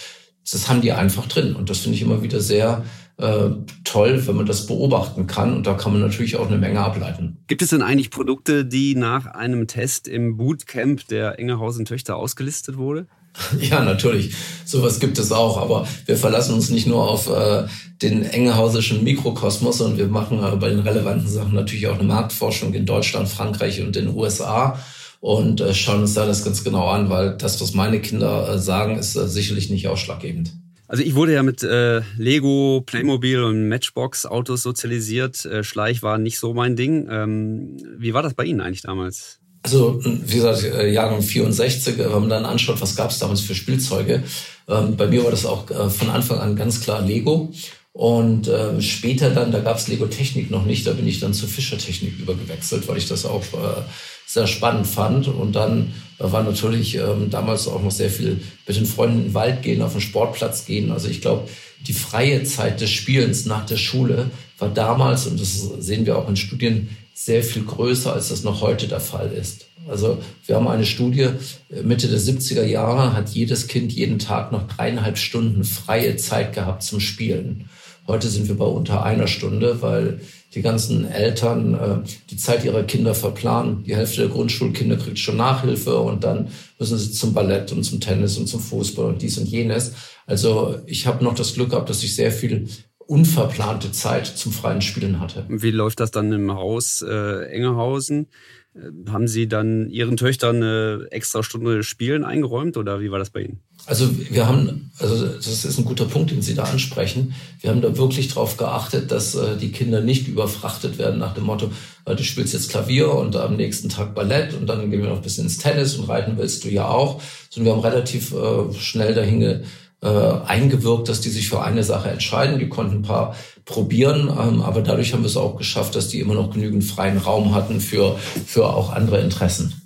das 0.50 0.70
haben 0.70 0.82
die 0.82 0.92
einfach 0.92 1.26
drin. 1.28 1.56
Und 1.56 1.72
das 1.72 1.80
finde 1.80 1.96
ich 1.96 2.04
immer 2.04 2.22
wieder 2.22 2.40
sehr 2.40 2.86
äh, 3.18 3.50
toll, 3.84 4.28
wenn 4.28 4.36
man 4.36 4.46
das 4.46 4.68
beobachten 4.68 5.26
kann. 5.26 5.52
Und 5.52 5.66
da 5.66 5.74
kann 5.74 5.94
man 5.94 6.02
natürlich 6.02 6.36
auch 6.36 6.48
eine 6.48 6.60
Menge 6.60 6.80
ableiten. 6.80 7.38
Gibt 7.48 7.64
es 7.64 7.70
denn 7.70 7.82
eigentlich 7.82 8.12
Produkte, 8.12 8.66
die 8.66 8.94
nach 8.94 9.26
einem 9.26 9.66
Test 9.66 10.08
im 10.08 10.38
Bootcamp 10.38 11.08
der 11.08 11.40
Engerhausen 11.40 11.86
Töchter 11.86 12.18
ausgelistet 12.18 12.78
wurde? 12.78 13.08
Ja, 13.60 13.84
natürlich. 13.84 14.34
Sowas 14.66 15.00
gibt 15.00 15.20
es 15.20 15.32
auch. 15.32 15.58
Aber 15.58 15.88
wir 16.06 16.18
verlassen 16.18 16.54
uns 16.54 16.70
nicht 16.70 16.88
nur 16.88 17.10
auf 17.10 17.30
äh, 17.30 17.66
den 18.02 18.24
engehausischen 18.24 19.04
Mikrokosmos, 19.04 19.78
sondern 19.78 19.98
wir 19.98 20.08
machen 20.08 20.44
äh, 20.44 20.56
bei 20.56 20.70
den 20.70 20.80
relevanten 20.80 21.28
Sachen 21.28 21.54
natürlich 21.54 21.88
auch 21.88 22.00
eine 22.00 22.08
Marktforschung 22.08 22.74
in 22.74 22.86
Deutschland, 22.86 23.30
Frankreich 23.30 23.82
und 23.82 23.96
den 23.96 24.10
USA 24.16 24.80
und 25.26 25.60
äh, 25.60 25.74
schauen 25.74 26.02
uns 26.02 26.14
da 26.14 26.26
das 26.26 26.44
ganz 26.44 26.64
genau 26.64 26.88
an, 26.88 27.10
weil 27.10 27.36
das, 27.38 27.60
was 27.60 27.74
meine 27.74 28.00
Kinder 28.00 28.48
äh, 28.48 28.60
sagen, 28.60 28.98
ist 28.98 29.16
äh, 29.16 29.28
sicherlich 29.28 29.70
nicht 29.70 29.88
ausschlaggebend. 29.88 30.54
Also 30.88 31.02
ich 31.02 31.16
wurde 31.16 31.34
ja 31.34 31.42
mit 31.42 31.64
äh, 31.64 32.02
Lego, 32.18 32.84
Playmobil 32.86 33.42
und 33.42 33.68
Matchbox 33.68 34.28
Autos 34.28 34.62
sozialisiert. 34.62 35.44
Äh, 35.46 35.64
Schleich 35.64 36.04
war 36.04 36.20
nicht 36.20 36.38
so 36.38 36.54
mein 36.54 36.76
Ding. 36.76 37.08
Ähm, 37.10 37.78
wie 37.98 38.14
war 38.14 38.22
das 38.22 38.36
bei 38.36 38.44
Ihnen 38.44 38.62
eigentlich 38.62 38.84
damals? 38.84 39.40
Also, 39.66 40.00
wie 40.04 40.36
gesagt, 40.36 40.64
äh, 40.64 40.92
Jahrgang 40.92 41.24
64, 41.24 41.98
wenn 41.98 42.12
man 42.12 42.30
dann 42.30 42.46
anschaut, 42.46 42.80
was 42.82 42.96
gab 42.96 43.10
es 43.10 43.18
damals 43.18 43.42
für 43.42 43.56
Spielzeuge. 43.56 44.22
Ähm, 44.70 44.96
bei 44.96 45.08
mir 45.08 45.24
war 45.24 45.32
das 45.32 45.48
auch 45.48 45.68
äh, 45.72 45.90
von 45.90 46.12
Anfang 46.12 46.38
an 46.38 46.56
ganz 46.56 46.82
klar 46.82 47.02
Lego. 47.02 47.52
Und 47.92 48.48
äh, 48.48 48.80
später 48.80 49.32
dann, 49.32 49.52
da 49.52 49.62
gab 49.62 49.78
es 49.78 49.88
Lego 49.88 50.06
Technik 50.06 50.52
noch 50.52 50.68
nicht, 50.68 50.86
da 50.86 50.92
bin 50.92 51.08
ich 51.08 51.20
dann 51.20 51.34
zur 51.34 51.50
Fischer 51.50 51.80
Technik 51.80 52.20
übergewechselt, 52.20 52.88
weil 52.88 52.98
ich 52.98 53.08
das 53.08 53.26
auch 53.26 53.42
äh, 53.42 53.82
sehr 54.28 54.46
spannend 54.46 54.86
fand. 54.86 55.30
Und 55.30 55.56
dann 55.56 55.96
äh, 56.20 56.32
war 56.32 56.44
natürlich 56.44 56.98
ähm, 56.98 57.32
damals 57.32 57.68
auch 57.68 57.82
noch 57.82 57.90
sehr 57.90 58.12
viel 58.12 58.40
mit 58.68 58.78
den 58.78 58.86
Freunden 58.86 59.18
in 59.18 59.24
den 59.30 59.34
Wald 59.34 59.64
gehen, 59.64 59.82
auf 59.82 59.94
den 59.94 60.02
Sportplatz 60.02 60.66
gehen. 60.68 60.92
Also 60.92 61.08
ich 61.08 61.22
glaube, 61.22 61.50
die 61.88 61.94
freie 61.94 62.44
Zeit 62.44 62.82
des 62.82 62.92
Spielens 62.92 63.48
nach 63.48 63.66
der 63.66 63.78
Schule 63.78 64.30
war 64.60 64.70
damals, 64.70 65.26
und 65.26 65.42
das 65.42 65.60
sehen 65.80 66.06
wir 66.06 66.20
auch 66.20 66.30
in 66.30 66.36
Studien, 66.36 66.90
sehr 67.18 67.44
viel 67.44 67.64
größer, 67.64 68.12
als 68.12 68.28
das 68.28 68.44
noch 68.44 68.62
heute 68.62 68.90
der 68.90 69.00
Fall 69.00 69.32
ist. 69.32 69.68
Also 69.88 70.18
wir 70.46 70.58
haben 70.58 70.68
eine 70.68 70.86
Studie, 70.86 71.30
äh, 71.70 71.82
Mitte 71.82 72.10
der 72.10 72.20
70er 72.20 72.66
Jahre 72.66 73.14
hat 73.14 73.30
jedes 73.30 73.68
Kind 73.68 73.94
jeden 73.94 74.20
Tag 74.20 74.52
noch 74.52 74.68
dreieinhalb 74.68 75.18
Stunden 75.18 75.64
freie 75.64 76.18
Zeit 76.18 76.54
gehabt 76.54 76.84
zum 76.84 77.00
Spielen. 77.00 77.70
Heute 78.06 78.28
sind 78.28 78.50
wir 78.50 78.58
bei 78.58 78.66
unter 78.66 79.04
einer 79.04 79.28
Stunde, 79.28 79.82
weil 79.82 80.20
die 80.54 80.62
ganzen 80.62 81.10
Eltern 81.10 81.74
äh, 81.74 82.10
die 82.30 82.38
Zeit 82.38 82.66
ihrer 82.66 82.84
Kinder 82.84 83.16
verplanen. 83.16 83.86
Die 83.86 83.96
Hälfte 83.96 84.22
der 84.22 84.30
Grundschulkinder 84.30 84.98
kriegt 84.98 85.18
schon 85.18 85.38
Nachhilfe 85.38 85.98
und 85.98 86.26
dann 86.26 86.50
müssen 86.78 86.98
sie 86.98 87.12
zum 87.12 87.34
Ballett 87.34 87.72
und 87.72 87.84
zum 87.84 88.02
Tennis 88.02 88.38
und 88.38 88.48
zum 88.48 88.60
Fußball 88.60 89.06
und 89.06 89.22
dies 89.22 89.38
und 89.38 89.48
jenes. 89.48 89.94
Also 90.28 90.80
ich 90.86 91.08
habe 91.08 91.24
noch 91.24 91.36
das 91.36 91.54
Glück 91.54 91.70
gehabt, 91.70 91.90
dass 91.90 92.04
ich 92.04 92.14
sehr 92.14 92.32
viel 92.32 92.68
unverplante 93.08 93.92
Zeit 93.92 94.26
zum 94.28 94.52
freien 94.52 94.82
Spielen 94.82 95.20
hatte. 95.20 95.46
Wie 95.48 95.72
läuft 95.72 96.00
das 96.00 96.12
dann 96.12 96.32
im 96.32 96.52
Haus 96.52 97.04
äh, 97.08 97.46
Engerhausen? 97.48 98.28
Äh, 98.76 99.10
haben 99.10 99.28
Sie 99.28 99.48
dann 99.48 99.90
Ihren 99.90 100.18
Töchtern 100.18 100.58
eine 100.58 101.08
extra 101.12 101.44
Stunde 101.44 101.84
Spielen 101.84 102.24
eingeräumt 102.24 102.78
oder 102.78 103.02
wie 103.02 103.12
war 103.12 103.20
das 103.20 103.30
bei 103.30 103.42
Ihnen? 103.42 103.60
Also 103.86 104.10
wir 104.18 104.48
haben, 104.48 104.92
also 105.00 105.28
das 105.28 105.66
ist 105.66 105.78
ein 105.78 105.86
guter 105.86 106.06
Punkt, 106.06 106.32
den 106.32 106.42
Sie 106.42 106.56
da 106.56 106.64
ansprechen. 106.64 107.36
Wir 107.62 107.70
haben 107.70 107.82
da 107.82 107.96
wirklich 107.98 108.30
darauf 108.30 108.58
geachtet, 108.58 109.12
dass 109.12 109.36
äh, 109.36 109.58
die 109.58 109.72
Kinder 109.72 110.02
nicht 110.02 110.28
überfrachtet 110.28 110.98
werden 110.98 111.20
nach 111.20 111.36
dem 111.36 111.44
Motto, 111.44 111.72
äh, 112.06 112.16
du 112.16 112.24
spielst 112.24 112.54
jetzt 112.54 112.70
Klavier 112.70 113.14
und 113.14 113.36
am 113.36 113.56
nächsten 113.56 113.90
Tag 113.90 114.16
Ballett 114.16 114.56
und 114.56 114.68
dann 114.68 114.90
gehen 114.90 115.02
wir 115.02 115.10
noch 115.10 115.18
ein 115.18 115.22
bisschen 115.22 115.44
ins 115.44 115.60
Tennis 115.60 115.96
und 115.96 116.10
reiten 116.10 116.38
willst 116.38 116.64
du 116.64 116.70
ja 116.70 116.88
auch. 116.88 117.22
Sondern 117.50 117.66
wir 117.66 117.76
haben 117.76 117.94
relativ 117.94 118.34
äh, 118.34 118.74
schnell 118.74 119.14
dahin 119.14 119.64
äh, 120.02 120.08
eingewirkt, 120.08 121.10
dass 121.10 121.22
die 121.22 121.30
sich 121.30 121.50
für 121.50 121.62
eine 121.62 121.84
Sache 121.84 122.10
entscheiden. 122.10 122.60
Die 122.60 122.70
konnten 122.70 122.98
ein 122.98 123.02
paar 123.02 123.36
probieren, 123.66 124.30
ähm, 124.30 124.62
aber 124.62 124.82
dadurch 124.82 125.14
haben 125.14 125.24
wir 125.24 125.28
es 125.28 125.38
auch 125.38 125.58
geschafft, 125.58 125.96
dass 125.96 126.10
die 126.10 126.20
immer 126.20 126.34
noch 126.34 126.52
genügend 126.52 126.84
freien 126.84 127.18
Raum 127.18 127.56
hatten 127.56 127.82
für, 127.82 128.18
für 128.46 128.68
auch 128.68 128.92
andere 128.92 129.20
Interessen. 129.22 129.82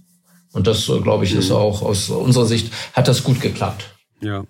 Und 0.52 0.68
das, 0.68 0.90
äh, 0.90 1.00
glaube 1.00 1.26
ich, 1.26 1.34
ist 1.34 1.50
mhm. 1.50 1.56
auch 1.56 1.82
aus 1.82 2.10
unserer 2.10 2.46
Sicht, 2.46 2.72
hat 2.94 3.08
das 3.08 3.24
gut 3.24 3.40
geklappt. 3.40 3.96
Ja. 4.22 4.44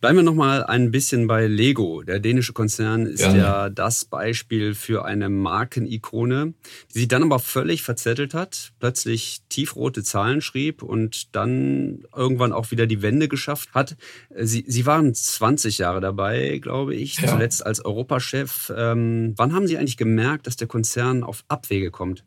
Bleiben 0.00 0.16
wir 0.16 0.22
noch 0.22 0.34
mal 0.34 0.64
ein 0.64 0.90
bisschen 0.90 1.26
bei 1.26 1.46
Lego. 1.46 2.02
Der 2.02 2.20
dänische 2.20 2.52
Konzern 2.52 3.06
ist 3.06 3.22
ja, 3.22 3.36
ja 3.36 3.70
das 3.70 4.04
Beispiel 4.04 4.74
für 4.74 5.04
eine 5.04 5.28
Markenikone, 5.28 6.54
die 6.94 6.98
sich 7.00 7.08
dann 7.08 7.22
aber 7.22 7.38
völlig 7.38 7.82
verzettelt 7.82 8.34
hat, 8.34 8.72
plötzlich 8.78 9.42
tiefrote 9.48 10.02
Zahlen 10.02 10.40
schrieb 10.40 10.82
und 10.82 11.34
dann 11.34 12.04
irgendwann 12.14 12.52
auch 12.52 12.70
wieder 12.70 12.86
die 12.86 13.02
Wende 13.02 13.28
geschafft 13.28 13.70
hat. 13.74 13.96
Sie, 14.38 14.64
Sie 14.66 14.86
waren 14.86 15.14
20 15.14 15.78
Jahre 15.78 16.00
dabei, 16.00 16.58
glaube 16.58 16.94
ich, 16.94 17.20
ja. 17.20 17.28
zuletzt 17.28 17.64
als 17.64 17.84
Europachef. 17.84 18.72
Ähm, 18.76 19.34
wann 19.36 19.54
haben 19.54 19.66
Sie 19.66 19.78
eigentlich 19.78 19.96
gemerkt, 19.96 20.46
dass 20.46 20.56
der 20.56 20.68
Konzern 20.68 21.22
auf 21.22 21.44
Abwege 21.48 21.90
kommt? 21.90 22.24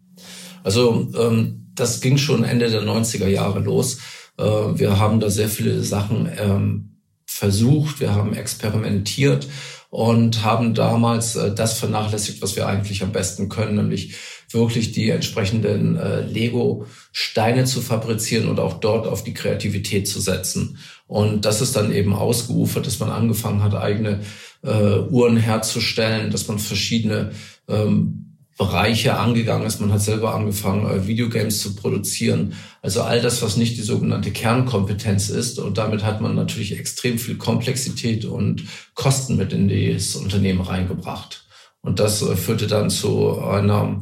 Also 0.63 1.09
ähm, 1.17 1.67
das 1.75 2.01
ging 2.01 2.17
schon 2.17 2.43
Ende 2.43 2.69
der 2.69 2.83
90er 2.83 3.27
Jahre 3.27 3.59
los. 3.59 3.99
Äh, 4.38 4.43
wir 4.43 4.99
haben 4.99 5.19
da 5.19 5.29
sehr 5.29 5.49
viele 5.49 5.83
Sachen 5.83 6.29
ähm, 6.38 6.98
versucht, 7.39 8.02
wir 8.02 8.13
haben 8.13 8.34
experimentiert 8.34 9.47
und 9.89 10.43
haben 10.43 10.73
damals 10.73 11.38
äh, 11.38 11.56
das 11.56 11.80
vernachlässigt, 11.80 12.41
was 12.41 12.58
wir 12.58 12.67
eigentlich 12.67 13.02
am 13.02 13.13
besten 13.13 13.47
können, 13.47 13.75
nämlich 13.75 14.15
wirklich 14.52 14.91
die 14.91 15.10
entsprechenden 15.10 15.95
äh, 15.95 16.21
Lego-Steine 16.21 17.63
zu 17.63 17.82
fabrizieren 17.82 18.49
und 18.49 18.60
auch 18.60 18.82
dort 18.82 19.08
auf 19.08 19.23
die 19.23 19.34
Kreativität 19.34 20.08
zu 20.08 20.19
setzen. 20.19 20.80
Und 21.08 21.45
das 21.45 21.62
ist 21.62 21.75
dann 21.75 21.93
eben 21.93 22.13
ausgeufert, 22.13 22.86
dass 22.86 22.99
man 22.99 23.10
angefangen 23.10 23.63
hat, 23.63 23.73
eigene 23.73 24.19
äh, 24.62 24.99
Uhren 25.10 25.38
herzustellen, 25.38 26.32
dass 26.32 26.47
man 26.49 26.60
verschiedene 26.60 27.32
ähm, 27.69 28.29
Bereiche 28.60 29.17
angegangen 29.17 29.65
ist. 29.65 29.80
Man 29.80 29.93
hat 29.93 30.02
selber 30.02 30.36
angefangen, 30.36 30.86
äh, 30.86 31.08
Videogames 31.08 31.62
zu 31.62 31.76
produzieren. 31.76 32.54
Also 32.82 33.02
all 33.02 33.22
das, 33.22 33.41
was 33.41 33.56
nicht 33.56 33.78
die 33.78 33.82
sogenannte 33.82 34.32
Kernkompetenz 34.32 35.30
ist. 35.30 35.60
Und 35.60 35.78
damit 35.78 36.04
hat 36.04 36.19
man 36.19 36.36
natürlich 36.36 36.78
extrem 36.78 37.17
viel 37.17 37.38
Komplexität 37.38 38.26
und 38.26 38.65
Kosten 38.95 39.38
mit 39.38 39.54
in 39.54 39.69
das 39.69 40.17
Unternehmen 40.17 40.60
reingebracht. 40.60 41.48
Und 41.80 42.02
das 42.02 42.22
äh, 42.22 42.36
führte 42.36 42.67
dann 42.67 42.89
zu 42.89 43.39
einer 43.39 44.02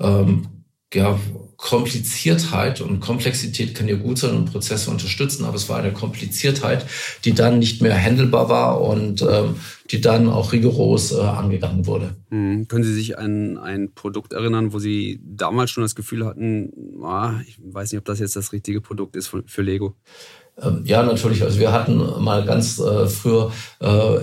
ähm, 0.00 0.48
ja, 0.94 1.18
Kompliziertheit 1.56 2.80
und 2.80 3.00
Komplexität 3.00 3.74
kann 3.74 3.88
ja 3.88 3.96
gut 3.96 4.18
sein 4.18 4.34
und 4.34 4.52
Prozesse 4.52 4.90
unterstützen, 4.90 5.44
aber 5.44 5.56
es 5.56 5.68
war 5.68 5.78
eine 5.78 5.92
Kompliziertheit, 5.92 6.84
die 7.24 7.32
dann 7.32 7.58
nicht 7.58 7.80
mehr 7.80 7.96
handelbar 7.96 8.48
war 8.48 8.80
und 8.80 9.22
ähm, 9.22 9.56
die 9.90 10.00
dann 10.00 10.28
auch 10.28 10.52
rigoros 10.52 11.12
äh, 11.12 11.20
angegangen 11.20 11.86
wurde. 11.86 12.16
Hm. 12.30 12.68
Können 12.68 12.84
Sie 12.84 12.92
sich 12.92 13.18
an 13.18 13.56
ein 13.56 13.92
Produkt 13.94 14.32
erinnern, 14.32 14.72
wo 14.72 14.78
Sie 14.78 15.20
damals 15.24 15.70
schon 15.70 15.82
das 15.82 15.94
Gefühl 15.94 16.26
hatten, 16.26 16.70
ah, 17.02 17.40
ich 17.46 17.58
weiß 17.62 17.92
nicht, 17.92 17.98
ob 17.98 18.04
das 18.04 18.18
jetzt 18.18 18.36
das 18.36 18.52
richtige 18.52 18.80
Produkt 18.80 19.16
ist 19.16 19.28
für, 19.28 19.42
für 19.46 19.62
Lego? 19.62 19.94
Ähm, 20.60 20.82
ja, 20.84 21.02
natürlich. 21.02 21.42
Also 21.42 21.58
wir 21.60 21.72
hatten 21.72 21.96
mal 22.22 22.44
ganz 22.44 22.78
äh, 22.78 23.06
früher 23.06 23.52
äh, 23.80 24.20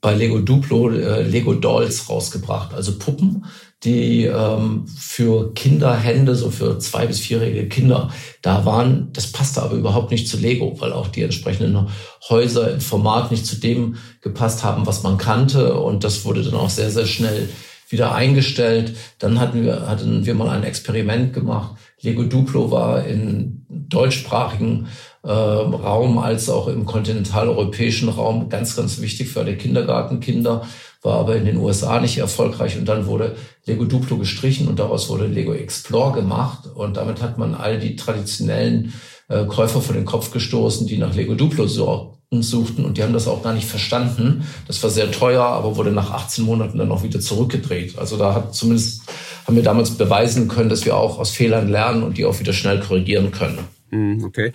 bei 0.00 0.14
Lego 0.14 0.38
Duplo 0.38 0.90
äh, 0.90 1.22
Lego 1.22 1.54
Dolls 1.54 2.08
rausgebracht, 2.08 2.74
also 2.74 2.96
Puppen, 2.98 3.44
die 3.84 4.24
ähm, 4.24 4.86
für 4.86 5.52
Kinderhände, 5.54 6.34
so 6.34 6.50
für 6.50 6.78
zwei- 6.78 7.06
bis 7.06 7.20
vierjährige 7.20 7.68
Kinder, 7.68 8.10
da 8.42 8.64
waren, 8.64 9.10
das 9.12 9.30
passte 9.30 9.62
aber 9.62 9.74
überhaupt 9.74 10.10
nicht 10.10 10.28
zu 10.28 10.38
Lego, 10.38 10.80
weil 10.80 10.92
auch 10.92 11.08
die 11.08 11.22
entsprechenden 11.22 11.88
Häuser 12.28 12.72
im 12.72 12.80
Format 12.80 13.30
nicht 13.30 13.46
zu 13.46 13.56
dem 13.56 13.96
gepasst 14.22 14.64
haben, 14.64 14.86
was 14.86 15.02
man 15.02 15.18
kannte. 15.18 15.74
Und 15.74 16.04
das 16.04 16.24
wurde 16.24 16.42
dann 16.42 16.54
auch 16.54 16.70
sehr, 16.70 16.90
sehr 16.90 17.06
schnell 17.06 17.48
wieder 17.88 18.14
eingestellt. 18.14 18.96
Dann 19.18 19.38
hatten 19.38 19.62
wir, 19.62 19.88
hatten 19.88 20.26
wir 20.26 20.34
mal 20.34 20.48
ein 20.48 20.64
Experiment 20.64 21.32
gemacht. 21.32 21.76
Lego 22.00 22.24
Duplo 22.24 22.70
war 22.70 23.06
in 23.06 23.66
deutschsprachigen 23.68 24.88
äh, 25.22 25.30
Raum 25.30 26.18
als 26.18 26.48
auch 26.48 26.68
im 26.68 26.86
kontinentaleuropäischen 26.86 28.08
Raum 28.08 28.48
ganz, 28.48 28.74
ganz 28.74 29.00
wichtig 29.00 29.28
für 29.28 29.40
alle 29.40 29.56
Kindergartenkinder 29.56 30.66
war 31.06 31.18
aber 31.20 31.36
in 31.36 31.46
den 31.46 31.56
USA 31.56 32.00
nicht 32.00 32.18
erfolgreich 32.18 32.76
und 32.76 32.84
dann 32.84 33.06
wurde 33.06 33.36
Lego 33.64 33.84
Duplo 33.84 34.18
gestrichen 34.18 34.68
und 34.68 34.78
daraus 34.78 35.08
wurde 35.08 35.26
Lego 35.26 35.54
Explore 35.54 36.12
gemacht 36.12 36.68
und 36.74 36.98
damit 36.98 37.22
hat 37.22 37.38
man 37.38 37.54
all 37.54 37.78
die 37.78 37.96
traditionellen 37.96 38.92
äh, 39.28 39.46
Käufer 39.46 39.80
vor 39.80 39.94
den 39.94 40.04
Kopf 40.04 40.32
gestoßen, 40.32 40.86
die 40.86 40.98
nach 40.98 41.14
Lego 41.14 41.34
Duplo 41.34 41.66
suchten 41.66 42.84
und 42.84 42.98
die 42.98 43.02
haben 43.02 43.12
das 43.12 43.28
auch 43.28 43.42
gar 43.42 43.54
nicht 43.54 43.68
verstanden. 43.68 44.44
Das 44.66 44.82
war 44.82 44.90
sehr 44.90 45.10
teuer, 45.10 45.44
aber 45.44 45.76
wurde 45.76 45.92
nach 45.92 46.10
18 46.10 46.44
Monaten 46.44 46.76
dann 46.76 46.90
auch 46.90 47.04
wieder 47.04 47.20
zurückgedreht. 47.20 47.98
Also 47.98 48.18
da 48.18 48.34
hat 48.34 48.54
zumindest 48.54 49.02
haben 49.46 49.56
wir 49.56 49.62
damals 49.62 49.92
beweisen 49.92 50.48
können, 50.48 50.68
dass 50.68 50.84
wir 50.84 50.96
auch 50.96 51.18
aus 51.18 51.30
Fehlern 51.30 51.68
lernen 51.68 52.02
und 52.02 52.18
die 52.18 52.24
auch 52.24 52.40
wieder 52.40 52.52
schnell 52.52 52.80
korrigieren 52.80 53.30
können. 53.30 53.60
Hm, 53.90 54.24
okay. 54.24 54.52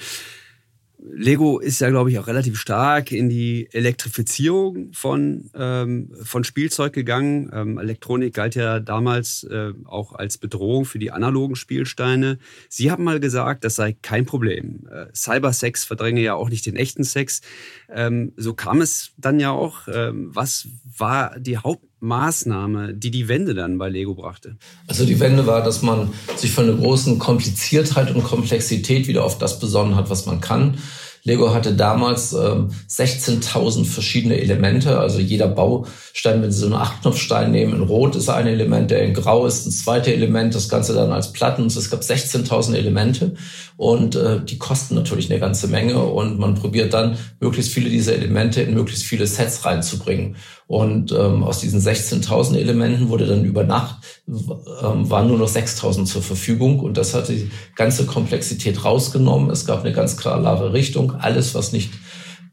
Lego 1.03 1.59
ist 1.59 1.81
ja, 1.81 1.89
glaube 1.89 2.11
ich, 2.11 2.19
auch 2.19 2.27
relativ 2.27 2.59
stark 2.59 3.11
in 3.11 3.27
die 3.27 3.67
Elektrifizierung 3.71 4.93
von, 4.93 5.49
ähm, 5.55 6.11
von 6.23 6.43
Spielzeug 6.43 6.93
gegangen. 6.93 7.49
Ähm, 7.53 7.79
Elektronik 7.79 8.35
galt 8.35 8.55
ja 8.55 8.79
damals 8.79 9.43
äh, 9.45 9.73
auch 9.85 10.13
als 10.13 10.37
Bedrohung 10.37 10.85
für 10.85 10.99
die 10.99 11.11
analogen 11.11 11.55
Spielsteine. 11.55 12.37
Sie 12.69 12.91
haben 12.91 13.03
mal 13.03 13.19
gesagt, 13.19 13.63
das 13.63 13.75
sei 13.75 13.95
kein 14.01 14.25
Problem. 14.25 14.87
Äh, 14.91 15.07
Cybersex 15.15 15.85
verdränge 15.85 16.21
ja 16.21 16.35
auch 16.35 16.49
nicht 16.49 16.65
den 16.65 16.75
echten 16.75 17.03
Sex. 17.03 17.41
Ähm, 17.89 18.33
so 18.37 18.53
kam 18.53 18.81
es 18.81 19.11
dann 19.17 19.39
ja 19.39 19.51
auch. 19.51 19.87
Ähm, 19.91 20.29
was 20.33 20.67
war 20.97 21.39
die 21.39 21.57
Hauptmaßnahme, 22.01 22.93
die 22.95 23.11
die 23.11 23.27
Wende 23.27 23.53
dann 23.53 23.77
bei 23.77 23.87
Lego 23.87 24.15
brachte? 24.15 24.57
Also 24.87 25.05
die 25.05 25.19
Wende 25.19 25.45
war, 25.45 25.63
dass 25.63 25.81
man 25.83 26.09
sich 26.35 26.51
von 26.51 26.65
der 26.65 26.75
großen 26.75 27.19
Kompliziertheit 27.19 28.13
und 28.13 28.23
Komplexität 28.23 29.07
wieder 29.07 29.23
auf 29.23 29.37
das 29.37 29.59
besonnen 29.59 29.95
hat, 29.95 30.09
was 30.09 30.25
man 30.25 30.41
kann. 30.41 30.77
Lego 31.23 31.53
hatte 31.53 31.75
damals 31.75 32.33
ähm, 32.33 32.71
16.000 32.89 33.85
verschiedene 33.85 34.39
Elemente. 34.39 34.97
Also 34.97 35.19
jeder 35.19 35.47
Baustein, 35.47 36.41
wenn 36.41 36.51
Sie 36.51 36.61
so 36.61 36.65
einen 36.65 36.75
Achtknopfstein 36.75 37.51
nehmen, 37.51 37.75
in 37.75 37.83
Rot 37.83 38.15
ist 38.15 38.29
ein 38.29 38.47
Element, 38.47 38.89
der 38.89 39.03
in 39.03 39.13
Grau 39.13 39.45
ist 39.45 39.67
ein 39.67 39.71
zweites 39.71 40.13
Element, 40.13 40.55
das 40.55 40.67
Ganze 40.67 40.95
dann 40.95 41.11
als 41.11 41.31
Platten. 41.31 41.67
Es 41.67 41.91
gab 41.91 42.01
16.000 42.01 42.73
Elemente 42.73 43.35
und 43.77 44.15
äh, 44.15 44.43
die 44.43 44.57
kosten 44.57 44.95
natürlich 44.95 45.29
eine 45.29 45.39
ganze 45.39 45.67
Menge 45.67 45.99
und 45.99 46.39
man 46.39 46.55
probiert 46.55 46.95
dann 46.95 47.17
möglichst 47.39 47.71
viele 47.71 47.91
dieser 47.91 48.15
Elemente 48.15 48.63
in 48.63 48.73
möglichst 48.73 49.03
viele 49.03 49.27
Sets 49.27 49.63
reinzubringen. 49.63 50.37
Und 50.71 51.11
ähm, 51.11 51.43
aus 51.43 51.59
diesen 51.59 51.81
16.000 51.81 52.55
Elementen 52.55 53.09
wurde 53.09 53.25
dann 53.27 53.43
über 53.43 53.65
Nacht, 53.65 53.97
ähm, 54.25 55.09
waren 55.09 55.27
nur 55.27 55.37
noch 55.37 55.49
6.000 55.49 56.05
zur 56.05 56.21
Verfügung. 56.21 56.79
Und 56.79 56.95
das 56.95 57.13
hat 57.13 57.27
die 57.27 57.51
ganze 57.75 58.05
Komplexität 58.05 58.85
rausgenommen. 58.85 59.49
Es 59.49 59.65
gab 59.65 59.83
eine 59.83 59.91
ganz 59.91 60.15
klare 60.15 60.71
Richtung. 60.71 61.11
Alles, 61.11 61.55
was 61.55 61.73
nicht 61.73 61.89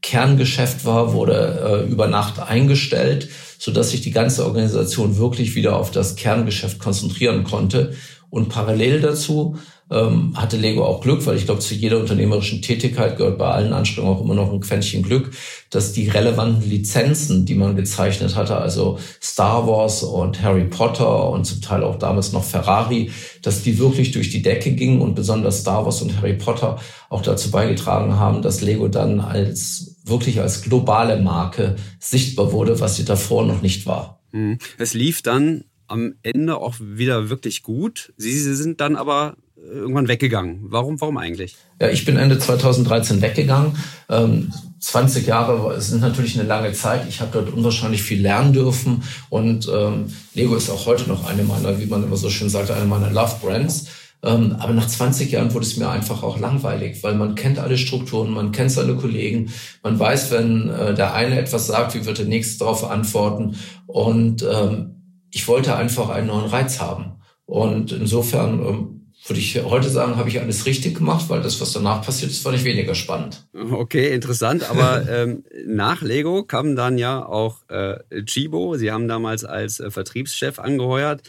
Kerngeschäft 0.02 0.84
war, 0.84 1.12
wurde 1.12 1.84
äh, 1.86 1.92
über 1.92 2.08
Nacht 2.08 2.40
eingestellt, 2.40 3.28
sodass 3.56 3.90
sich 3.90 4.00
die 4.00 4.10
ganze 4.10 4.46
Organisation 4.46 5.16
wirklich 5.16 5.54
wieder 5.54 5.76
auf 5.76 5.92
das 5.92 6.16
Kerngeschäft 6.16 6.80
konzentrieren 6.80 7.44
konnte. 7.44 7.92
Und 8.30 8.48
parallel 8.48 9.00
dazu 9.00 9.58
ähm, 9.90 10.32
hatte 10.36 10.56
Lego 10.56 10.84
auch 10.84 11.00
Glück, 11.00 11.24
weil 11.26 11.36
ich 11.36 11.46
glaube, 11.46 11.60
zu 11.60 11.74
jeder 11.74 11.98
unternehmerischen 11.98 12.60
Tätigkeit 12.60 13.16
gehört 13.16 13.38
bei 13.38 13.48
allen 13.48 13.72
Anstrengungen 13.72 14.16
auch 14.16 14.22
immer 14.22 14.34
noch 14.34 14.52
ein 14.52 14.60
Quäntchen 14.60 15.02
Glück, 15.02 15.30
dass 15.70 15.92
die 15.92 16.08
relevanten 16.08 16.68
Lizenzen, 16.68 17.46
die 17.46 17.54
man 17.54 17.76
gezeichnet 17.76 18.36
hatte, 18.36 18.56
also 18.56 18.98
Star 19.22 19.66
Wars 19.66 20.02
und 20.02 20.42
Harry 20.42 20.64
Potter 20.64 21.30
und 21.30 21.44
zum 21.44 21.62
Teil 21.62 21.82
auch 21.84 21.96
damals 21.96 22.32
noch 22.32 22.44
Ferrari, 22.44 23.10
dass 23.42 23.62
die 23.62 23.78
wirklich 23.78 24.12
durch 24.12 24.30
die 24.30 24.42
Decke 24.42 24.72
gingen 24.72 25.00
und 25.00 25.14
besonders 25.14 25.60
Star 25.60 25.84
Wars 25.84 26.02
und 26.02 26.16
Harry 26.18 26.34
Potter 26.34 26.78
auch 27.08 27.22
dazu 27.22 27.50
beigetragen 27.50 28.18
haben, 28.18 28.42
dass 28.42 28.60
Lego 28.60 28.88
dann 28.88 29.20
als 29.20 29.96
wirklich 30.04 30.40
als 30.40 30.62
globale 30.62 31.20
Marke 31.20 31.76
sichtbar 31.98 32.52
wurde, 32.52 32.80
was 32.80 32.96
sie 32.96 33.04
davor 33.04 33.46
noch 33.46 33.62
nicht 33.62 33.86
war. 33.86 34.20
Mhm. 34.32 34.58
Es 34.78 34.94
lief 34.94 35.22
dann 35.22 35.64
am 35.86 36.14
Ende 36.22 36.58
auch 36.58 36.76
wieder 36.80 37.30
wirklich 37.30 37.62
gut. 37.62 38.12
Sie 38.16 38.38
sind 38.38 38.80
dann 38.80 38.96
aber 38.96 39.36
irgendwann 39.64 40.08
weggegangen. 40.08 40.60
Warum, 40.62 41.00
warum 41.00 41.16
eigentlich? 41.16 41.56
Ja, 41.80 41.88
ich 41.88 42.04
bin 42.04 42.16
Ende 42.16 42.38
2013 42.38 43.20
weggegangen. 43.20 43.76
Ähm, 44.08 44.52
20 44.80 45.26
Jahre 45.26 45.80
sind 45.80 46.00
natürlich 46.00 46.38
eine 46.38 46.48
lange 46.48 46.72
Zeit. 46.72 47.06
Ich 47.08 47.20
habe 47.20 47.30
dort 47.32 47.52
unwahrscheinlich 47.52 48.02
viel 48.02 48.20
lernen 48.20 48.52
dürfen 48.52 49.02
und 49.28 49.68
ähm, 49.72 50.06
Lego 50.34 50.54
ist 50.54 50.70
auch 50.70 50.86
heute 50.86 51.08
noch 51.08 51.28
eine 51.28 51.42
meiner, 51.42 51.80
wie 51.80 51.86
man 51.86 52.04
immer 52.04 52.16
so 52.16 52.30
schön 52.30 52.48
sagt, 52.48 52.70
eine 52.70 52.86
meiner 52.86 53.10
Love 53.10 53.36
Brands. 53.42 53.86
Ähm, 54.22 54.56
aber 54.58 54.72
nach 54.72 54.86
20 54.86 55.30
Jahren 55.30 55.54
wurde 55.54 55.66
es 55.66 55.76
mir 55.76 55.88
einfach 55.88 56.22
auch 56.22 56.38
langweilig, 56.40 57.02
weil 57.02 57.14
man 57.14 57.34
kennt 57.36 57.58
alle 57.58 57.78
Strukturen, 57.78 58.32
man 58.32 58.50
kennt 58.50 58.72
seine 58.72 58.96
Kollegen, 58.96 59.52
man 59.82 59.98
weiß, 59.98 60.32
wenn 60.32 60.68
äh, 60.70 60.94
der 60.94 61.14
eine 61.14 61.38
etwas 61.38 61.68
sagt, 61.68 61.94
wie 61.94 62.04
wird 62.04 62.18
der 62.18 62.26
nächste 62.26 62.60
darauf 62.60 62.88
antworten. 62.88 63.56
Und 63.86 64.42
ähm, 64.42 64.96
ich 65.30 65.46
wollte 65.46 65.76
einfach 65.76 66.08
einen 66.08 66.28
neuen 66.28 66.46
Reiz 66.46 66.80
haben. 66.80 67.20
Und 67.46 67.92
insofern 67.92 68.60
ähm, 68.60 68.97
würde 69.28 69.40
ich 69.40 69.62
heute 69.62 69.88
sagen, 69.88 70.16
habe 70.16 70.28
ich 70.28 70.40
alles 70.40 70.66
richtig 70.66 70.96
gemacht, 70.96 71.26
weil 71.28 71.42
das, 71.42 71.60
was 71.60 71.72
danach 71.72 72.04
passiert 72.04 72.30
ist, 72.30 72.42
fand 72.42 72.56
ich 72.56 72.64
weniger 72.64 72.94
spannend. 72.94 73.46
Okay, 73.52 74.12
interessant. 74.14 74.68
Aber 74.70 75.08
ähm, 75.08 75.44
nach 75.66 76.02
Lego 76.02 76.44
kam 76.44 76.76
dann 76.76 76.98
ja 76.98 77.24
auch 77.24 77.68
äh, 77.68 77.98
Chibo. 78.24 78.76
Sie 78.76 78.90
haben 78.90 79.08
damals 79.08 79.44
als 79.44 79.80
äh, 79.80 79.90
Vertriebschef 79.90 80.58
angeheuert. 80.58 81.22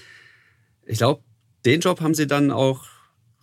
Ich 0.85 0.99
glaube, 0.99 1.21
den 1.65 1.81
Job 1.81 2.01
haben 2.01 2.13
Sie 2.13 2.27
dann 2.27 2.51
auch 2.51 2.85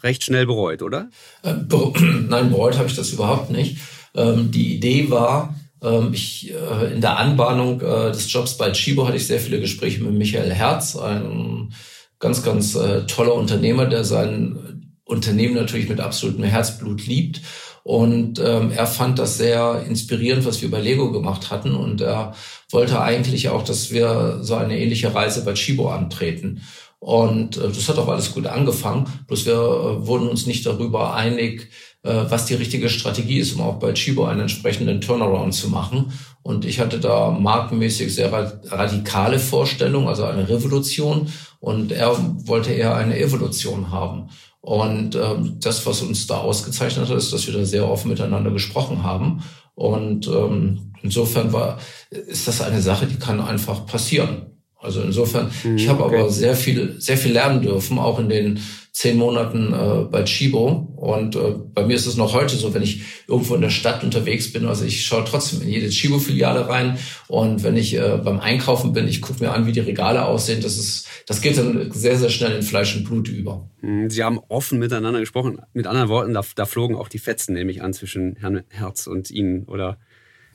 recht 0.03 0.25
schnell 0.25 0.47
bereut, 0.47 0.83
oder? 0.83 1.11
Äh, 1.43 1.55
be 1.55 1.93
Nein, 2.29 2.51
bereut 2.51 2.79
habe 2.79 2.89
ich 2.89 2.97
das 2.97 3.11
überhaupt 3.11 3.51
nicht. 3.51 3.79
Ähm, 4.15 4.51
die 4.51 4.77
Idee 4.77 5.11
war, 5.11 5.55
ähm, 5.83 6.11
ich, 6.13 6.53
äh, 6.53 6.95
in 6.95 7.01
der 7.01 7.19
Anbahnung 7.19 7.81
äh, 7.81 8.11
des 8.11 8.33
Jobs 8.33 8.57
bei 8.57 8.71
Chibo 8.73 9.07
hatte 9.07 9.17
ich 9.17 9.27
sehr 9.27 9.41
viele 9.41 9.61
Gespräche 9.61 10.03
mit 10.03 10.15
Michael 10.15 10.53
Herz, 10.53 10.97
einem 10.97 11.71
ganz, 12.19 12.43
ganz 12.43 12.75
äh, 12.75 13.07
toller 13.07 13.35
Unternehmer, 13.35 13.87
der 13.87 14.05
sein 14.05 14.93
Unternehmen 15.05 15.55
natürlich 15.55 15.89
mit 15.89 16.01
absolutem 16.01 16.45
Herzblut 16.45 17.07
liebt. 17.07 17.41
Und 17.85 18.41
ähm, 18.41 18.73
er 18.73 18.87
fand 18.89 19.21
das 19.21 19.39
sehr 19.39 19.85
inspirierend, 19.89 20.45
was 20.45 20.61
wir 20.61 20.71
bei 20.71 20.81
Lego 20.81 21.13
gemacht 21.13 21.51
hatten. 21.53 21.75
Und 21.77 22.01
er 22.01 22.35
wollte 22.71 23.01
eigentlich 23.01 23.49
auch, 23.49 23.63
dass 23.63 23.93
wir 23.93 24.39
so 24.43 24.57
eine 24.57 24.77
ähnliche 24.77 25.15
Reise 25.15 25.45
bei 25.45 25.55
Chibo 25.55 25.91
antreten. 25.91 26.63
Und 26.99 27.57
äh, 27.59 27.69
das 27.69 27.89
hat 27.89 27.99
auch 27.99 28.09
alles 28.09 28.35
gut 28.35 28.47
angefangen. 28.47 29.07
Bloß 29.29 29.47
wir 29.47 29.53
äh, 29.53 30.07
wurden 30.07 30.29
uns 30.29 30.47
nicht 30.47 30.67
darüber 30.67 31.15
einig, 31.15 31.71
äh, 32.03 32.25
was 32.29 32.47
die 32.47 32.55
richtige 32.55 32.89
Strategie 32.89 33.39
ist, 33.39 33.55
um 33.55 33.61
auch 33.61 33.79
bei 33.79 33.93
Chibo 33.93 34.25
einen 34.25 34.41
entsprechenden 34.41 35.01
Turnaround 35.01 35.55
zu 35.55 35.69
machen. 35.69 36.13
Und 36.43 36.65
ich 36.65 36.81
hatte 36.81 36.99
da 36.99 37.31
markenmäßig 37.31 38.15
sehr 38.15 38.33
radikale 38.33 39.39
Vorstellungen, 39.39 40.09
also 40.09 40.25
eine 40.25 40.49
Revolution. 40.49 41.33
Und 41.61 41.93
er 41.93 42.17
wollte 42.47 42.73
eher 42.73 42.97
eine 42.97 43.19
Evolution 43.19 43.91
haben. 43.91 44.29
Und 44.61 45.15
ähm, 45.15 45.59
das, 45.61 45.87
was 45.87 46.03
uns 46.03 46.27
da 46.27 46.39
ausgezeichnet 46.39 47.09
hat, 47.09 47.17
ist, 47.17 47.33
dass 47.33 47.47
wir 47.47 47.55
da 47.55 47.65
sehr 47.65 47.89
offen 47.89 48.09
miteinander 48.11 48.51
gesprochen 48.51 49.03
haben. 49.03 49.43
Und 49.75 50.27
ähm, 50.27 50.93
insofern 51.03 51.53
war, 51.53 51.79
ist 52.11 52.49
das 52.49 52.61
eine 52.61 52.81
Sache, 52.83 53.07
die 53.07 53.19
kann 53.19 53.41
einfach 53.41 53.87
passieren. 53.87 54.47
Also 54.79 55.03
insofern, 55.03 55.51
mhm, 55.65 55.77
ich 55.77 55.89
habe 55.89 56.05
okay. 56.05 56.19
aber 56.19 56.31
sehr 56.31 56.55
viel, 56.55 57.01
sehr 57.01 57.17
viel 57.17 57.33
lernen 57.33 57.63
dürfen, 57.63 57.99
auch 57.99 58.19
in 58.19 58.29
den 58.29 58.61
zehn 58.97 59.19
Monaten 59.19 59.75
äh, 59.75 60.07
bei 60.11 60.23
Chibo. 60.23 60.89
Und 60.97 61.37
äh, 61.37 61.53
bei 61.75 61.85
mir 61.85 61.95
ist 61.97 62.07
es 62.07 62.17
noch 62.17 62.33
heute 62.33 62.57
so, 62.57 62.73
wenn 62.73 62.81
ich 62.81 63.03
irgendwo 63.29 63.55
in 63.55 63.61
der 63.61 63.69
Stadt 63.69 64.03
unterwegs 64.03 64.51
bin, 64.51 64.65
also 64.65 64.87
ich 64.87 65.05
schaue 65.05 65.23
trotzdem 65.27 65.61
in 65.61 65.69
jede 65.69 65.91
Chibo-Filiale 65.91 66.67
rein. 66.67 66.97
Und 67.29 67.63
wenn 67.63 67.77
ich 67.77 67.95
äh, 67.95 68.19
beim 68.25 68.41
Einkaufen 68.41 68.95
bin, 68.95 69.07
ich 69.07 69.21
gucke 69.21 69.45
mir 69.45 69.53
an, 69.53 69.67
wie 69.67 69.73
die 69.73 69.81
Regale 69.81 70.25
aussehen. 70.25 70.63
Das 70.63 70.79
ist, 70.79 71.07
das 71.27 71.43
geht 71.43 71.59
dann 71.59 71.93
sehr, 71.93 72.17
sehr 72.17 72.31
schnell 72.31 72.57
in 72.57 72.63
Fleisch 72.63 72.97
und 72.97 73.05
Blut 73.05 73.29
über. 73.29 73.69
Hm, 73.81 74.09
Sie 74.09 74.25
haben 74.25 74.41
offen 74.49 74.79
miteinander 74.79 75.21
gesprochen. 75.21 75.59
Mit 75.75 75.87
anderen 75.87 76.09
Worten, 76.09 76.33
da, 76.33 76.41
da 76.55 76.65
flogen 76.65 76.97
auch 76.97 77.11
die 77.11 77.19
Fetzen, 77.19 77.53
nehme 77.53 77.71
ich 77.73 77.83
an, 77.83 77.93
zwischen 77.93 78.37
Herrn 78.37 78.63
Herz 78.71 79.07
und 79.07 79.31
Ihnen, 79.31 79.67
oder? 79.67 79.99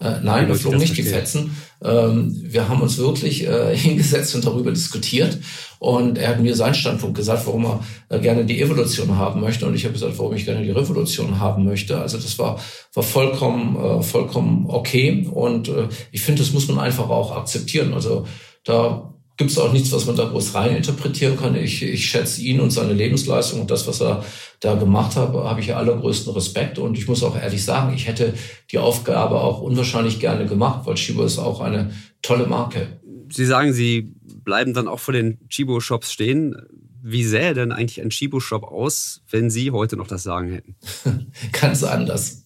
Äh, 0.01 0.19
nein, 0.23 0.47
wir 0.47 0.55
flogen 0.55 0.79
nicht 0.79 0.97
die 0.97 1.03
Fetzen. 1.03 1.55
Ähm, 1.83 2.35
wir 2.43 2.67
haben 2.67 2.81
uns 2.81 2.97
wirklich 2.97 3.47
äh, 3.47 3.75
hingesetzt 3.77 4.33
und 4.33 4.45
darüber 4.45 4.71
diskutiert. 4.71 5.37
Und 5.77 6.17
er 6.17 6.29
hat 6.29 6.39
mir 6.39 6.55
seinen 6.55 6.73
Standpunkt 6.73 7.17
gesagt, 7.17 7.45
warum 7.45 7.65
er 7.65 7.79
äh, 8.09 8.19
gerne 8.19 8.45
die 8.45 8.61
Evolution 8.61 9.15
haben 9.15 9.41
möchte. 9.41 9.67
Und 9.67 9.75
ich 9.75 9.83
habe 9.83 9.93
gesagt, 9.93 10.17
warum 10.17 10.33
ich 10.33 10.45
gerne 10.45 10.63
die 10.63 10.71
Revolution 10.71 11.39
haben 11.39 11.65
möchte. 11.65 11.99
Also 11.99 12.17
das 12.17 12.39
war, 12.39 12.59
war 12.93 13.03
vollkommen, 13.03 13.75
äh, 13.75 14.01
vollkommen 14.01 14.65
okay. 14.67 15.27
Und 15.31 15.69
äh, 15.69 15.87
ich 16.11 16.21
finde, 16.21 16.41
das 16.41 16.51
muss 16.51 16.67
man 16.67 16.79
einfach 16.79 17.09
auch 17.09 17.37
akzeptieren. 17.37 17.93
Also 17.93 18.25
da 18.63 19.13
gibt 19.41 19.49
es 19.49 19.57
auch 19.57 19.73
nichts, 19.73 19.91
was 19.91 20.05
man 20.05 20.15
da 20.15 20.25
groß 20.25 20.53
rein 20.53 20.75
interpretieren 20.75 21.35
kann. 21.35 21.55
Ich, 21.55 21.81
ich 21.81 22.05
schätze 22.05 22.41
ihn 22.41 22.59
und 22.59 22.69
seine 22.69 22.93
Lebensleistung 22.93 23.61
und 23.61 23.71
das, 23.71 23.87
was 23.87 23.99
er 23.99 24.23
da 24.59 24.75
gemacht 24.75 25.15
hat, 25.15 25.33
habe 25.33 25.59
ich 25.59 25.75
allergrößten 25.75 26.31
Respekt. 26.33 26.77
Und 26.77 26.95
ich 26.95 27.07
muss 27.07 27.23
auch 27.23 27.35
ehrlich 27.35 27.65
sagen, 27.65 27.91
ich 27.95 28.07
hätte 28.07 28.35
die 28.69 28.77
Aufgabe 28.77 29.41
auch 29.41 29.59
unwahrscheinlich 29.61 30.19
gerne 30.19 30.45
gemacht, 30.45 30.85
weil 30.85 30.93
Chibo 30.93 31.23
ist 31.23 31.39
auch 31.39 31.59
eine 31.59 31.91
tolle 32.21 32.45
Marke. 32.45 32.99
Sie 33.31 33.47
sagen, 33.47 33.73
Sie 33.73 34.13
bleiben 34.43 34.75
dann 34.75 34.87
auch 34.87 34.99
vor 34.99 35.15
den 35.15 35.39
Chibo-Shops 35.49 36.11
stehen. 36.11 36.55
Wie 37.01 37.23
sähe 37.23 37.55
denn 37.55 37.71
eigentlich 37.71 37.99
ein 37.99 38.11
Chibo-Shop 38.11 38.61
aus, 38.61 39.23
wenn 39.31 39.49
Sie 39.49 39.71
heute 39.71 39.97
noch 39.97 40.07
das 40.07 40.21
Sagen 40.21 40.51
hätten? 40.51 40.75
Ganz 41.59 41.81
anders. 41.83 42.43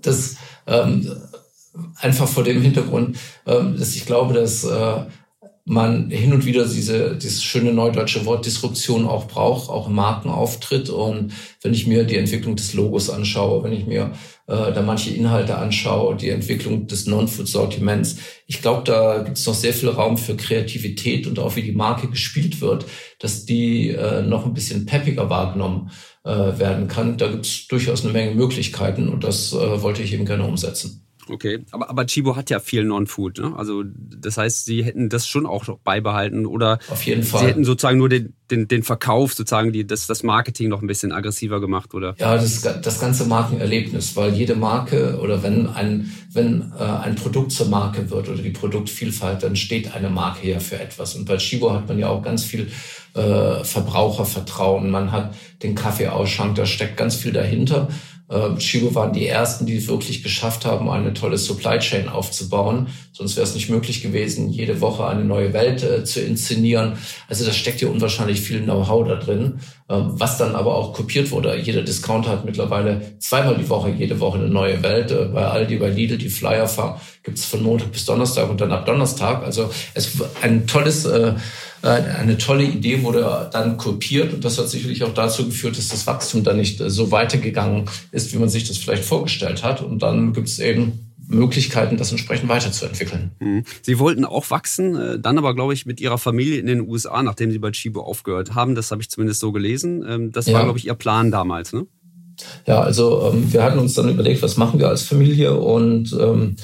Das 0.00 0.36
ähm, 0.68 1.10
einfach 1.96 2.28
vor 2.28 2.44
dem 2.44 2.62
Hintergrund, 2.62 3.18
ähm, 3.44 3.76
dass 3.76 3.96
ich 3.96 4.06
glaube, 4.06 4.34
dass 4.34 4.62
äh, 4.62 5.06
man 5.64 6.10
hin 6.10 6.32
und 6.32 6.44
wieder 6.44 6.66
diese, 6.66 7.14
dieses 7.16 7.42
schöne 7.42 7.72
neudeutsche 7.72 8.26
Wort 8.26 8.44
Disruption 8.44 9.06
auch 9.06 9.28
braucht, 9.28 9.70
auch 9.70 9.86
im 9.86 9.94
Markenauftritt. 9.94 10.90
Und 10.90 11.32
wenn 11.62 11.72
ich 11.72 11.86
mir 11.86 12.02
die 12.02 12.16
Entwicklung 12.16 12.56
des 12.56 12.74
Logos 12.74 13.08
anschaue, 13.08 13.62
wenn 13.62 13.72
ich 13.72 13.86
mir 13.86 14.12
äh, 14.48 14.72
da 14.72 14.82
manche 14.82 15.10
Inhalte 15.10 15.56
anschaue, 15.56 16.16
die 16.16 16.30
Entwicklung 16.30 16.88
des 16.88 17.06
Non-Food-Sortiments, 17.06 18.16
ich 18.48 18.60
glaube, 18.60 18.82
da 18.84 19.22
gibt 19.22 19.38
es 19.38 19.46
noch 19.46 19.54
sehr 19.54 19.72
viel 19.72 19.90
Raum 19.90 20.18
für 20.18 20.36
Kreativität 20.36 21.28
und 21.28 21.38
auch 21.38 21.54
wie 21.54 21.62
die 21.62 21.72
Marke 21.72 22.08
gespielt 22.08 22.60
wird, 22.60 22.84
dass 23.20 23.46
die 23.46 23.90
äh, 23.90 24.22
noch 24.22 24.44
ein 24.44 24.54
bisschen 24.54 24.84
peppiger 24.84 25.30
wahrgenommen 25.30 25.92
äh, 26.24 26.30
werden 26.30 26.88
kann. 26.88 27.18
Da 27.18 27.28
gibt 27.28 27.46
es 27.46 27.68
durchaus 27.68 28.02
eine 28.02 28.12
Menge 28.12 28.34
Möglichkeiten 28.34 29.08
und 29.08 29.22
das 29.22 29.52
äh, 29.52 29.82
wollte 29.82 30.02
ich 30.02 30.12
eben 30.12 30.26
gerne 30.26 30.44
umsetzen. 30.44 31.06
Okay, 31.28 31.64
aber, 31.70 31.88
aber 31.88 32.06
Chibo 32.06 32.34
hat 32.34 32.50
ja 32.50 32.58
viel 32.58 32.84
Non-Food, 32.84 33.38
ne? 33.38 33.54
Also 33.56 33.84
das 33.84 34.38
heißt, 34.38 34.64
sie 34.64 34.82
hätten 34.82 35.08
das 35.08 35.28
schon 35.28 35.46
auch 35.46 35.66
noch 35.68 35.78
beibehalten 35.78 36.46
oder 36.46 36.78
Auf 36.88 37.04
jeden 37.04 37.22
Fall. 37.22 37.40
sie 37.40 37.46
hätten 37.46 37.64
sozusagen 37.64 37.98
nur 37.98 38.08
den, 38.08 38.34
den, 38.50 38.66
den 38.66 38.82
Verkauf, 38.82 39.32
sozusagen 39.34 39.72
die, 39.72 39.86
das, 39.86 40.06
das 40.06 40.24
Marketing 40.24 40.68
noch 40.68 40.82
ein 40.82 40.88
bisschen 40.88 41.12
aggressiver 41.12 41.60
gemacht, 41.60 41.94
oder? 41.94 42.16
Ja, 42.18 42.36
das, 42.36 42.62
das 42.62 43.00
ganze 43.00 43.24
Markenerlebnis, 43.26 44.16
weil 44.16 44.32
jede 44.34 44.56
Marke 44.56 45.18
oder 45.20 45.42
wenn 45.42 45.68
ein, 45.68 46.12
wenn 46.32 46.72
äh, 46.78 46.82
ein 46.82 47.14
Produkt 47.14 47.52
zur 47.52 47.68
Marke 47.68 48.10
wird 48.10 48.28
oder 48.28 48.42
die 48.42 48.50
Produktvielfalt, 48.50 49.44
dann 49.44 49.54
steht 49.54 49.94
eine 49.94 50.10
Marke 50.10 50.48
ja 50.48 50.58
für 50.58 50.80
etwas. 50.80 51.14
Und 51.14 51.26
bei 51.26 51.36
Chibo 51.36 51.72
hat 51.72 51.86
man 51.86 51.98
ja 51.98 52.08
auch 52.08 52.22
ganz 52.22 52.44
viel 52.44 52.68
äh, 53.14 53.64
Verbrauchervertrauen. 53.64 54.90
Man 54.90 55.12
hat 55.12 55.34
den 55.62 55.74
Kaffeeausschank, 55.74 56.56
da 56.56 56.66
steckt 56.66 56.96
ganz 56.96 57.14
viel 57.14 57.32
dahinter. 57.32 57.88
Chibo 58.56 58.94
waren 58.94 59.12
die 59.12 59.26
ersten, 59.26 59.66
die 59.66 59.76
es 59.76 59.88
wirklich 59.88 60.22
geschafft 60.22 60.64
haben, 60.64 60.88
eine 60.88 61.12
tolle 61.12 61.36
Supply 61.36 61.78
Chain 61.78 62.08
aufzubauen. 62.08 62.88
Sonst 63.12 63.36
wäre 63.36 63.46
es 63.46 63.54
nicht 63.54 63.68
möglich 63.68 64.02
gewesen, 64.02 64.48
jede 64.48 64.80
Woche 64.80 65.06
eine 65.06 65.24
neue 65.24 65.52
Welt 65.52 65.82
äh, 65.82 66.04
zu 66.04 66.20
inszenieren. 66.20 66.94
Also 67.28 67.44
da 67.44 67.52
steckt 67.52 67.82
ja 67.82 67.88
unwahrscheinlich 67.88 68.40
viel 68.40 68.62
Know-how 68.62 69.06
da 69.06 69.16
drin, 69.16 69.60
äh, 69.88 69.94
was 69.96 70.38
dann 70.38 70.54
aber 70.54 70.74
auch 70.76 70.94
kopiert 70.94 71.30
wurde. 71.30 71.56
Jeder 71.56 71.82
Discounter 71.82 72.30
hat 72.30 72.44
mittlerweile 72.44 73.18
zweimal 73.18 73.56
die 73.56 73.68
Woche, 73.68 73.90
jede 73.90 74.18
Woche 74.18 74.38
eine 74.38 74.48
neue 74.48 74.82
Welt. 74.82 75.10
Äh, 75.10 75.26
bei 75.26 75.44
Aldi, 75.44 75.76
bei 75.76 75.90
Lidl, 75.90 76.16
die 76.16 76.30
Flyer 76.30 76.68
gibt 77.22 77.38
es 77.38 77.44
von 77.44 77.62
Montag 77.62 77.92
bis 77.92 78.06
Donnerstag 78.06 78.48
und 78.48 78.60
dann 78.60 78.72
ab 78.72 78.86
Donnerstag. 78.86 79.44
Also 79.44 79.70
es 79.94 80.10
ein 80.40 80.66
tolles 80.66 81.04
äh, 81.04 81.34
eine 81.82 82.38
tolle 82.38 82.64
Idee 82.64 83.02
wurde 83.02 83.50
dann 83.52 83.76
kopiert 83.76 84.32
und 84.32 84.44
das 84.44 84.58
hat 84.58 84.68
sicherlich 84.68 85.02
auch 85.02 85.14
dazu 85.14 85.46
geführt, 85.46 85.76
dass 85.76 85.88
das 85.88 86.06
Wachstum 86.06 86.44
dann 86.44 86.56
nicht 86.56 86.78
so 86.84 87.10
weitergegangen 87.10 87.86
ist, 88.12 88.32
wie 88.32 88.38
man 88.38 88.48
sich 88.48 88.68
das 88.68 88.78
vielleicht 88.78 89.04
vorgestellt 89.04 89.62
hat. 89.64 89.82
Und 89.82 90.00
dann 90.02 90.32
gibt 90.32 90.48
es 90.48 90.58
eben 90.58 91.12
Möglichkeiten, 91.28 91.96
das 91.96 92.10
entsprechend 92.10 92.48
weiterzuentwickeln. 92.48 93.32
Mhm. 93.40 93.64
Sie 93.82 93.98
wollten 93.98 94.24
auch 94.24 94.50
wachsen, 94.50 94.96
äh, 94.96 95.18
dann 95.18 95.38
aber, 95.38 95.54
glaube 95.54 95.74
ich, 95.74 95.86
mit 95.86 96.00
Ihrer 96.00 96.18
Familie 96.18 96.58
in 96.58 96.66
den 96.66 96.82
USA, 96.82 97.22
nachdem 97.22 97.50
Sie 97.50 97.58
bei 97.58 97.70
Chibo 97.70 98.02
aufgehört 98.02 98.54
haben. 98.54 98.74
Das 98.74 98.90
habe 98.90 99.02
ich 99.02 99.10
zumindest 99.10 99.40
so 99.40 99.52
gelesen. 99.52 100.04
Ähm, 100.06 100.32
das 100.32 100.46
ja. 100.46 100.54
war, 100.54 100.64
glaube 100.64 100.78
ich, 100.78 100.86
Ihr 100.86 100.94
Plan 100.94 101.30
damals, 101.30 101.72
ne? 101.72 101.86
Ja, 102.66 102.80
also 102.80 103.30
ähm, 103.32 103.52
wir 103.52 103.62
hatten 103.62 103.78
uns 103.78 103.94
dann 103.94 104.08
überlegt, 104.08 104.42
was 104.42 104.56
machen 104.56 104.78
wir 104.78 104.88
als 104.88 105.02
Familie 105.02 105.56
und 105.56 106.16
ähm, 106.18 106.56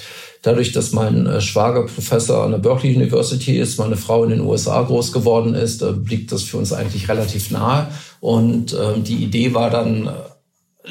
Dadurch, 0.42 0.72
dass 0.72 0.92
mein 0.92 1.26
äh, 1.26 1.40
Schwager 1.40 1.86
Professor 1.86 2.44
an 2.44 2.52
der 2.52 2.58
Berkeley 2.58 2.94
University 2.94 3.58
ist, 3.58 3.78
meine 3.78 3.96
Frau 3.96 4.22
in 4.22 4.30
den 4.30 4.40
USA 4.40 4.82
groß 4.82 5.12
geworden 5.12 5.54
ist, 5.54 5.82
äh, 5.82 5.90
liegt 5.90 6.30
das 6.30 6.44
für 6.44 6.58
uns 6.58 6.72
eigentlich 6.72 7.08
relativ 7.08 7.50
nahe. 7.50 7.88
Und 8.20 8.72
äh, 8.72 9.00
die 9.00 9.16
Idee 9.16 9.52
war 9.54 9.70
dann 9.70 10.06
äh, 10.06 10.10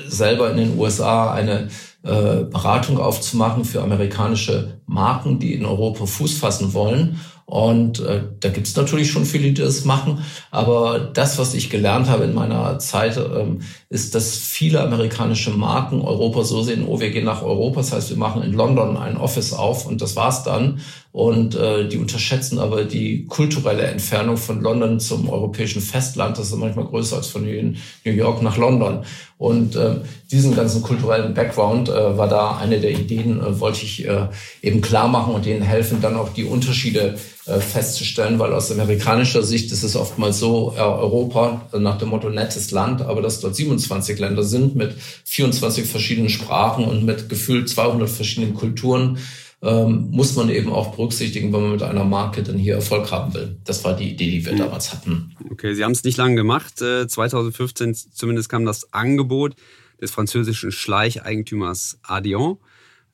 selber 0.07 0.51
in 0.51 0.57
den 0.57 0.77
USA 0.77 1.31
eine 1.31 1.69
äh, 2.03 2.43
Beratung 2.43 2.99
aufzumachen 2.99 3.63
für 3.63 3.81
amerikanische 3.81 4.81
Marken, 4.85 5.39
die 5.39 5.53
in 5.53 5.65
Europa 5.65 6.05
Fuß 6.05 6.37
fassen 6.37 6.73
wollen. 6.73 7.19
Und 7.49 8.01
äh, 8.01 8.23
da 8.41 8.49
gibt 8.49 8.67
es 8.67 8.75
natürlich 8.75 9.09
schon 9.09 9.23
viele, 9.23 9.53
die 9.53 9.61
das 9.61 9.85
machen. 9.85 10.21
Aber 10.51 10.99
das, 10.99 11.39
was 11.39 11.53
ich 11.53 11.69
gelernt 11.69 12.09
habe 12.09 12.25
in 12.25 12.33
meiner 12.33 12.77
Zeit, 12.79 13.15
ähm, 13.15 13.61
ist, 13.89 14.15
dass 14.15 14.35
viele 14.35 14.81
amerikanische 14.81 15.51
Marken 15.51 16.01
Europa 16.01 16.43
so 16.43 16.61
sehen, 16.61 16.83
oh, 16.85 16.99
wir 16.99 17.09
gehen 17.09 17.23
nach 17.23 17.43
Europa. 17.43 17.77
Das 17.77 17.93
heißt, 17.93 18.09
wir 18.09 18.17
machen 18.17 18.41
in 18.41 18.51
London 18.51 18.97
ein 18.97 19.15
Office 19.15 19.53
auf 19.53 19.85
und 19.85 20.01
das 20.01 20.17
war's 20.17 20.43
dann. 20.43 20.81
Und 21.13 21.55
äh, 21.55 21.87
die 21.87 21.97
unterschätzen 21.97 22.59
aber 22.59 22.83
die 22.83 23.27
kulturelle 23.27 23.83
Entfernung 23.83 24.35
von 24.35 24.59
London 24.61 24.99
zum 24.99 25.29
europäischen 25.29 25.81
Festland. 25.81 26.37
Das 26.37 26.47
ist 26.49 26.57
manchmal 26.57 26.85
größer 26.85 27.15
als 27.15 27.27
von 27.27 27.45
New 27.45 28.11
York 28.11 28.41
nach 28.41 28.57
London. 28.57 29.05
Und 29.37 29.77
äh, 29.77 30.01
diesen 30.29 30.53
ganzen 30.53 30.81
kulturellen 30.81 31.33
Background 31.33 31.87
äh, 31.87 32.17
war 32.17 32.27
da 32.27 32.57
eine 32.57 32.81
der 32.81 32.91
Ideen, 32.91 33.39
äh, 33.39 33.57
wollte 33.61 33.83
ich 33.83 34.05
äh, 34.05 34.27
eben 34.61 34.81
klar 34.81 35.07
machen 35.07 35.33
und 35.33 35.45
denen 35.45 35.61
helfen, 35.61 36.01
dann 36.01 36.17
auch 36.17 36.33
die 36.33 36.43
Unterschiede 36.43 37.17
festzustellen, 37.59 38.39
weil 38.39 38.53
aus 38.53 38.71
amerikanischer 38.71 39.41
Sicht 39.41 39.71
ist 39.71 39.83
es 39.83 39.95
oftmals 39.95 40.39
so, 40.39 40.73
äh, 40.75 40.81
Europa 40.81 41.65
nach 41.77 41.97
dem 41.97 42.09
Motto 42.09 42.29
nettes 42.29 42.71
Land, 42.71 43.01
aber 43.01 43.21
dass 43.21 43.39
dort 43.39 43.55
27 43.55 44.19
Länder 44.19 44.43
sind 44.43 44.75
mit 44.75 44.93
24 45.23 45.85
verschiedenen 45.85 46.29
Sprachen 46.29 46.85
und 46.85 47.05
mit 47.05 47.29
gefühlt 47.29 47.69
200 47.69 48.09
verschiedenen 48.09 48.53
Kulturen, 48.53 49.17
ähm, 49.61 50.09
muss 50.11 50.35
man 50.35 50.49
eben 50.49 50.71
auch 50.71 50.95
berücksichtigen, 50.95 51.51
wenn 51.51 51.61
man 51.61 51.71
mit 51.71 51.83
einer 51.83 52.03
Marke 52.03 52.43
dann 52.43 52.57
hier 52.57 52.75
Erfolg 52.75 53.11
haben 53.11 53.33
will. 53.33 53.57
Das 53.63 53.83
war 53.83 53.95
die 53.95 54.11
Idee, 54.11 54.29
die 54.29 54.45
wir 54.45 54.53
mhm. 54.53 54.57
damals 54.57 54.93
hatten. 54.93 55.35
Okay, 55.49 55.73
Sie 55.73 55.83
haben 55.83 55.93
es 55.93 56.03
nicht 56.03 56.17
lange 56.17 56.35
gemacht. 56.35 56.77
2015 56.77 57.89
äh, 57.89 57.93
zumindest 57.93 58.49
kam 58.49 58.65
das 58.65 58.93
Angebot 58.93 59.55
des 59.99 60.11
französischen 60.11 60.71
Schleicheigentümers 60.71 61.99
Adion. 62.03 62.57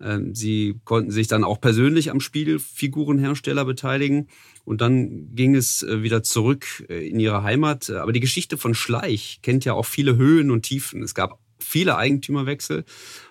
Ähm, 0.03 0.35
sie 0.35 0.79
konnten 0.83 1.11
sich 1.11 1.27
dann 1.27 1.43
auch 1.43 1.61
persönlich 1.61 2.11
am 2.11 2.19
Spiegelfigurenhersteller 2.19 3.65
beteiligen. 3.65 4.27
Und 4.65 4.81
dann 4.81 5.33
ging 5.33 5.55
es 5.55 5.83
äh, 5.83 6.03
wieder 6.03 6.23
zurück 6.23 6.85
äh, 6.89 7.07
in 7.07 7.19
ihre 7.19 7.43
Heimat. 7.43 7.89
Aber 7.89 8.11
die 8.11 8.19
Geschichte 8.19 8.57
von 8.57 8.75
Schleich 8.75 9.39
kennt 9.41 9.65
ja 9.65 9.73
auch 9.73 9.85
viele 9.85 10.17
Höhen 10.17 10.51
und 10.51 10.63
Tiefen. 10.63 11.01
Es 11.01 11.15
gab 11.15 11.39
viele 11.59 11.97
Eigentümerwechsel. 11.97 12.83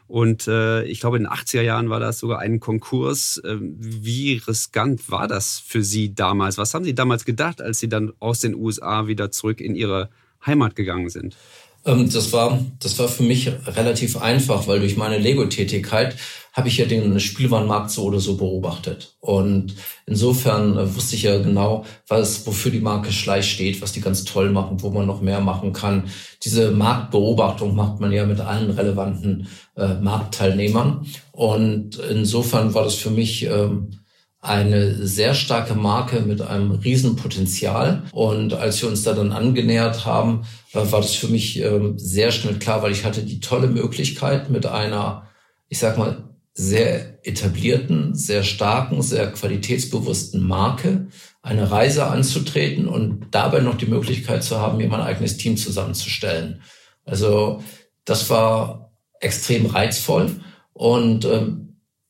Und 0.09 0.49
äh, 0.49 0.85
ich 0.85 1.01
glaube, 1.01 1.17
in 1.17 1.25
den 1.25 1.33
80er 1.33 1.63
Jahren 1.63 1.91
war 1.91 2.01
das 2.01 2.19
sogar 2.19 2.41
ein 2.41 2.61
Konkurs. 2.61 3.41
Ähm, 3.45 3.77
wie 3.79 4.43
riskant 4.47 5.11
war 5.11 5.29
das 5.29 5.59
für 5.59 5.83
Sie 5.83 6.15
damals? 6.15 6.59
Was 6.59 6.75
haben 6.75 6.85
Sie 6.85 6.95
damals 6.95 7.25
gedacht, 7.25 7.63
als 7.63 7.79
Sie 7.79 7.89
dann 7.89 8.13
aus 8.19 8.41
den 8.41 8.55
USA 8.55 9.07
wieder 9.07 9.31
zurück 9.31 9.61
in 9.61 9.75
Ihre 9.75 10.11
Heimat 10.45 10.75
gegangen 10.75 11.09
sind? 11.09 11.37
Ähm, 11.85 12.11
das 12.13 12.33
war, 12.33 12.59
das 12.81 12.99
war 12.99 13.09
für 13.09 13.23
mich 13.23 13.51
relativ 13.67 14.17
einfach, 14.17 14.67
weil 14.67 14.81
durch 14.81 14.97
meine 14.97 15.19
Lego-Tätigkeit 15.19 16.17
habe 16.53 16.69
ich 16.69 16.77
ja 16.77 16.85
den 16.85 17.19
Spielwarenmarkt 17.19 17.91
so 17.91 18.05
oder 18.05 18.21
so 18.21 18.37
beobachtet. 18.37 19.17
Und 19.21 19.75
insofern 20.07 20.77
äh, 20.77 20.95
wusste 20.95 21.17
ich 21.17 21.23
ja 21.23 21.39
genau, 21.39 21.85
was, 22.09 22.47
wofür 22.47 22.71
die 22.71 22.81
Marke 22.81 23.11
Schleich 23.11 23.51
steht, 23.51 23.81
was 23.81 23.93
die 23.93 24.03
ganz 24.03 24.25
toll 24.25 24.51
machen, 24.51 24.83
wo 24.83 24.91
man 24.91 25.07
noch 25.07 25.23
mehr 25.23 25.41
machen 25.41 25.73
kann. 25.73 26.05
Diese 26.45 26.71
Marktbeobachtung 26.71 27.75
macht 27.75 28.01
man 28.01 28.13
ja 28.13 28.27
mit 28.27 28.41
allen 28.41 28.71
relevanten 28.71 29.49
äh, 29.77 29.95
Marktteilnehmern. 29.95 31.07
Und 31.33 31.99
insofern 31.99 32.75
war 32.75 32.85
das 32.85 32.97
für 32.97 33.11
mich 33.11 33.45
ähm, 33.45 34.02
eine 34.43 35.07
sehr 35.07 35.35
starke 35.35 35.75
Marke 35.75 36.21
mit 36.21 36.43
einem 36.43 36.73
riesen 36.73 37.15
Potenzial. 37.15 38.03
Und 38.11 38.53
als 38.53 38.83
wir 38.83 38.89
uns 38.89 39.05
da 39.05 39.15
dann 39.15 39.31
angenähert 39.31 40.05
haben, 40.05 40.45
war 40.73 41.01
das 41.01 41.15
für 41.15 41.29
mich 41.29 41.61
ähm, 41.61 41.97
sehr 41.97 42.33
schnell 42.33 42.59
klar, 42.59 42.83
weil 42.83 42.93
ich 42.93 43.05
hatte 43.05 43.23
die 43.23 43.41
tolle 43.41 43.69
Möglichkeit 43.69 44.51
mit 44.51 44.67
einer, 44.67 45.29
ich 45.69 45.79
sag 45.79 45.97
mal, 45.97 46.29
sehr 46.55 47.25
etablierten, 47.27 48.15
sehr 48.15 48.43
starken, 48.43 49.01
sehr 49.01 49.31
qualitätsbewussten 49.31 50.43
Marke 50.43 51.07
eine 51.41 51.71
Reise 51.71 52.09
anzutreten 52.09 52.89
und 52.89 53.29
dabei 53.31 53.61
noch 53.61 53.77
die 53.77 53.87
Möglichkeit 53.87 54.43
zu 54.43 54.59
haben, 54.59 54.77
mir 54.77 54.89
mein 54.89 55.01
eigenes 55.01 55.37
Team 55.37 55.57
zusammenzustellen. 55.57 56.63
Also 57.05 57.63
das 58.05 58.29
war 58.29 58.93
extrem 59.21 59.67
reizvoll 59.67 60.41
und 60.73 61.25
ähm, 61.25 61.62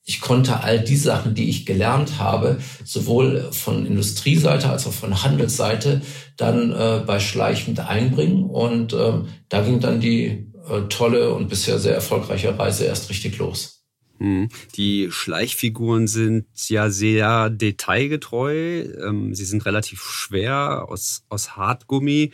ich 0.04 0.20
konnte 0.20 0.60
all 0.60 0.80
die 0.80 0.96
Sachen, 0.96 1.34
die 1.34 1.48
ich 1.48 1.64
gelernt 1.64 2.18
habe, 2.18 2.58
sowohl 2.84 3.48
von 3.52 3.86
Industrieseite 3.86 4.68
als 4.68 4.86
auch 4.86 4.92
von 4.92 5.22
Handelsseite, 5.22 6.02
dann 6.36 6.72
äh, 6.72 7.02
bei 7.06 7.20
Schleich 7.20 7.68
mit 7.68 7.78
einbringen. 7.78 8.44
Und 8.44 8.92
ähm, 8.94 9.28
da 9.48 9.62
ging 9.62 9.78
dann 9.80 10.00
die 10.00 10.48
äh, 10.68 10.82
tolle 10.88 11.32
und 11.32 11.48
bisher 11.48 11.78
sehr 11.78 11.94
erfolgreiche 11.94 12.58
Reise 12.58 12.84
erst 12.84 13.10
richtig 13.10 13.38
los. 13.38 13.82
Hm. 14.18 14.48
Die 14.76 15.08
Schleichfiguren 15.10 16.06
sind 16.06 16.46
ja 16.68 16.90
sehr 16.90 17.50
detailgetreu. 17.50 18.82
Ähm, 19.06 19.34
sie 19.34 19.44
sind 19.44 19.66
relativ 19.66 20.00
schwer 20.00 20.86
aus, 20.88 21.24
aus 21.28 21.56
Hartgummi. 21.56 22.32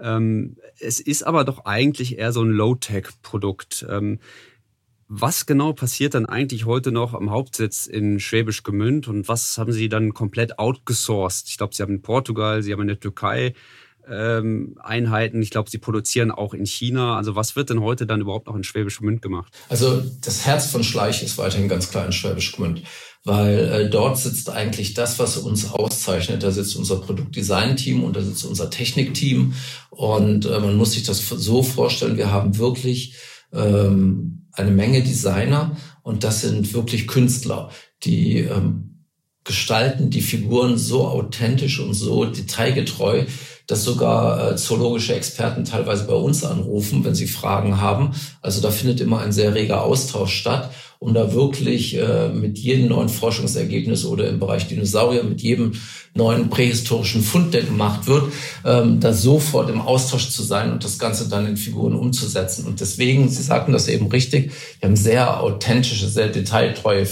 Ähm, 0.00 0.56
es 0.78 1.00
ist 1.00 1.22
aber 1.22 1.44
doch 1.44 1.64
eigentlich 1.64 2.18
eher 2.18 2.32
so 2.32 2.42
ein 2.42 2.50
Low-Tech-Produkt. 2.50 3.86
Was 5.12 5.44
genau 5.44 5.72
passiert 5.72 6.14
dann 6.14 6.24
eigentlich 6.24 6.66
heute 6.66 6.92
noch 6.92 7.14
am 7.14 7.32
Hauptsitz 7.32 7.88
in 7.88 8.20
Schwäbisch 8.20 8.62
Gmünd 8.62 9.08
und 9.08 9.26
was 9.26 9.58
haben 9.58 9.72
Sie 9.72 9.88
dann 9.88 10.14
komplett 10.14 10.60
outgesourced? 10.60 11.48
Ich 11.48 11.58
glaube, 11.58 11.74
Sie 11.74 11.82
haben 11.82 11.94
in 11.94 12.00
Portugal, 12.00 12.62
Sie 12.62 12.72
haben 12.72 12.82
in 12.82 12.86
der 12.86 13.00
Türkei 13.00 13.54
ähm, 14.08 14.76
Einheiten. 14.80 15.42
Ich 15.42 15.50
glaube, 15.50 15.68
Sie 15.68 15.78
produzieren 15.78 16.30
auch 16.30 16.54
in 16.54 16.64
China. 16.64 17.16
Also 17.16 17.34
was 17.34 17.56
wird 17.56 17.70
denn 17.70 17.80
heute 17.80 18.06
dann 18.06 18.20
überhaupt 18.20 18.46
noch 18.46 18.54
in 18.54 18.62
Schwäbisch 18.62 19.00
Gmünd 19.00 19.20
gemacht? 19.20 19.52
Also 19.68 20.00
das 20.20 20.46
Herz 20.46 20.70
von 20.70 20.84
Schleich 20.84 21.24
ist 21.24 21.38
weiterhin 21.38 21.68
ganz 21.68 21.90
klar 21.90 22.06
in 22.06 22.12
Schwäbisch 22.12 22.52
Gmünd 22.52 22.84
weil 23.24 23.58
äh, 23.58 23.90
dort 23.90 24.16
sitzt 24.16 24.48
eigentlich 24.48 24.94
das, 24.94 25.18
was 25.18 25.36
uns 25.36 25.70
auszeichnet. 25.70 26.42
Da 26.42 26.50
sitzt 26.50 26.76
unser 26.76 26.96
Produktdesign-Team 26.96 28.02
und 28.02 28.16
da 28.16 28.22
sitzt 28.22 28.44
unser 28.44 28.70
Technikteam 28.70 29.52
und 29.90 30.46
äh, 30.46 30.58
man 30.58 30.76
muss 30.76 30.92
sich 30.92 31.02
das 31.02 31.28
so 31.28 31.62
vorstellen, 31.62 32.16
wir 32.16 32.30
haben 32.30 32.56
wirklich 32.56 33.14
ähm, 33.52 34.46
eine 34.52 34.70
Menge 34.70 35.02
Designer 35.02 35.76
und 36.02 36.24
das 36.24 36.42
sind 36.42 36.72
wirklich 36.74 37.06
Künstler, 37.06 37.70
die 38.02 38.38
ähm, 38.38 38.90
gestalten 39.44 40.10
die 40.10 40.20
Figuren 40.20 40.76
so 40.76 41.06
authentisch 41.06 41.80
und 41.80 41.94
so 41.94 42.24
detailgetreu, 42.24 43.24
dass 43.66 43.84
sogar 43.84 44.52
äh, 44.52 44.56
zoologische 44.56 45.14
Experten 45.14 45.64
teilweise 45.64 46.04
bei 46.04 46.14
uns 46.14 46.44
anrufen, 46.44 47.04
wenn 47.04 47.14
sie 47.14 47.26
Fragen 47.26 47.80
haben. 47.80 48.10
Also 48.42 48.60
da 48.60 48.70
findet 48.70 49.00
immer 49.00 49.20
ein 49.20 49.32
sehr 49.32 49.54
reger 49.54 49.82
Austausch 49.82 50.34
statt 50.34 50.70
um 51.00 51.14
da 51.14 51.32
wirklich 51.32 51.96
äh, 51.96 52.28
mit 52.28 52.58
jedem 52.58 52.88
neuen 52.88 53.08
Forschungsergebnis 53.08 54.04
oder 54.04 54.28
im 54.28 54.38
Bereich 54.38 54.68
Dinosaurier, 54.68 55.24
mit 55.24 55.40
jedem 55.40 55.72
neuen 56.14 56.50
prähistorischen 56.50 57.22
Fund, 57.22 57.54
der 57.54 57.62
gemacht 57.62 58.06
wird, 58.06 58.30
ähm, 58.66 59.00
da 59.00 59.14
sofort 59.14 59.70
im 59.70 59.80
Austausch 59.80 60.28
zu 60.28 60.42
sein 60.42 60.70
und 60.70 60.84
das 60.84 60.98
Ganze 60.98 61.26
dann 61.30 61.46
in 61.46 61.56
Figuren 61.56 61.94
umzusetzen. 61.94 62.66
Und 62.66 62.82
deswegen, 62.82 63.30
Sie 63.30 63.42
sagten 63.42 63.72
das 63.72 63.88
eben 63.88 64.08
richtig, 64.08 64.52
wir 64.78 64.90
haben 64.90 64.96
sehr 64.96 65.40
authentische, 65.40 66.06
sehr 66.06 66.28
detailtreue 66.28 67.06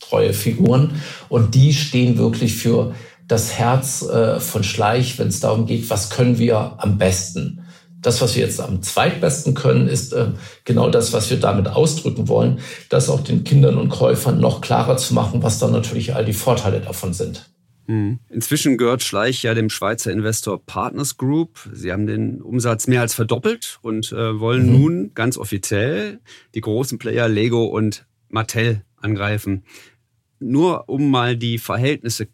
treue 0.00 0.32
Figuren 0.32 1.02
und 1.28 1.54
die 1.54 1.74
stehen 1.74 2.16
wirklich 2.16 2.54
für 2.54 2.94
das 3.26 3.58
Herz 3.58 4.00
äh, 4.02 4.40
von 4.40 4.64
Schleich, 4.64 5.18
wenn 5.18 5.28
es 5.28 5.40
darum 5.40 5.66
geht, 5.66 5.90
was 5.90 6.08
können 6.08 6.38
wir 6.38 6.76
am 6.78 6.96
besten 6.96 7.60
das, 8.00 8.20
was 8.20 8.36
wir 8.36 8.42
jetzt 8.42 8.60
am 8.60 8.82
zweitbesten 8.82 9.54
können, 9.54 9.88
ist 9.88 10.12
äh, 10.12 10.28
genau 10.64 10.88
das, 10.88 11.12
was 11.12 11.30
wir 11.30 11.38
damit 11.38 11.68
ausdrücken 11.68 12.28
wollen, 12.28 12.60
das 12.88 13.08
auch 13.08 13.20
den 13.20 13.44
Kindern 13.44 13.76
und 13.76 13.88
Käufern 13.88 14.40
noch 14.40 14.60
klarer 14.60 14.96
zu 14.96 15.14
machen, 15.14 15.42
was 15.42 15.58
dann 15.58 15.72
natürlich 15.72 16.14
all 16.14 16.24
die 16.24 16.32
Vorteile 16.32 16.80
davon 16.80 17.12
sind. 17.12 17.50
Hm. 17.86 18.18
Inzwischen 18.28 18.76
gehört 18.76 19.02
Schleich 19.02 19.42
ja 19.42 19.54
dem 19.54 19.70
Schweizer 19.70 20.12
Investor 20.12 20.64
Partners 20.64 21.16
Group. 21.16 21.58
Sie 21.72 21.90
haben 21.90 22.06
den 22.06 22.42
Umsatz 22.42 22.86
mehr 22.86 23.00
als 23.00 23.14
verdoppelt 23.14 23.78
und 23.80 24.12
äh, 24.12 24.38
wollen 24.38 24.66
mhm. 24.66 24.80
nun 24.80 25.10
ganz 25.14 25.38
offiziell 25.38 26.20
die 26.54 26.60
großen 26.60 26.98
Player 26.98 27.28
Lego 27.28 27.64
und 27.64 28.06
Mattel 28.28 28.84
angreifen. 28.98 29.64
Nur 30.38 30.88
um 30.88 31.10
mal 31.10 31.36
die 31.36 31.58
Verhältnisse 31.58 32.28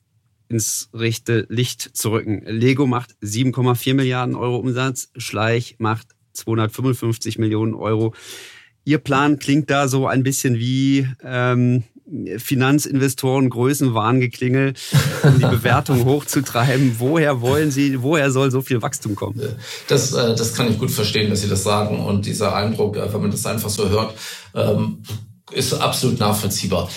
ins 0.55 0.89
rechte 0.95 1.47
Licht 1.49 1.97
zu 1.97 2.13
rücken. 2.13 2.43
Lego 2.47 2.87
macht 2.87 3.17
7,4 3.23 3.95
Milliarden 3.95 4.37
Euro 4.37 4.57
Umsatz, 4.57 5.11
Schleich 5.17 5.77
macht 5.79 6.09
255 6.33 7.39
Millionen 7.39 7.75
Euro. 7.75 8.15
Ihr 8.85 8.99
Plan 8.99 9.39
klingt 9.39 9.71
da 9.71 9.89
so 9.89 10.07
ein 10.07 10.23
bisschen 10.23 10.59
wie 10.59 11.09
ähm, 11.25 11.83
Finanzinvestoren 12.37 13.49
Größenwahngeklingel, 13.51 14.75
um 15.23 15.39
die 15.39 15.47
Bewertung 15.47 16.05
hochzutreiben. 16.05 16.97
Woher 16.99 17.41
wollen 17.41 17.71
Sie, 17.71 18.03
woher 18.03 18.31
soll 18.31 18.51
so 18.51 18.61
viel 18.61 18.83
Wachstum 18.83 19.17
kommen? 19.17 19.41
Das, 19.89 20.13
äh, 20.13 20.37
das 20.37 20.55
kann 20.55 20.71
ich 20.71 20.79
gut 20.79 20.91
verstehen, 20.91 21.31
dass 21.31 21.41
Sie 21.41 21.49
das 21.49 21.65
sagen. 21.65 21.99
Und 21.99 22.27
dieser 22.27 22.55
Eindruck, 22.55 22.97
äh, 22.97 23.13
wenn 23.13 23.23
man 23.23 23.31
das 23.31 23.47
einfach 23.47 23.71
so 23.71 23.89
hört, 23.89 24.15
ähm, 24.55 25.03
ist 25.51 25.73
absolut 25.73 26.21
nachvollziehbar. 26.21 26.91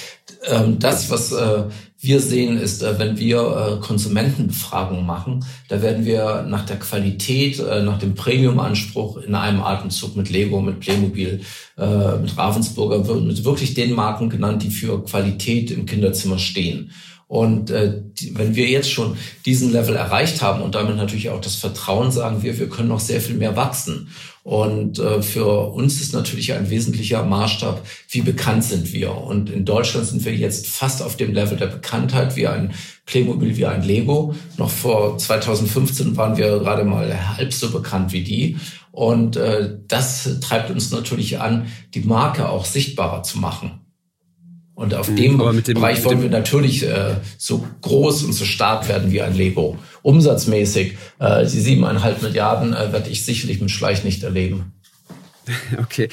Ähm, 0.47 0.79
das, 0.79 1.09
was 1.09 1.31
äh, 1.31 1.63
wir 1.99 2.19
sehen, 2.21 2.57
ist, 2.57 2.81
äh, 2.81 2.97
wenn 2.99 3.17
wir 3.17 3.39
äh, 3.39 3.85
Konsumentenbefragungen 3.85 5.05
machen, 5.05 5.45
da 5.67 5.81
werden 5.81 6.05
wir 6.05 6.43
nach 6.47 6.65
der 6.65 6.77
Qualität, 6.77 7.59
nach 7.59 7.99
dem 7.99 8.15
Premium-Anspruch 8.15 9.17
in 9.17 9.35
einem 9.35 9.61
Atemzug 9.61 10.15
mit 10.15 10.29
Lego, 10.29 10.61
mit 10.61 10.79
Playmobil, 10.79 11.41
mit 12.21 12.37
Ravensburger, 12.37 12.99
mit 13.19 13.43
wirklich 13.43 13.73
den 13.73 13.93
Marken 13.93 14.29
genannt, 14.29 14.63
die 14.63 14.69
für 14.69 15.03
Qualität 15.03 15.71
im 15.71 15.85
Kinderzimmer 15.85 16.39
stehen. 16.39 16.91
Und 17.27 17.71
äh, 17.71 18.01
die, 18.19 18.37
wenn 18.37 18.55
wir 18.55 18.67
jetzt 18.67 18.89
schon 18.89 19.17
diesen 19.45 19.73
Level 19.73 19.95
erreicht 19.95 20.41
haben 20.41 20.61
und 20.61 20.75
damit 20.75 20.95
natürlich 20.95 21.29
auch 21.29 21.41
das 21.41 21.55
Vertrauen, 21.55 22.09
sagen 22.09 22.41
wir, 22.41 22.57
wir 22.57 22.69
können 22.69 22.87
noch 22.87 23.01
sehr 23.01 23.19
viel 23.19 23.35
mehr 23.35 23.57
wachsen. 23.57 24.09
Und 24.43 24.97
äh, 24.99 25.21
für 25.21 25.73
uns 25.73 25.99
ist 25.99 26.13
natürlich 26.13 26.53
ein 26.53 26.69
wesentlicher 26.69 27.25
Maßstab, 27.25 27.85
wie 28.09 28.21
bekannt 28.21 28.63
sind 28.63 28.93
wir. 28.93 29.13
Und 29.13 29.49
in 29.49 29.65
Deutschland 29.65 30.07
sind 30.07 30.23
wir 30.23 30.33
jetzt 30.33 30.67
fast 30.67 31.01
auf 31.01 31.17
dem 31.17 31.33
Level 31.33 31.57
der 31.57 31.67
Bekanntheit 31.67 32.37
wie 32.37 32.47
ein 32.47 32.73
Playmobil, 33.05 33.57
wie 33.57 33.65
ein 33.65 33.83
Lego. 33.83 34.33
Noch 34.55 34.69
vor 34.69 35.17
2015 35.17 36.15
waren 36.15 36.37
wir 36.37 36.59
gerade 36.59 36.85
mal 36.85 37.37
halb 37.37 37.51
so 37.51 37.71
bekannt 37.71 38.13
wie 38.13 38.23
die. 38.23 38.57
Und 38.93 39.35
äh, 39.35 39.75
das 39.89 40.39
treibt 40.39 40.71
uns 40.71 40.91
natürlich 40.91 41.41
an, 41.41 41.67
die 41.93 42.01
Marke 42.01 42.47
auch 42.47 42.63
sichtbarer 42.63 43.23
zu 43.23 43.39
machen. 43.39 43.81
Und 44.77 44.93
auf 44.93 45.09
mhm, 45.09 45.15
dem, 45.15 45.63
dem 45.63 45.73
Bereich 45.73 46.05
wollen 46.05 46.21
wir 46.21 46.29
natürlich 46.29 46.87
äh, 46.87 47.15
so 47.39 47.65
groß 47.81 48.21
und 48.25 48.33
so 48.33 48.45
stark 48.45 48.87
werden 48.87 49.11
wie 49.11 49.23
ein 49.23 49.35
Lego. 49.35 49.75
Umsatzmäßig, 50.03 50.97
äh, 51.17 51.45
die 51.45 51.59
siebeneinhalb 51.59 52.21
Milliarden 52.21 52.73
äh, 52.73 52.93
werde 52.93 53.09
ich 53.09 53.25
sicherlich 53.25 53.59
mit 53.59 53.71
Schleich 53.71 54.03
nicht 54.03 54.21
erleben. 54.21 54.73
Okay, 55.77 56.09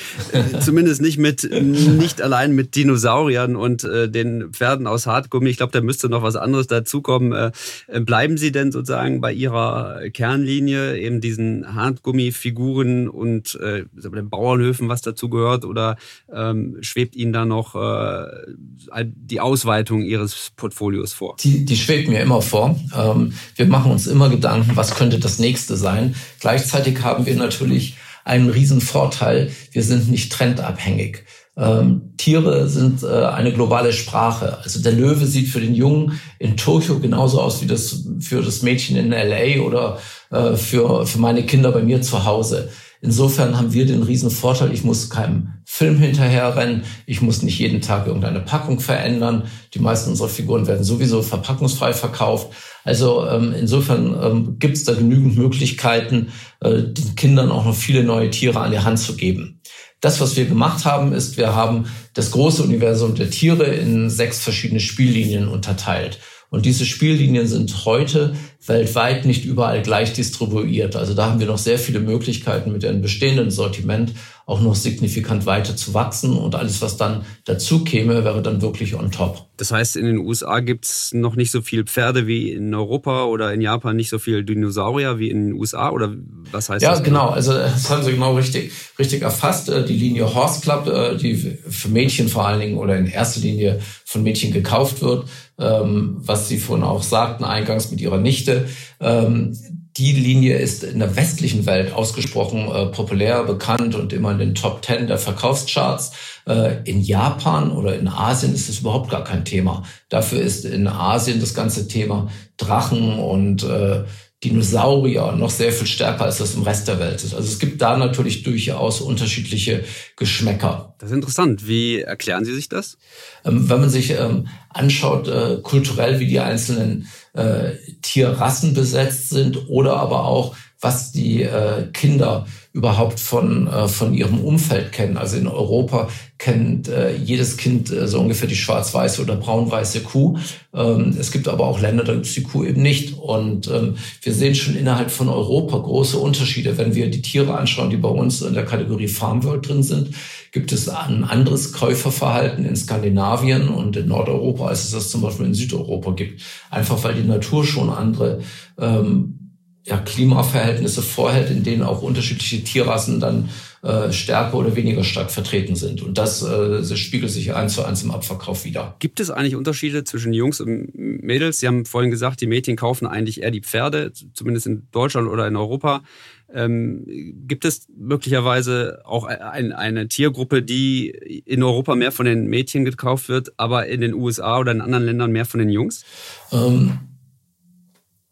zumindest 0.61 1.01
nicht 1.01 1.19
mit, 1.19 1.49
nicht 1.51 2.23
allein 2.23 2.55
mit 2.55 2.75
Dinosauriern 2.75 3.57
und 3.57 3.85
äh, 3.85 4.09
den 4.09 4.53
Pferden 4.53 4.87
aus 4.87 5.07
Hartgummi. 5.07 5.51
Ich 5.51 5.57
glaube, 5.57 5.73
da 5.73 5.81
müsste 5.81 6.09
noch 6.09 6.23
was 6.23 6.37
anderes 6.37 6.67
dazukommen. 6.67 7.33
Äh, 7.33 7.51
äh, 7.89 8.01
bleiben 8.01 8.37
Sie 8.37 8.53
denn 8.53 8.73
sozusagen 8.73 9.21
bei 9.21 9.33
Ihrer 9.33 10.01
Kernlinie, 10.13 10.99
eben 10.99 11.21
diesen 11.21 11.75
Hartgummifiguren 11.75 13.09
und 13.09 13.55
äh, 13.57 13.85
den 13.93 14.29
Bauernhöfen, 14.29 14.89
was 14.89 15.03
dazu 15.03 15.29
gehört, 15.29 15.65
oder 15.65 15.97
ähm, 16.33 16.79
schwebt 16.81 17.17
Ihnen 17.17 17.33
da 17.33 17.45
noch 17.45 17.75
äh, 17.75 19.05
die 19.05 19.41
Ausweitung 19.41 20.03
Ihres 20.03 20.53
Portfolios 20.57 21.13
vor? 21.13 21.37
Die, 21.41 21.65
die 21.65 21.77
schwebt 21.77 22.09
mir 22.09 22.21
immer 22.21 22.43
vor. 22.43 22.79
Ähm, 22.97 23.33
wir 23.57 23.67
machen 23.67 23.93
uns 23.93 24.07
immer 24.07 24.29
Gedanken, 24.29 24.77
was 24.77 24.95
könnte 24.95 25.19
das 25.19 25.39
nächste 25.39 25.77
sein. 25.77 26.15
Gleichzeitig 26.41 27.03
haben 27.03 27.27
wir 27.27 27.37
natürlich 27.37 27.97
einen 28.25 28.51
riesen 28.51 28.81
Vorteil. 28.81 29.51
Wir 29.71 29.83
sind 29.83 30.11
nicht 30.11 30.33
trendabhängig. 30.33 31.25
Ähm, 31.57 32.15
Tiere 32.17 32.69
sind 32.69 33.05
äh, 33.05 33.07
eine 33.07 33.53
globale 33.53 33.93
Sprache. 33.93 34.59
Also 34.63 34.83
der 34.83 34.93
Löwe 34.93 35.25
sieht 35.25 35.49
für 35.49 35.61
den 35.61 35.75
Jungen 35.75 36.21
in 36.41 36.57
Tokio 36.57 36.99
genauso 36.99 37.41
aus 37.41 37.63
wie 37.63 37.67
das 37.67 38.05
für 38.19 38.43
das 38.43 38.63
Mädchen 38.63 38.97
in 38.97 39.11
LA 39.11 39.63
oder 39.65 39.99
äh, 40.31 40.57
für, 40.57 41.07
für 41.07 41.19
meine 41.19 41.45
Kinder 41.45 41.71
bei 41.71 41.83
mir 41.83 42.03
zu 42.03 42.25
Hause. 42.25 42.71
Insofern 43.05 43.59
haben 43.59 43.75
wir 43.75 43.85
den 43.85 44.03
riesen 44.03 44.31
Vorteil, 44.31 44.73
ich 44.73 44.83
muss 44.83 45.11
keinem 45.11 45.53
Film 45.67 45.99
hinterherrennen, 45.99 46.85
ich 47.05 47.21
muss 47.21 47.43
nicht 47.43 47.59
jeden 47.59 47.83
Tag 47.83 48.07
irgendeine 48.07 48.41
Packung 48.41 48.81
verändern. 48.81 49.43
Die 49.75 49.79
meisten 49.79 50.09
unserer 50.09 50.31
Figuren 50.31 50.67
werden 50.67 50.85
sowieso 50.85 51.21
verpackungsfrei 51.21 51.93
verkauft. 51.93 52.55
Also 52.83 53.29
ähm, 53.29 53.55
insofern 53.61 54.17
ähm, 54.23 54.59
gibt 54.59 54.79
es 54.79 54.85
da 54.85 54.95
genügend 54.95 55.37
Möglichkeiten, 55.37 56.29
äh, 56.61 56.83
den 56.83 57.15
Kindern 57.15 57.51
auch 57.51 57.67
noch 57.67 57.77
viele 57.77 58.05
neue 58.05 58.31
Tiere 58.31 58.61
an 58.61 58.71
die 58.71 58.81
Hand 58.81 58.99
zu 58.99 59.17
geben. 59.17 59.61
Das, 60.01 60.23
was 60.23 60.37
wir 60.37 60.47
gemacht 60.47 60.87
haben, 60.87 61.13
ist, 61.13 61.37
wir 61.37 61.55
haben 61.55 61.85
das 62.15 62.31
große 62.31 62.63
Universum 62.63 63.17
der 63.17 63.29
Tiere 63.29 63.65
in 63.65 64.09
sechs 64.09 64.41
verschiedene 64.41 64.81
Spiellinien 64.81 65.47
unterteilt. 65.47 66.21
Und 66.49 66.65
diese 66.65 66.87
Spiellinien 66.87 67.49
sind 67.49 67.85
heute 67.85 68.35
weltweit 68.67 69.25
nicht 69.27 69.45
überall 69.45 69.83
gleich 69.83 70.13
distribuiert. 70.13 70.97
Also 70.97 71.15
da 71.15 71.31
haben 71.31 71.41
wir 71.41 71.47
noch 71.47 71.59
sehr 71.59 71.79
viele 71.79 72.01
Möglichkeiten 72.01 72.73
mit 72.73 72.83
dem 72.83 73.03
bestehenden 73.03 73.51
Sortiment 73.51 74.13
auch 74.47 74.61
noch 74.61 74.75
signifikant 74.75 75.47
weiter 75.47 75.75
zu 75.75 75.95
wachsen. 75.95 76.37
Und 76.37 76.55
alles, 76.55 76.83
was 76.83 76.97
dann 76.97 77.25
dazu 77.45 77.83
käme, 77.83 78.25
wäre 78.25 78.43
dann 78.43 78.61
wirklich 78.61 78.95
on 78.95 79.11
top. 79.11 79.47
Das 79.57 79.71
heißt, 79.71 79.97
in 79.97 80.05
den 80.05 80.19
USA 80.19 80.61
gibt 80.61 80.85
es 80.85 81.13
noch 81.15 81.37
nicht 81.37 81.51
so 81.51 81.63
viel 81.63 81.85
Pferde 81.85 82.27
wie 82.27 82.53
in 82.53 82.75
Europa 82.75 83.25
oder 83.25 83.55
in 83.55 83.61
Japan 83.61 83.97
nicht 83.97 84.11
so 84.11 84.19
viel 84.19 84.45
Dinosaurier 84.45 85.19
wie 85.19 85.31
in 85.31 85.47
den 85.47 85.53
USA? 85.55 85.91
Oder 85.91 86.15
was 86.51 86.69
heißt 86.69 86.83
ja, 86.83 86.91
das? 86.91 86.99
Ja, 86.99 87.05
genau. 87.05 87.29
Also 87.29 87.53
das 87.53 87.89
haben 87.89 88.03
Sie 88.03 88.11
genau 88.11 88.35
richtig, 88.35 88.73
richtig 88.99 89.23
erfasst. 89.23 89.71
Äh, 89.71 89.85
die 89.85 89.97
Linie 89.97 90.35
Horse 90.35 90.61
Club, 90.61 90.89
äh, 90.89 91.17
die 91.17 91.37
für 91.37 91.89
Mädchen 91.89 92.29
vor 92.29 92.47
allen 92.47 92.61
Dingen 92.61 92.77
oder 92.77 92.97
in 92.97 93.07
erster 93.07 93.41
Linie 93.41 93.81
von 94.05 94.23
Mädchen 94.23 94.53
gekauft 94.53 95.01
wird, 95.01 95.27
ähm, 95.59 96.17
was 96.19 96.49
Sie 96.49 96.59
vorhin 96.59 96.85
auch 96.85 97.03
sagten, 97.03 97.45
eingangs 97.45 97.91
mit 97.91 98.01
Ihrer 98.01 98.19
Nichte 98.19 98.54
ähm, 99.01 99.57
die 99.97 100.13
Linie 100.13 100.59
ist 100.59 100.83
in 100.83 100.99
der 100.99 101.15
westlichen 101.15 101.67
Welt 101.67 101.93
ausgesprochen 101.93 102.69
äh, 102.69 102.87
populär, 102.87 103.45
bekannt 103.45 103.95
und 103.95 104.13
immer 104.13 104.33
in 104.33 104.39
den 104.39 104.55
Top 104.55 104.83
Ten 104.83 105.07
der 105.07 105.19
Verkaufscharts. 105.19 106.13
Äh, 106.49 106.83
in 106.85 107.01
Japan 107.01 107.71
oder 107.71 107.97
in 107.97 108.09
Asien 108.09 108.55
ist 108.55 108.69
es 108.69 108.81
überhaupt 108.81 109.11
gar 109.11 109.23
kein 109.23 109.45
Thema. 109.45 109.85
Dafür 110.09 110.41
ist 110.41 110.65
in 110.65 110.89
Asien 110.89 111.39
das 111.39 111.55
ganze 111.55 111.87
Thema 111.87 112.29
Drachen 112.57 113.19
und 113.19 113.63
äh, 113.63 114.05
Dinosaurier 114.45 115.33
noch 115.33 115.51
sehr 115.51 115.73
viel 115.73 115.87
stärker, 115.87 116.25
als 116.25 116.39
das 116.39 116.55
im 116.55 116.63
Rest 116.63 116.87
der 116.87 116.99
Welt 116.99 117.23
ist. 117.23 117.35
Also 117.35 117.49
es 117.49 117.59
gibt 117.59 117.81
da 117.81 117.97
natürlich 117.97 118.43
durchaus 118.43 119.01
unterschiedliche 119.01 119.85
Geschmäcker. 120.17 120.95
Das 120.99 121.11
ist 121.11 121.15
interessant. 121.15 121.67
Wie 121.67 122.01
erklären 122.01 122.45
Sie 122.45 122.55
sich 122.55 122.69
das? 122.69 122.99
Ähm, 123.45 123.71
wenn 123.71 123.81
man 123.81 123.91
sich 123.91 124.11
ähm, 124.11 124.49
anschaut, 124.69 125.29
äh, 125.29 125.59
kulturell, 125.63 126.21
wie 126.21 126.27
die 126.27 126.41
einzelnen 126.41 127.09
äh, 127.35 127.73
Tierrassen 128.03 128.75
besetzt 128.75 129.31
sind 129.31 129.69
oder 129.69 129.97
aber 129.97 130.25
auch, 130.25 130.57
was 130.85 131.13
die 131.13 131.43
äh, 131.43 131.87
Kinder 131.95 132.47
überhaupt 132.75 133.19
von, 133.19 133.67
äh, 133.69 133.89
von 133.89 134.13
ihrem 134.13 134.39
Umfeld 134.39 134.93
kennen. 134.93 135.17
Also 135.17 135.39
in 135.39 135.49
Europa 135.49 136.09
kennt 136.37 136.89
äh, 136.89 137.17
jedes 137.17 137.57
Kind 137.57 137.91
äh, 137.91 138.07
so 138.07 138.21
ungefähr 138.21 138.49
die 138.49 138.57
schwarz-weiße 138.57 139.23
oder 139.23 139.37
braun-weiße 139.37 140.01
Kuh. 140.01 140.37
Ähm, 140.75 141.17
es 141.19 141.33
gibt 141.33 141.49
aber 141.49 141.67
auch 141.67 141.81
Länder, 141.81 142.05
da 142.05 142.13
gibt 142.13 142.27
es 142.27 142.35
die 142.35 142.43
Kuh 142.43 142.65
eben 142.65 142.83
nicht. 142.83 143.17
Und 143.19 143.69
ähm, 143.69 143.95
wir 144.21 144.35
sehen 144.35 144.55
schon 144.55 144.77
innerhalb 144.77 145.11
von 145.11 145.31
Europa 145.31 145.79
große 145.79 146.19
Unterschiede. 146.19 146.77
Wenn 146.77 146.95
wir 146.95 147.11
die 147.11 147.23
Tiere 147.23 147.57
anschauen, 147.57 147.89
die 147.89 147.97
bei 147.97 148.11
uns 148.11 148.43
in 148.43 148.53
der 148.53 148.67
Kategorie 148.67 149.09
Farmworld 149.09 149.67
drin 149.67 149.83
sind, 149.83 150.11
gibt 150.53 150.71
es 150.71 150.91
ein 150.91 151.25
anderes 151.25 151.73
Käuferverhalten 151.73 152.67
in 152.67 152.77
Skandinavien 152.77 153.69
und 153.69 153.97
in 153.97 154.09
Nordeuropa, 154.09 154.67
als 154.67 154.85
es 154.85 154.91
das 154.91 155.09
zum 155.09 155.23
Beispiel 155.23 155.47
in 155.47 155.55
Südeuropa 155.55 156.11
gibt. 156.11 156.43
Einfach 156.71 157.03
weil 157.05 157.15
die 157.15 157.27
Natur 157.27 157.65
schon 157.65 157.89
andere 157.89 158.41
ähm, 158.79 159.44
ja, 159.87 159.99
Klimaverhältnisse 159.99 161.03
vorhält, 161.03 161.51
in 161.51 161.63
denen 161.63 161.83
auch 161.83 162.01
unterschiedliche 162.01 162.65
Tierrassen 162.65 163.21
dann 163.21 163.51
äh, 163.83 164.13
stärker 164.13 164.55
oder 164.57 164.77
weniger 164.77 165.05
stark 165.05 165.31
vertreten 165.31 165.77
sind. 165.77 166.01
Und 166.01 166.17
das, 166.17 166.43
äh, 166.43 166.79
das 166.79 166.99
spiegelt 166.99 167.31
sich 167.31 167.55
eins 167.55 167.75
zu 167.75 167.85
eins 167.85 168.03
im 168.03 168.11
Abverkauf 168.11 168.65
wieder. 168.65 168.97
Gibt 168.99 169.21
es 169.21 169.31
eigentlich 169.31 169.57
Unterschiede 169.57 170.05
zwischen 170.05 170.33
Jungs 170.33 170.63
und 170.63 170.95
Mädels? 170.95 171.59
Sie 171.59 171.67
haben 171.67 171.85
vorhin 171.85 172.11
gesagt, 172.11 172.41
die 172.41 172.47
Mädchen 172.47 172.77
kaufen 172.77 173.07
eigentlich 173.07 173.43
eher 173.43 173.51
die 173.51 173.61
Pferde, 173.61 174.13
zumindest 174.33 174.67
in 174.67 174.89
Deutschland 174.91 175.29
oder 175.29 175.47
in 175.47 175.57
Europa. 175.57 176.03
Ähm, 176.51 177.05
gibt 177.47 177.67
es 177.67 177.87
möglicherweise 177.95 179.03
auch 179.05 179.25
ein, 179.25 179.73
eine 179.73 180.09
Tiergruppe, 180.09 180.63
die 180.63 181.11
in 181.45 181.63
Europa 181.63 181.95
mehr 181.95 182.13
von 182.13 182.25
den 182.25 182.47
Mädchen 182.47 182.87
gekauft 182.87 183.29
wird, 183.29 183.53
aber 183.59 183.87
in 183.87 184.01
den 184.01 184.15
USA 184.15 184.61
oder 184.61 184.73
in 184.73 184.81
anderen 184.81 185.05
Ländern 185.05 185.31
mehr 185.31 185.45
von 185.45 185.61
den 185.61 185.69
Jungs? 185.69 186.07
Ähm 186.53 187.01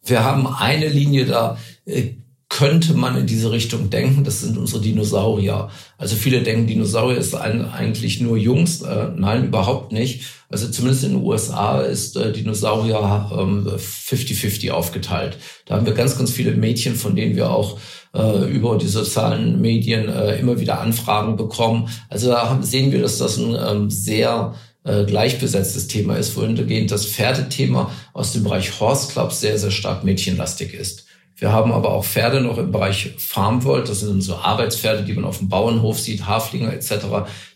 wir 0.05 0.25
haben 0.25 0.47
eine 0.47 0.89
Linie 0.89 1.27
da, 1.27 1.59
äh, 1.85 2.15
könnte 2.49 2.93
man 2.93 3.17
in 3.17 3.27
diese 3.27 3.51
Richtung 3.51 3.89
denken. 3.89 4.25
Das 4.25 4.43
sind 4.43 4.59
unsere 4.59 4.83
Dinosaurier. 4.83 5.71
Also 5.97 6.17
viele 6.17 6.43
denken, 6.43 6.67
Dinosaurier 6.67 7.17
ist 7.17 7.35
eigentlich 7.35 8.21
nur 8.21 8.37
Jungs. 8.37 8.83
Äh, 8.83 9.09
nein, 9.17 9.47
überhaupt 9.47 9.91
nicht. 9.93 10.25
Also 10.51 10.69
zumindest 10.69 11.05
in 11.05 11.13
den 11.13 11.23
USA 11.23 11.81
ist 11.81 12.15
äh, 12.19 12.31
Dinosaurier 12.31 13.31
50-50 13.33 14.67
ähm, 14.67 14.73
aufgeteilt. 14.73 15.39
Da 15.65 15.77
haben 15.77 15.87
wir 15.87 15.95
ganz, 15.95 16.19
ganz 16.19 16.31
viele 16.31 16.53
Mädchen, 16.53 16.95
von 16.95 17.17
denen 17.17 17.37
wir 17.37 17.51
auch 17.51 17.79
über 18.15 18.77
die 18.77 18.89
sozialen 18.89 19.63
Medien 19.63 20.07
immer 20.39 20.61
wieder 20.61 20.83
Anfragen 20.83 21.37
bekommen. 21.37 21.89
Also 22.11 22.29
da 22.29 22.59
sehen 22.61 22.93
wir, 22.93 23.01
dass 23.01 23.17
das 23.17 23.39
ein 23.39 23.57
ähm, 23.59 23.91
sehr 23.91 24.53
äh, 24.85 25.05
gleichbesetztes 25.05 25.89
Thema 25.89 26.17
ist, 26.17 26.37
wohingehend 26.37 26.91
das 26.91 27.07
Pferdethema 27.07 27.91
aus 28.13 28.33
dem 28.33 28.43
Bereich 28.43 28.81
Horse 28.81 29.13
Club 29.13 29.33
sehr, 29.33 29.59
sehr 29.59 29.71
stark 29.71 30.05
mädchenlastig 30.05 30.75
ist. 30.75 31.07
Wir 31.37 31.53
haben 31.53 31.73
aber 31.73 31.91
auch 31.91 32.05
Pferde 32.05 32.41
noch 32.41 32.59
im 32.59 32.71
Bereich 32.71 33.15
Farmworld, 33.19 33.89
das 33.89 34.01
sind 34.01 34.23
so 34.23 34.37
Arbeitspferde, 34.37 35.03
die 35.03 35.13
man 35.13 35.25
auf 35.25 35.39
dem 35.39 35.49
Bauernhof 35.49 35.99
sieht, 35.99 36.27
Haflinger 36.27 36.73
etc., 36.73 36.95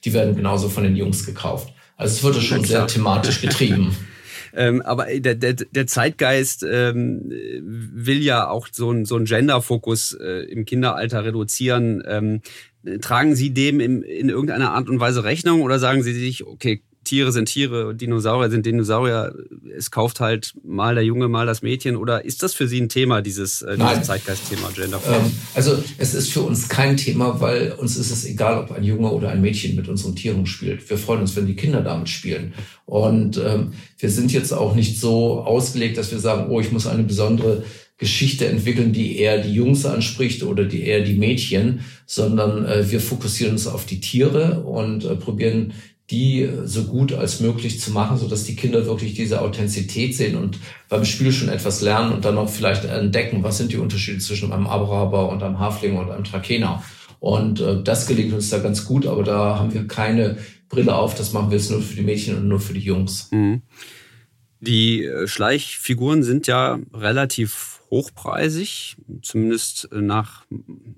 die 0.05 0.13
werden 0.13 0.35
genauso 0.35 0.69
von 0.69 0.83
den 0.83 0.97
Jungs 0.97 1.25
gekauft. 1.25 1.73
Also 1.97 2.15
es 2.15 2.23
wurde 2.23 2.41
schon 2.41 2.65
sehr 2.65 2.87
thematisch 2.87 3.41
getrieben. 3.43 3.97
Ähm, 4.55 4.83
aber 4.83 5.07
der, 5.07 5.35
der, 5.35 5.55
der 5.55 5.87
Zeitgeist 5.87 6.65
ähm, 6.69 7.31
will 7.61 8.23
ja 8.23 8.49
auch 8.49 8.69
so 8.73 8.91
einen 8.91 9.05
so 9.05 9.17
einen 9.17 9.27
Gender-Fokus 9.27 10.17
äh, 10.21 10.45
im 10.51 10.65
Kinderalter 10.65 11.25
reduzieren. 11.25 12.03
Ähm, 12.07 12.41
tragen 13.01 13.37
Sie 13.37 13.53
dem 13.53 13.81
in, 13.81 14.03
in 14.03 14.31
irgendeiner 14.31 14.73
Art 14.73 14.89
und 14.89 14.99
Weise 14.99 15.25
Rechnung 15.25 15.63
oder 15.63 15.79
sagen 15.79 16.03
Sie 16.03 16.15
sich, 16.15 16.47
okay, 16.47 16.83
Tiere 17.07 17.33
sind 17.33 17.47
Tiere, 17.47 17.95
Dinosaurier 17.95 18.51
sind 18.51 18.67
Dinosaurier. 18.67 19.33
Es 19.77 19.91
kauft 19.91 20.21
halt 20.21 20.55
mal 20.63 20.95
der 20.95 21.05
Junge, 21.05 21.29
mal 21.29 21.47
das 21.47 21.63
Mädchen. 21.63 21.97
Oder 21.97 22.25
ist 22.25 22.43
das 22.43 22.53
für 22.53 22.69
Sie 22.69 22.81
ein 22.81 22.89
Thema, 22.89 23.23
dieses, 23.23 23.63
äh, 23.63 23.79
dieses 23.79 24.07
Zeitgeistthema 24.07 24.71
Gender? 24.75 25.01
Ähm, 25.09 25.31
also 25.55 25.83
es 25.99 26.15
ist 26.15 26.33
für 26.33 26.43
uns 26.43 26.69
kein 26.69 26.97
Thema, 26.97 27.41
weil 27.41 27.73
uns 27.73 27.97
ist 27.97 28.11
es 28.11 28.27
egal, 28.27 28.59
ob 28.59 28.73
ein 28.73 28.83
Junge 28.83 29.11
oder 29.11 29.31
ein 29.31 29.41
Mädchen 29.41 29.77
mit 29.77 29.89
unseren 29.89 30.17
Tieren 30.17 30.47
spielt. 30.47 30.89
Wir 30.91 30.99
freuen 30.99 31.21
uns, 31.21 31.37
wenn 31.37 31.47
die 31.47 31.57
Kinder 31.57 31.81
damit 31.81 32.09
spielen. 32.09 32.55
Und 32.85 33.39
ähm, 33.39 33.73
wir 33.99 34.11
sind 34.11 34.33
jetzt 34.33 34.53
auch 34.53 34.75
nicht 34.75 35.01
so 35.01 35.41
ausgelegt, 35.41 35.97
dass 35.97 36.11
wir 36.11 36.19
sagen, 36.19 36.51
oh, 36.51 36.61
ich 36.61 36.73
muss 36.73 36.87
eine 36.87 37.05
besondere 37.05 37.65
Geschichte 37.99 38.47
entwickeln, 38.47 38.93
die 38.93 39.19
eher 39.19 39.39
die 39.39 39.55
Jungs 39.55 39.87
anspricht 39.87 40.43
oder 40.43 40.65
die 40.65 40.83
eher 40.83 41.01
die 41.01 41.15
Mädchen, 41.15 41.81
sondern 42.05 42.67
äh, 42.67 42.91
wir 42.91 43.01
fokussieren 43.01 43.53
uns 43.53 43.67
auf 43.67 43.87
die 43.87 44.01
Tiere 44.01 44.61
und 44.65 45.05
äh, 45.05 45.15
probieren 45.17 45.73
die 46.11 46.49
so 46.65 46.85
gut 46.85 47.13
als 47.13 47.41
möglich 47.41 47.81
zu 47.81 47.91
machen, 47.91 48.17
so 48.17 48.29
dass 48.29 48.45
die 48.45 48.55
Kinder 48.55 48.87
wirklich 48.87 49.15
diese 49.15 49.41
Authentizität 49.43 50.15
sehen 50.15 50.37
und 50.37 50.59
beim 50.89 51.05
Spiel 51.05 51.33
schon 51.33 51.49
etwas 51.49 51.81
lernen 51.81 52.13
und 52.13 52.25
dann 52.25 52.39
auch 52.39 52.49
vielleicht 52.49 52.85
entdecken, 52.85 53.43
was 53.43 53.59
sind 53.59 53.73
die 53.73 53.79
Unterschiede 53.79 54.19
zwischen 54.19 54.53
einem 54.53 54.69
Abraber 54.69 55.29
und 55.29 55.43
einem 55.43 55.59
Hafling 55.59 55.97
und 55.97 56.11
einem 56.11 56.25
Trakehner. 56.25 56.85
Und 57.19 57.61
äh, 57.61 57.83
das 57.83 58.07
gelingt 58.07 58.33
uns 58.33 58.51
da 58.51 58.59
ganz 58.59 58.85
gut, 58.85 59.07
aber 59.07 59.25
da 59.25 59.59
haben 59.59 59.75
wir 59.75 59.89
keine 59.89 60.37
Brille 60.69 60.95
auf. 60.95 61.17
Das 61.17 61.33
machen 61.33 61.51
wir 61.51 61.59
jetzt 61.59 61.71
nur 61.71 61.83
für 61.83 61.97
die 61.97 62.03
Mädchen 62.03 62.37
und 62.37 62.47
nur 62.47 62.61
für 62.61 62.75
die 62.75 62.81
Jungs. 62.81 63.29
Mhm. 63.33 63.63
Die 64.61 65.05
äh, 65.05 65.27
Schleichfiguren 65.29 66.23
sind 66.23 66.47
ja 66.47 66.79
relativ 66.93 67.77
hochpreisig, 67.91 68.97
zumindest 69.23 69.89
äh, 69.93 70.01
nach, 70.01 70.45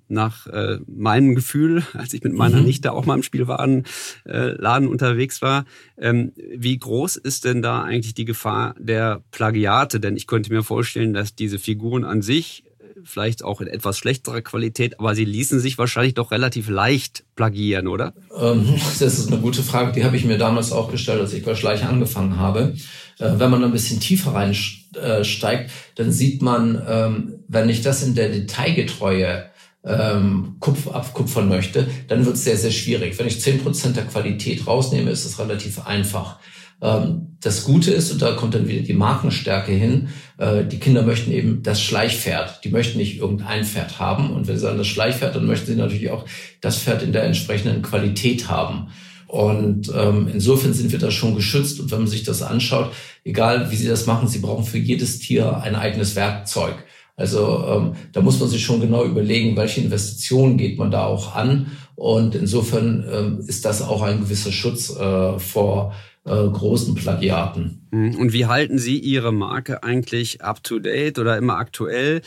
nach 0.08 0.46
äh, 0.46 0.78
meinem 0.86 1.34
Gefühl, 1.34 1.82
als 1.92 2.14
ich 2.14 2.22
mit 2.22 2.32
meiner 2.32 2.58
mhm. 2.58 2.66
Nichte 2.66 2.92
auch 2.92 3.06
mal 3.06 3.16
im 3.16 3.22
Spielwarenladen 3.22 4.88
äh, 4.88 4.90
unterwegs 4.90 5.42
war. 5.42 5.64
Ähm, 5.96 6.32
wie 6.36 6.78
groß 6.78 7.16
ist 7.16 7.44
denn 7.44 7.62
da 7.62 7.82
eigentlich 7.82 8.14
die 8.14 8.24
Gefahr 8.24 8.74
der 8.78 9.22
Plagiate? 9.30 10.00
Denn 10.00 10.16
ich 10.16 10.26
könnte 10.26 10.52
mir 10.52 10.62
vorstellen, 10.62 11.12
dass 11.12 11.34
diese 11.34 11.58
Figuren 11.58 12.04
an 12.04 12.22
sich 12.22 12.64
vielleicht 13.04 13.44
auch 13.44 13.60
in 13.60 13.66
etwas 13.66 13.98
schlechterer 13.98 14.42
Qualität, 14.42 14.98
aber 14.98 15.14
sie 15.14 15.24
ließen 15.24 15.60
sich 15.60 15.78
wahrscheinlich 15.78 16.14
doch 16.14 16.30
relativ 16.30 16.68
leicht 16.68 17.24
plagieren, 17.36 17.86
oder? 17.86 18.14
Ähm, 18.38 18.74
das 18.98 19.18
ist 19.18 19.32
eine 19.32 19.40
gute 19.40 19.62
Frage, 19.62 19.92
die 19.92 20.04
habe 20.04 20.16
ich 20.16 20.24
mir 20.24 20.38
damals 20.38 20.72
auch 20.72 20.90
gestellt, 20.90 21.20
als 21.20 21.32
ich 21.32 21.44
bei 21.44 21.54
Schleich 21.54 21.84
angefangen 21.84 22.38
habe. 22.38 22.74
Äh, 23.18 23.32
wenn 23.38 23.50
man 23.50 23.64
ein 23.64 23.72
bisschen 23.72 24.00
tiefer 24.00 24.34
reinsteigt, 24.34 25.70
dann 25.96 26.12
sieht 26.12 26.42
man, 26.42 26.82
ähm, 26.88 27.34
wenn 27.48 27.68
ich 27.68 27.82
das 27.82 28.02
in 28.02 28.14
der 28.14 28.30
Detailgetreue 28.30 29.50
ähm, 29.84 30.56
Kupf 30.60 30.88
abkupfern 30.88 31.48
möchte, 31.48 31.86
dann 32.08 32.24
wird 32.24 32.36
es 32.36 32.44
sehr, 32.44 32.56
sehr 32.56 32.70
schwierig. 32.70 33.18
Wenn 33.18 33.26
ich 33.26 33.40
zehn 33.40 33.60
Prozent 33.60 33.96
der 33.96 34.06
Qualität 34.06 34.66
rausnehme, 34.66 35.10
ist 35.10 35.24
es 35.24 35.38
relativ 35.38 35.86
einfach. 35.86 36.38
Ähm, 36.80 37.36
das 37.40 37.64
Gute 37.64 37.92
ist, 37.92 38.10
und 38.10 38.20
da 38.20 38.32
kommt 38.32 38.54
dann 38.54 38.68
wieder 38.68 38.82
die 38.82 38.94
Markenstärke 38.94 39.72
hin, 39.72 40.08
äh, 40.38 40.64
die 40.64 40.78
Kinder 40.78 41.02
möchten 41.02 41.30
eben 41.30 41.62
das 41.62 41.80
Schleichpferd. 41.80 42.64
Die 42.64 42.70
möchten 42.70 42.98
nicht 42.98 43.18
irgendein 43.18 43.64
Pferd 43.64 44.00
haben. 44.00 44.30
Und 44.30 44.48
wenn 44.48 44.56
sie 44.56 44.62
sagen 44.62 44.78
das 44.78 44.88
Schleichpferd, 44.88 45.36
dann 45.36 45.46
möchten 45.46 45.66
sie 45.66 45.76
natürlich 45.76 46.10
auch 46.10 46.24
das 46.60 46.78
Pferd 46.78 47.02
in 47.02 47.12
der 47.12 47.24
entsprechenden 47.24 47.82
Qualität 47.82 48.48
haben. 48.48 48.88
Und 49.28 49.92
ähm, 49.94 50.28
insofern 50.32 50.72
sind 50.72 50.90
wir 50.90 50.98
da 50.98 51.10
schon 51.10 51.34
geschützt. 51.34 51.78
Und 51.80 51.90
wenn 51.90 51.98
man 51.98 52.08
sich 52.08 52.24
das 52.24 52.42
anschaut, 52.42 52.92
egal 53.24 53.70
wie 53.70 53.76
sie 53.76 53.86
das 53.86 54.06
machen, 54.06 54.26
sie 54.26 54.38
brauchen 54.38 54.64
für 54.64 54.78
jedes 54.78 55.18
Tier 55.20 55.58
ein 55.62 55.76
eigenes 55.76 56.16
Werkzeug. 56.16 56.74
Also 57.14 57.64
ähm, 57.68 57.92
da 58.12 58.20
muss 58.20 58.40
man 58.40 58.48
sich 58.48 58.64
schon 58.64 58.80
genau 58.80 59.04
überlegen, 59.04 59.56
welche 59.56 59.80
Investitionen 59.80 60.56
geht 60.56 60.78
man 60.78 60.90
da 60.90 61.04
auch 61.04 61.34
an. 61.34 61.66
Und 61.94 62.36
insofern 62.36 63.04
ähm, 63.12 63.44
ist 63.46 63.64
das 63.64 63.82
auch 63.82 64.02
ein 64.02 64.20
gewisser 64.20 64.52
Schutz 64.52 64.96
äh, 64.96 65.38
vor 65.38 65.94
großen 66.24 66.94
Plagiaten. 66.94 67.86
Mhm. 67.90 68.16
Und 68.16 68.32
wie 68.32 68.46
halten 68.46 68.78
Sie 68.78 68.98
Ihre 68.98 69.32
Marke 69.32 69.82
eigentlich 69.82 70.42
up-to-date 70.42 71.18
oder 71.18 71.36
immer 71.38 71.56
aktuell? 71.56 72.22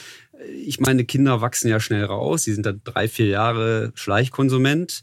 Ich 0.65 0.79
meine, 0.79 1.05
Kinder 1.05 1.41
wachsen 1.41 1.69
ja 1.69 1.79
schnell 1.79 2.05
raus. 2.05 2.43
Sie 2.43 2.53
sind 2.53 2.65
da 2.65 2.71
drei, 2.71 3.07
vier 3.07 3.27
Jahre 3.27 3.91
Schleichkonsument. 3.93 5.01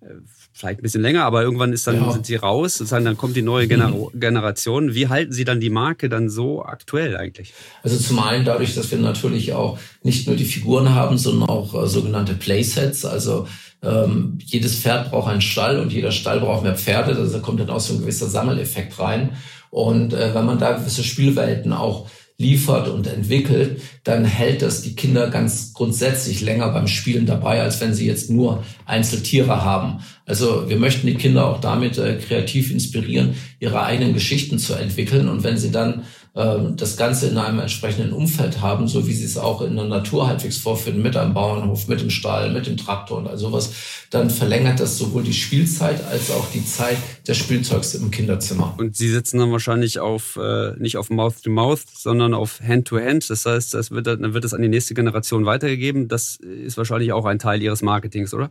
Äh, 0.00 0.06
vielleicht 0.54 0.78
ein 0.78 0.82
bisschen 0.82 1.02
länger, 1.02 1.24
aber 1.24 1.42
irgendwann 1.42 1.72
ist 1.72 1.86
dann, 1.88 1.96
ja. 1.96 2.12
sind 2.12 2.26
sie 2.26 2.36
raus, 2.36 2.76
sozusagen, 2.76 3.04
dann 3.04 3.16
kommt 3.16 3.34
die 3.34 3.42
neue 3.42 3.66
Gener 3.66 3.88
mhm. 3.88 4.08
Generation. 4.14 4.94
Wie 4.94 5.08
halten 5.08 5.32
Sie 5.32 5.44
dann 5.44 5.58
die 5.58 5.68
Marke 5.68 6.08
dann 6.08 6.30
so 6.30 6.64
aktuell 6.64 7.16
eigentlich? 7.16 7.52
Also 7.82 7.96
zum 7.98 8.20
einen 8.20 8.44
dadurch, 8.44 8.74
dass 8.74 8.88
wir 8.90 8.98
natürlich 8.98 9.52
auch 9.52 9.78
nicht 10.04 10.28
nur 10.28 10.36
die 10.36 10.44
Figuren 10.44 10.94
haben, 10.94 11.18
sondern 11.18 11.48
auch 11.48 11.74
äh, 11.74 11.88
sogenannte 11.88 12.34
Playsets, 12.34 13.04
also 13.04 13.48
ähm, 13.84 14.38
jedes 14.44 14.76
Pferd 14.76 15.10
braucht 15.10 15.30
einen 15.30 15.40
Stall 15.40 15.78
und 15.78 15.92
jeder 15.92 16.12
Stall 16.12 16.40
braucht 16.40 16.62
mehr 16.62 16.76
Pferde. 16.76 17.16
Also 17.16 17.32
da 17.32 17.38
kommt 17.40 17.60
dann 17.60 17.70
auch 17.70 17.80
so 17.80 17.94
ein 17.94 18.00
gewisser 18.00 18.28
Sammeleffekt 18.28 18.98
rein. 18.98 19.30
Und 19.70 20.12
äh, 20.12 20.34
wenn 20.34 20.46
man 20.46 20.58
da 20.58 20.72
gewisse 20.72 21.02
Spielwelten 21.02 21.72
auch 21.72 22.08
liefert 22.36 22.88
und 22.88 23.06
entwickelt, 23.06 23.80
dann 24.02 24.24
hält 24.24 24.62
das 24.62 24.82
die 24.82 24.96
Kinder 24.96 25.30
ganz 25.30 25.72
grundsätzlich 25.72 26.40
länger 26.40 26.70
beim 26.70 26.88
Spielen 26.88 27.26
dabei, 27.26 27.62
als 27.62 27.80
wenn 27.80 27.94
sie 27.94 28.06
jetzt 28.06 28.28
nur 28.28 28.64
Einzeltiere 28.86 29.64
haben. 29.64 30.00
Also 30.26 30.68
wir 30.68 30.78
möchten 30.78 31.06
die 31.06 31.14
Kinder 31.14 31.46
auch 31.46 31.60
damit 31.60 31.96
äh, 31.98 32.16
kreativ 32.16 32.72
inspirieren, 32.72 33.34
ihre 33.60 33.82
eigenen 33.84 34.14
Geschichten 34.14 34.58
zu 34.58 34.74
entwickeln. 34.74 35.28
Und 35.28 35.44
wenn 35.44 35.58
sie 35.58 35.70
dann 35.70 36.02
das 36.34 36.96
Ganze 36.96 37.28
in 37.28 37.38
einem 37.38 37.60
entsprechenden 37.60 38.12
Umfeld 38.12 38.60
haben, 38.60 38.88
so 38.88 39.06
wie 39.06 39.12
sie 39.12 39.24
es 39.24 39.38
auch 39.38 39.62
in 39.62 39.76
der 39.76 39.84
Natur 39.84 40.26
halbwegs 40.26 40.56
vorfinden, 40.56 41.00
mit 41.00 41.16
einem 41.16 41.32
Bauernhof, 41.32 41.86
mit 41.86 42.00
dem 42.00 42.10
Stall, 42.10 42.52
mit 42.52 42.66
dem 42.66 42.76
Traktor 42.76 43.18
und 43.18 43.28
all 43.28 43.38
sowas, 43.38 43.72
dann 44.10 44.30
verlängert 44.30 44.80
das 44.80 44.98
sowohl 44.98 45.22
die 45.22 45.32
Spielzeit 45.32 46.04
als 46.04 46.32
auch 46.32 46.50
die 46.52 46.64
Zeit 46.66 46.96
des 47.28 47.36
Spielzeugs 47.36 47.94
im 47.94 48.10
Kinderzimmer. 48.10 48.74
Und 48.78 48.96
Sie 48.96 49.10
sitzen 49.10 49.38
dann 49.38 49.52
wahrscheinlich 49.52 50.00
auf 50.00 50.36
äh, 50.36 50.72
nicht 50.76 50.96
auf 50.96 51.08
Mouth-to-Mouth, 51.08 51.78
-Mouth, 51.78 52.02
sondern 52.02 52.34
auf 52.34 52.60
Hand-to-Hand. 52.60 53.22
-Hand. 53.22 53.28
Das 53.28 53.46
heißt, 53.46 53.72
das 53.72 53.92
wird, 53.92 54.08
dann 54.08 54.34
wird 54.34 54.44
es 54.44 54.54
an 54.54 54.62
die 54.62 54.68
nächste 54.68 54.94
Generation 54.94 55.46
weitergegeben. 55.46 56.08
Das 56.08 56.36
ist 56.36 56.76
wahrscheinlich 56.76 57.12
auch 57.12 57.26
ein 57.26 57.38
Teil 57.38 57.62
Ihres 57.62 57.82
Marketings, 57.82 58.34
oder? 58.34 58.50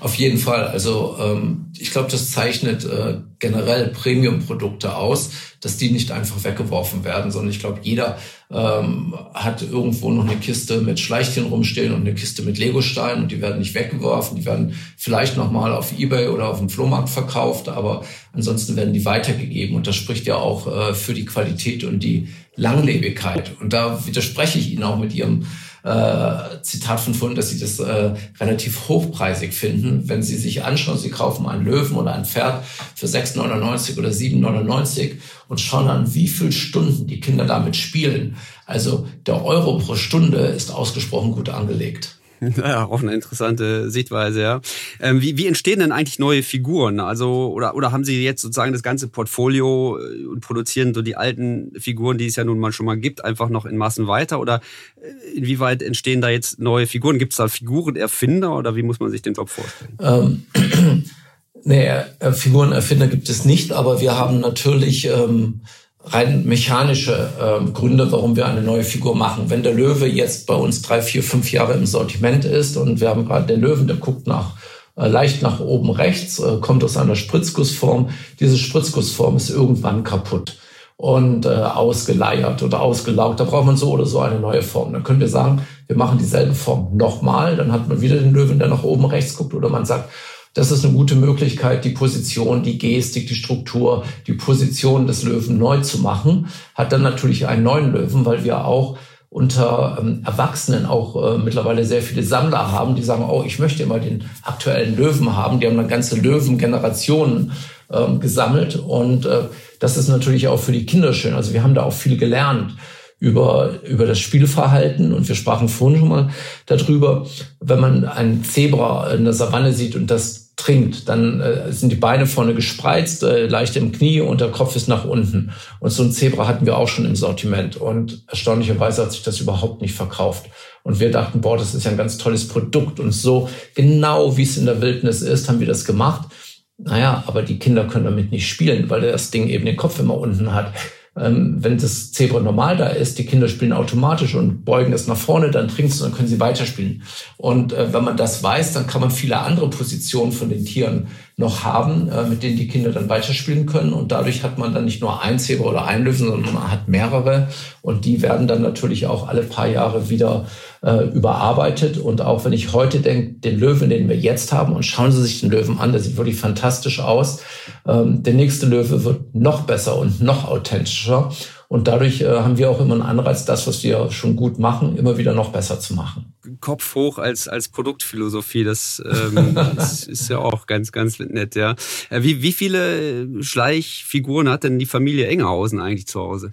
Auf 0.00 0.14
jeden 0.16 0.38
Fall. 0.38 0.66
Also 0.66 1.16
ähm, 1.20 1.72
ich 1.78 1.90
glaube, 1.90 2.10
das 2.10 2.30
zeichnet 2.30 2.84
äh, 2.84 3.18
generell 3.38 3.88
Premium-Produkte 3.88 4.96
aus, 4.96 5.30
dass 5.60 5.76
die 5.76 5.90
nicht 5.90 6.10
einfach 6.10 6.42
weggeworfen 6.42 7.04
werden, 7.04 7.30
sondern 7.30 7.50
ich 7.50 7.60
glaube, 7.60 7.80
jeder 7.82 8.18
ähm, 8.50 9.14
hat 9.34 9.62
irgendwo 9.62 10.10
noch 10.10 10.26
eine 10.26 10.36
Kiste 10.36 10.80
mit 10.80 10.98
Schleichchen 10.98 11.46
rumstehen 11.46 11.92
und 11.92 12.02
eine 12.02 12.14
Kiste 12.14 12.42
mit 12.42 12.58
Legosteinen 12.58 13.24
und 13.24 13.32
die 13.32 13.40
werden 13.40 13.60
nicht 13.60 13.74
weggeworfen, 13.74 14.36
die 14.36 14.44
werden 14.44 14.74
vielleicht 14.96 15.36
nochmal 15.36 15.72
auf 15.72 15.96
Ebay 15.96 16.28
oder 16.28 16.48
auf 16.48 16.58
dem 16.58 16.68
Flohmarkt 16.68 17.08
verkauft, 17.08 17.68
aber 17.68 18.04
ansonsten 18.32 18.76
werden 18.76 18.92
die 18.92 19.04
weitergegeben 19.04 19.76
und 19.76 19.86
das 19.86 19.96
spricht 19.96 20.26
ja 20.26 20.36
auch 20.36 20.66
äh, 20.66 20.94
für 20.94 21.14
die 21.14 21.24
Qualität 21.24 21.84
und 21.84 22.00
die 22.00 22.28
Langlebigkeit. 22.56 23.52
Und 23.60 23.72
da 23.72 24.06
widerspreche 24.06 24.58
ich 24.58 24.72
Ihnen 24.72 24.82
auch 24.82 24.98
mit 24.98 25.14
Ihrem 25.14 25.46
äh, 25.84 26.62
Zitat 26.62 27.00
von 27.00 27.14
vorhin, 27.14 27.36
dass 27.36 27.50
sie 27.50 27.58
das 27.58 27.78
äh, 27.80 28.14
relativ 28.40 28.88
hochpreisig 28.88 29.52
finden. 29.52 30.08
Wenn 30.08 30.22
sie 30.22 30.36
sich 30.36 30.64
anschauen, 30.64 30.98
sie 30.98 31.10
kaufen 31.10 31.46
einen 31.46 31.64
Löwen 31.64 31.96
oder 31.96 32.14
ein 32.14 32.24
Pferd 32.24 32.64
für 32.94 33.06
6,99 33.06 33.98
oder 33.98 34.10
7,99 34.10 35.12
und 35.48 35.60
schauen 35.60 35.88
an, 35.88 36.14
wie 36.14 36.28
viele 36.28 36.52
Stunden 36.52 37.06
die 37.06 37.20
Kinder 37.20 37.44
damit 37.44 37.76
spielen. 37.76 38.36
Also 38.66 39.06
der 39.26 39.44
Euro 39.44 39.78
pro 39.78 39.96
Stunde 39.96 40.38
ist 40.38 40.70
ausgesprochen 40.70 41.32
gut 41.32 41.48
angelegt. 41.48 42.16
Ja, 42.56 42.84
auch 42.86 43.02
eine 43.02 43.14
interessante 43.14 43.90
Sichtweise, 43.90 44.42
ja. 44.42 44.60
Ähm, 45.00 45.22
wie, 45.22 45.36
wie 45.36 45.46
entstehen 45.46 45.80
denn 45.80 45.92
eigentlich 45.92 46.18
neue 46.18 46.42
Figuren? 46.42 47.00
Also, 47.00 47.52
oder, 47.52 47.74
oder 47.74 47.92
haben 47.92 48.04
Sie 48.04 48.22
jetzt 48.22 48.42
sozusagen 48.42 48.72
das 48.72 48.82
ganze 48.82 49.08
Portfolio 49.08 49.98
äh, 49.98 50.26
und 50.26 50.40
produzieren 50.40 50.94
so 50.94 51.02
die 51.02 51.16
alten 51.16 51.72
Figuren, 51.78 52.18
die 52.18 52.26
es 52.26 52.36
ja 52.36 52.44
nun 52.44 52.58
mal 52.58 52.72
schon 52.72 52.86
mal 52.86 52.96
gibt, 52.96 53.24
einfach 53.24 53.48
noch 53.48 53.64
in 53.64 53.76
Massen 53.76 54.06
weiter? 54.06 54.40
Oder 54.40 54.60
äh, 55.00 55.36
inwieweit 55.36 55.82
entstehen 55.82 56.20
da 56.20 56.28
jetzt 56.28 56.58
neue 56.58 56.86
Figuren? 56.86 57.18
Gibt 57.18 57.32
es 57.32 57.36
da 57.36 57.48
Figurenerfinder 57.48 58.56
oder 58.56 58.76
wie 58.76 58.82
muss 58.82 59.00
man 59.00 59.10
sich 59.10 59.22
den 59.22 59.34
Job 59.34 59.48
vorstellen? 59.48 59.96
Ähm, 60.00 61.04
nee, 61.64 61.90
Figurenerfinder 62.32 63.06
gibt 63.06 63.28
es 63.28 63.44
nicht, 63.44 63.72
aber 63.72 64.00
wir 64.00 64.16
haben 64.16 64.40
natürlich 64.40 65.06
ähm, 65.06 65.60
rein 66.04 66.44
mechanische 66.44 67.30
äh, 67.40 67.70
Gründe, 67.70 68.10
warum 68.10 68.36
wir 68.36 68.46
eine 68.46 68.62
neue 68.62 68.84
Figur 68.84 69.14
machen. 69.14 69.44
Wenn 69.48 69.62
der 69.62 69.74
Löwe 69.74 70.06
jetzt 70.06 70.46
bei 70.46 70.54
uns 70.54 70.82
drei, 70.82 71.00
vier, 71.02 71.22
fünf 71.22 71.52
Jahre 71.52 71.74
im 71.74 71.86
Sortiment 71.86 72.44
ist 72.44 72.76
und 72.76 73.00
wir 73.00 73.08
haben 73.08 73.26
gerade 73.26 73.46
den 73.46 73.60
Löwen, 73.60 73.86
der 73.86 73.96
guckt 73.96 74.26
nach 74.26 74.56
äh, 74.96 75.08
leicht 75.08 75.42
nach 75.42 75.60
oben 75.60 75.90
rechts, 75.90 76.38
äh, 76.38 76.58
kommt 76.60 76.84
aus 76.84 76.96
einer 76.96 77.16
Spritzgussform. 77.16 78.10
Diese 78.40 78.58
Spritzgussform 78.58 79.36
ist 79.36 79.50
irgendwann 79.50 80.04
kaputt 80.04 80.58
und 80.96 81.46
äh, 81.46 81.48
ausgeleiert 81.48 82.62
oder 82.62 82.80
ausgelaugt. 82.80 83.40
Da 83.40 83.44
braucht 83.44 83.66
man 83.66 83.76
so 83.76 83.90
oder 83.90 84.06
so 84.06 84.20
eine 84.20 84.38
neue 84.38 84.62
Form. 84.62 84.92
Dann 84.92 85.02
können 85.02 85.20
wir 85.20 85.28
sagen, 85.28 85.62
wir 85.86 85.96
machen 85.96 86.18
dieselbe 86.18 86.54
Form 86.54 86.96
nochmal. 86.96 87.56
Dann 87.56 87.72
hat 87.72 87.88
man 87.88 88.00
wieder 88.00 88.16
den 88.16 88.32
Löwen, 88.32 88.58
der 88.58 88.68
nach 88.68 88.84
oben 88.84 89.06
rechts 89.06 89.36
guckt. 89.36 89.54
Oder 89.54 89.68
man 89.68 89.84
sagt, 89.84 90.10
das 90.54 90.70
ist 90.70 90.84
eine 90.84 90.94
gute 90.94 91.14
Möglichkeit, 91.14 91.84
die 91.84 91.90
Position, 91.90 92.62
die 92.62 92.78
Gestik, 92.78 93.26
die 93.26 93.34
Struktur, 93.34 94.04
die 94.26 94.34
Position 94.34 95.06
des 95.06 95.22
Löwen 95.22 95.58
neu 95.58 95.80
zu 95.80 95.98
machen. 95.98 96.48
Hat 96.74 96.92
dann 96.92 97.02
natürlich 97.02 97.46
einen 97.46 97.62
neuen 97.62 97.92
Löwen, 97.92 98.24
weil 98.26 98.44
wir 98.44 98.64
auch 98.66 98.98
unter 99.30 99.96
ähm, 99.98 100.22
Erwachsenen 100.26 100.84
auch 100.84 101.16
äh, 101.16 101.38
mittlerweile 101.38 101.86
sehr 101.86 102.02
viele 102.02 102.22
Sammler 102.22 102.70
haben, 102.70 102.96
die 102.96 103.02
sagen, 103.02 103.24
oh, 103.26 103.42
ich 103.46 103.58
möchte 103.58 103.82
immer 103.82 103.98
den 103.98 104.24
aktuellen 104.42 104.94
Löwen 104.94 105.34
haben. 105.34 105.58
Die 105.58 105.66
haben 105.66 105.78
dann 105.78 105.88
ganze 105.88 106.20
Löwengenerationen 106.20 107.52
ähm, 107.90 108.20
gesammelt 108.20 108.76
und 108.76 109.24
äh, 109.24 109.44
das 109.80 109.96
ist 109.96 110.08
natürlich 110.08 110.48
auch 110.48 110.58
für 110.58 110.72
die 110.72 110.84
Kinder 110.84 111.14
schön. 111.14 111.32
Also 111.32 111.54
wir 111.54 111.62
haben 111.62 111.74
da 111.74 111.82
auch 111.84 111.94
viel 111.94 112.18
gelernt 112.18 112.74
über, 113.18 113.80
über 113.88 114.04
das 114.04 114.18
Spielverhalten 114.18 115.14
und 115.14 115.28
wir 115.28 115.34
sprachen 115.34 115.68
vorhin 115.68 116.00
schon 116.00 116.08
mal 116.08 116.30
darüber, 116.66 117.24
wenn 117.60 117.80
man 117.80 118.04
ein 118.04 118.44
Zebra 118.44 119.12
in 119.12 119.24
der 119.24 119.32
Savanne 119.32 119.72
sieht 119.72 119.96
und 119.96 120.10
das 120.10 120.41
trinkt, 120.56 121.08
dann 121.08 121.40
äh, 121.40 121.72
sind 121.72 121.90
die 121.90 121.96
Beine 121.96 122.26
vorne 122.26 122.54
gespreizt, 122.54 123.22
äh, 123.22 123.46
leicht 123.46 123.76
im 123.76 123.92
Knie 123.92 124.20
und 124.20 124.40
der 124.40 124.50
Kopf 124.50 124.76
ist 124.76 124.88
nach 124.88 125.04
unten. 125.04 125.52
Und 125.80 125.90
so 125.90 126.02
ein 126.02 126.12
Zebra 126.12 126.46
hatten 126.46 126.66
wir 126.66 126.76
auch 126.76 126.88
schon 126.88 127.06
im 127.06 127.16
Sortiment. 127.16 127.76
Und 127.76 128.24
erstaunlicherweise 128.28 129.02
hat 129.02 129.12
sich 129.12 129.22
das 129.22 129.40
überhaupt 129.40 129.80
nicht 129.80 129.94
verkauft. 129.94 130.46
Und 130.82 131.00
wir 131.00 131.10
dachten, 131.10 131.40
boah, 131.40 131.56
das 131.56 131.74
ist 131.74 131.84
ja 131.84 131.90
ein 131.90 131.96
ganz 131.96 132.18
tolles 132.18 132.46
Produkt. 132.48 133.00
Und 133.00 133.12
so 133.12 133.48
genau 133.74 134.36
wie 134.36 134.42
es 134.42 134.56
in 134.56 134.66
der 134.66 134.80
Wildnis 134.80 135.22
ist, 135.22 135.48
haben 135.48 135.60
wir 135.60 135.66
das 135.66 135.84
gemacht. 135.84 136.28
Naja, 136.76 137.24
aber 137.26 137.42
die 137.42 137.58
Kinder 137.58 137.84
können 137.84 138.04
damit 138.04 138.30
nicht 138.32 138.48
spielen, 138.48 138.90
weil 138.90 139.00
das 139.00 139.30
Ding 139.30 139.48
eben 139.48 139.64
den 139.64 139.76
Kopf 139.76 139.98
immer 140.00 140.18
unten 140.18 140.52
hat. 140.52 140.72
Ähm, 141.14 141.56
wenn 141.58 141.76
das 141.76 142.12
Zebra 142.12 142.40
normal 142.40 142.78
da 142.78 142.88
ist, 142.88 143.18
die 143.18 143.26
Kinder 143.26 143.46
spielen 143.46 143.74
automatisch 143.74 144.34
und 144.34 144.64
beugen 144.64 144.94
es 144.94 145.06
nach 145.06 145.16
vorne, 145.16 145.50
dann 145.50 145.68
trinkt 145.68 145.92
es 145.92 146.00
und 146.00 146.08
dann 146.08 146.16
können 146.16 146.28
sie 146.28 146.40
weiterspielen. 146.40 147.02
Und 147.36 147.74
äh, 147.74 147.92
wenn 147.92 148.04
man 148.04 148.16
das 148.16 148.42
weiß, 148.42 148.72
dann 148.72 148.86
kann 148.86 149.02
man 149.02 149.10
viele 149.10 149.38
andere 149.38 149.68
Positionen 149.68 150.32
von 150.32 150.48
den 150.48 150.64
Tieren 150.64 151.08
noch 151.42 151.64
haben, 151.64 152.08
äh, 152.08 152.24
mit 152.24 152.42
denen 152.42 152.56
die 152.56 152.68
Kinder 152.68 152.90
dann 152.90 153.10
weiterspielen 153.10 153.66
können. 153.66 153.92
Und 153.92 154.12
dadurch 154.12 154.42
hat 154.42 154.56
man 154.56 154.72
dann 154.72 154.86
nicht 154.86 155.02
nur 155.02 155.20
ein 155.20 155.38
Zebra 155.38 155.68
oder 155.68 155.84
ein 155.84 156.04
Löwen, 156.04 156.28
sondern 156.28 156.54
man 156.54 156.70
hat 156.70 156.88
mehrere. 156.88 157.48
Und 157.82 158.06
die 158.06 158.22
werden 158.22 158.46
dann 158.48 158.62
natürlich 158.62 159.06
auch 159.06 159.28
alle 159.28 159.42
paar 159.42 159.66
Jahre 159.66 160.08
wieder 160.08 160.46
äh, 160.82 161.04
überarbeitet. 161.08 161.98
Und 161.98 162.22
auch 162.22 162.44
wenn 162.46 162.54
ich 162.54 162.72
heute 162.72 163.00
denke, 163.00 163.34
den 163.40 163.58
Löwen, 163.58 163.90
den 163.90 164.08
wir 164.08 164.16
jetzt 164.16 164.52
haben, 164.52 164.72
und 164.72 164.84
schauen 164.84 165.12
Sie 165.12 165.22
sich 165.22 165.40
den 165.40 165.50
Löwen 165.50 165.78
an, 165.78 165.92
der 165.92 166.00
sieht 166.00 166.16
wirklich 166.16 166.36
fantastisch 166.36 167.00
aus. 167.00 167.40
Ähm, 167.86 168.22
der 168.22 168.34
nächste 168.34 168.66
Löwe 168.66 169.04
wird 169.04 169.34
noch 169.34 169.62
besser 169.62 169.98
und 169.98 170.22
noch 170.22 170.48
authentischer. 170.48 171.30
Und 171.72 171.88
dadurch 171.88 172.20
äh, 172.20 172.26
haben 172.26 172.58
wir 172.58 172.68
auch 172.68 172.80
immer 172.80 172.92
einen 172.92 173.02
Anreiz, 173.02 173.46
das, 173.46 173.66
was 173.66 173.82
wir 173.82 174.10
schon 174.10 174.36
gut 174.36 174.58
machen, 174.58 174.94
immer 174.98 175.16
wieder 175.16 175.32
noch 175.32 175.52
besser 175.52 175.80
zu 175.80 175.94
machen. 175.94 176.34
Kopf 176.60 176.94
hoch 176.94 177.16
als, 177.16 177.48
als 177.48 177.70
Produktphilosophie, 177.70 178.62
das, 178.62 179.02
ähm, 179.06 179.54
das 179.74 180.04
ist 180.04 180.28
ja 180.28 180.36
auch 180.36 180.66
ganz, 180.66 180.92
ganz 180.92 181.18
nett, 181.18 181.54
ja. 181.54 181.74
Äh, 182.10 182.24
wie, 182.24 182.42
wie 182.42 182.52
viele 182.52 183.42
Schleichfiguren 183.42 184.50
hat 184.50 184.64
denn 184.64 184.78
die 184.78 184.84
Familie 184.84 185.28
Engerhausen 185.28 185.80
eigentlich 185.80 186.06
zu 186.06 186.20
Hause? 186.20 186.52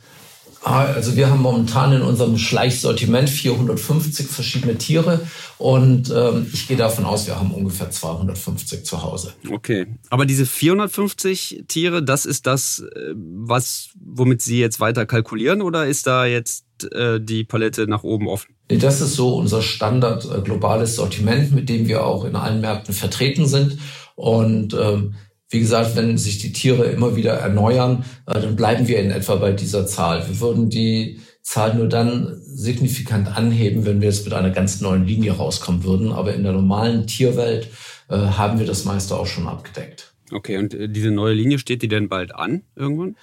Also 0.61 1.15
wir 1.15 1.29
haben 1.29 1.41
momentan 1.41 1.93
in 1.93 2.01
unserem 2.01 2.37
Schleichsortiment 2.37 3.29
450 3.29 4.27
verschiedene 4.27 4.77
Tiere 4.77 5.21
und 5.57 6.13
ähm, 6.13 6.47
ich 6.51 6.67
gehe 6.67 6.75
davon 6.75 7.05
aus, 7.05 7.27
wir 7.27 7.39
haben 7.39 7.51
ungefähr 7.51 7.89
250 7.89 8.83
zu 8.83 9.01
Hause. 9.01 9.33
Okay, 9.49 9.87
aber 10.09 10.25
diese 10.25 10.45
450 10.45 11.63
Tiere, 11.67 12.03
das 12.03 12.25
ist 12.25 12.45
das, 12.45 12.79
äh, 12.79 13.13
was 13.15 13.89
womit 13.99 14.41
Sie 14.41 14.59
jetzt 14.59 14.81
weiter 14.81 15.05
kalkulieren 15.05 15.61
oder 15.61 15.87
ist 15.87 16.07
da 16.07 16.25
jetzt 16.25 16.65
äh, 16.91 17.21
die 17.21 17.45
Palette 17.45 17.87
nach 17.87 18.03
oben 18.03 18.27
offen? 18.27 18.53
Nee, 18.69 18.77
das 18.77 18.99
ist 18.99 19.15
so 19.15 19.37
unser 19.37 19.61
Standard 19.61 20.25
äh, 20.25 20.41
globales 20.41 20.95
Sortiment, 20.95 21.53
mit 21.53 21.69
dem 21.69 21.87
wir 21.87 22.05
auch 22.05 22.25
in 22.25 22.35
allen 22.35 22.59
Märkten 22.59 22.93
vertreten 22.93 23.47
sind 23.47 23.79
und 24.15 24.73
ähm, 24.73 25.15
wie 25.49 25.59
gesagt, 25.59 25.95
wenn 25.95 26.17
sich 26.17 26.37
die 26.37 26.53
Tiere 26.53 26.85
immer 26.85 27.15
wieder 27.15 27.33
erneuern, 27.33 28.05
äh, 28.27 28.39
dann 28.39 28.55
bleiben 28.55 28.87
wir 28.87 28.99
in 28.99 29.11
etwa 29.11 29.35
bei 29.35 29.51
dieser 29.51 29.87
Zahl. 29.87 30.27
Wir 30.27 30.39
würden 30.39 30.69
die 30.69 31.19
Zahl 31.41 31.73
nur 31.75 31.87
dann 31.87 32.39
signifikant 32.43 33.27
anheben, 33.35 33.85
wenn 33.85 34.01
wir 34.01 34.09
jetzt 34.09 34.25
mit 34.25 34.33
einer 34.33 34.51
ganz 34.51 34.81
neuen 34.81 35.05
Linie 35.05 35.31
rauskommen 35.31 35.83
würden. 35.83 36.11
Aber 36.11 36.33
in 36.33 36.43
der 36.43 36.53
normalen 36.53 37.07
Tierwelt 37.07 37.67
äh, 38.09 38.15
haben 38.15 38.59
wir 38.59 38.67
das 38.67 38.85
meiste 38.85 39.15
auch 39.15 39.25
schon 39.25 39.47
abgedeckt. 39.47 40.13
Okay, 40.31 40.57
und 40.57 40.75
äh, 40.75 40.87
diese 40.87 41.09
neue 41.09 41.33
Linie 41.33 41.57
steht 41.57 41.81
die 41.81 41.87
denn 41.87 42.09
bald 42.09 42.35
an 42.35 42.61
irgendwann? 42.75 43.15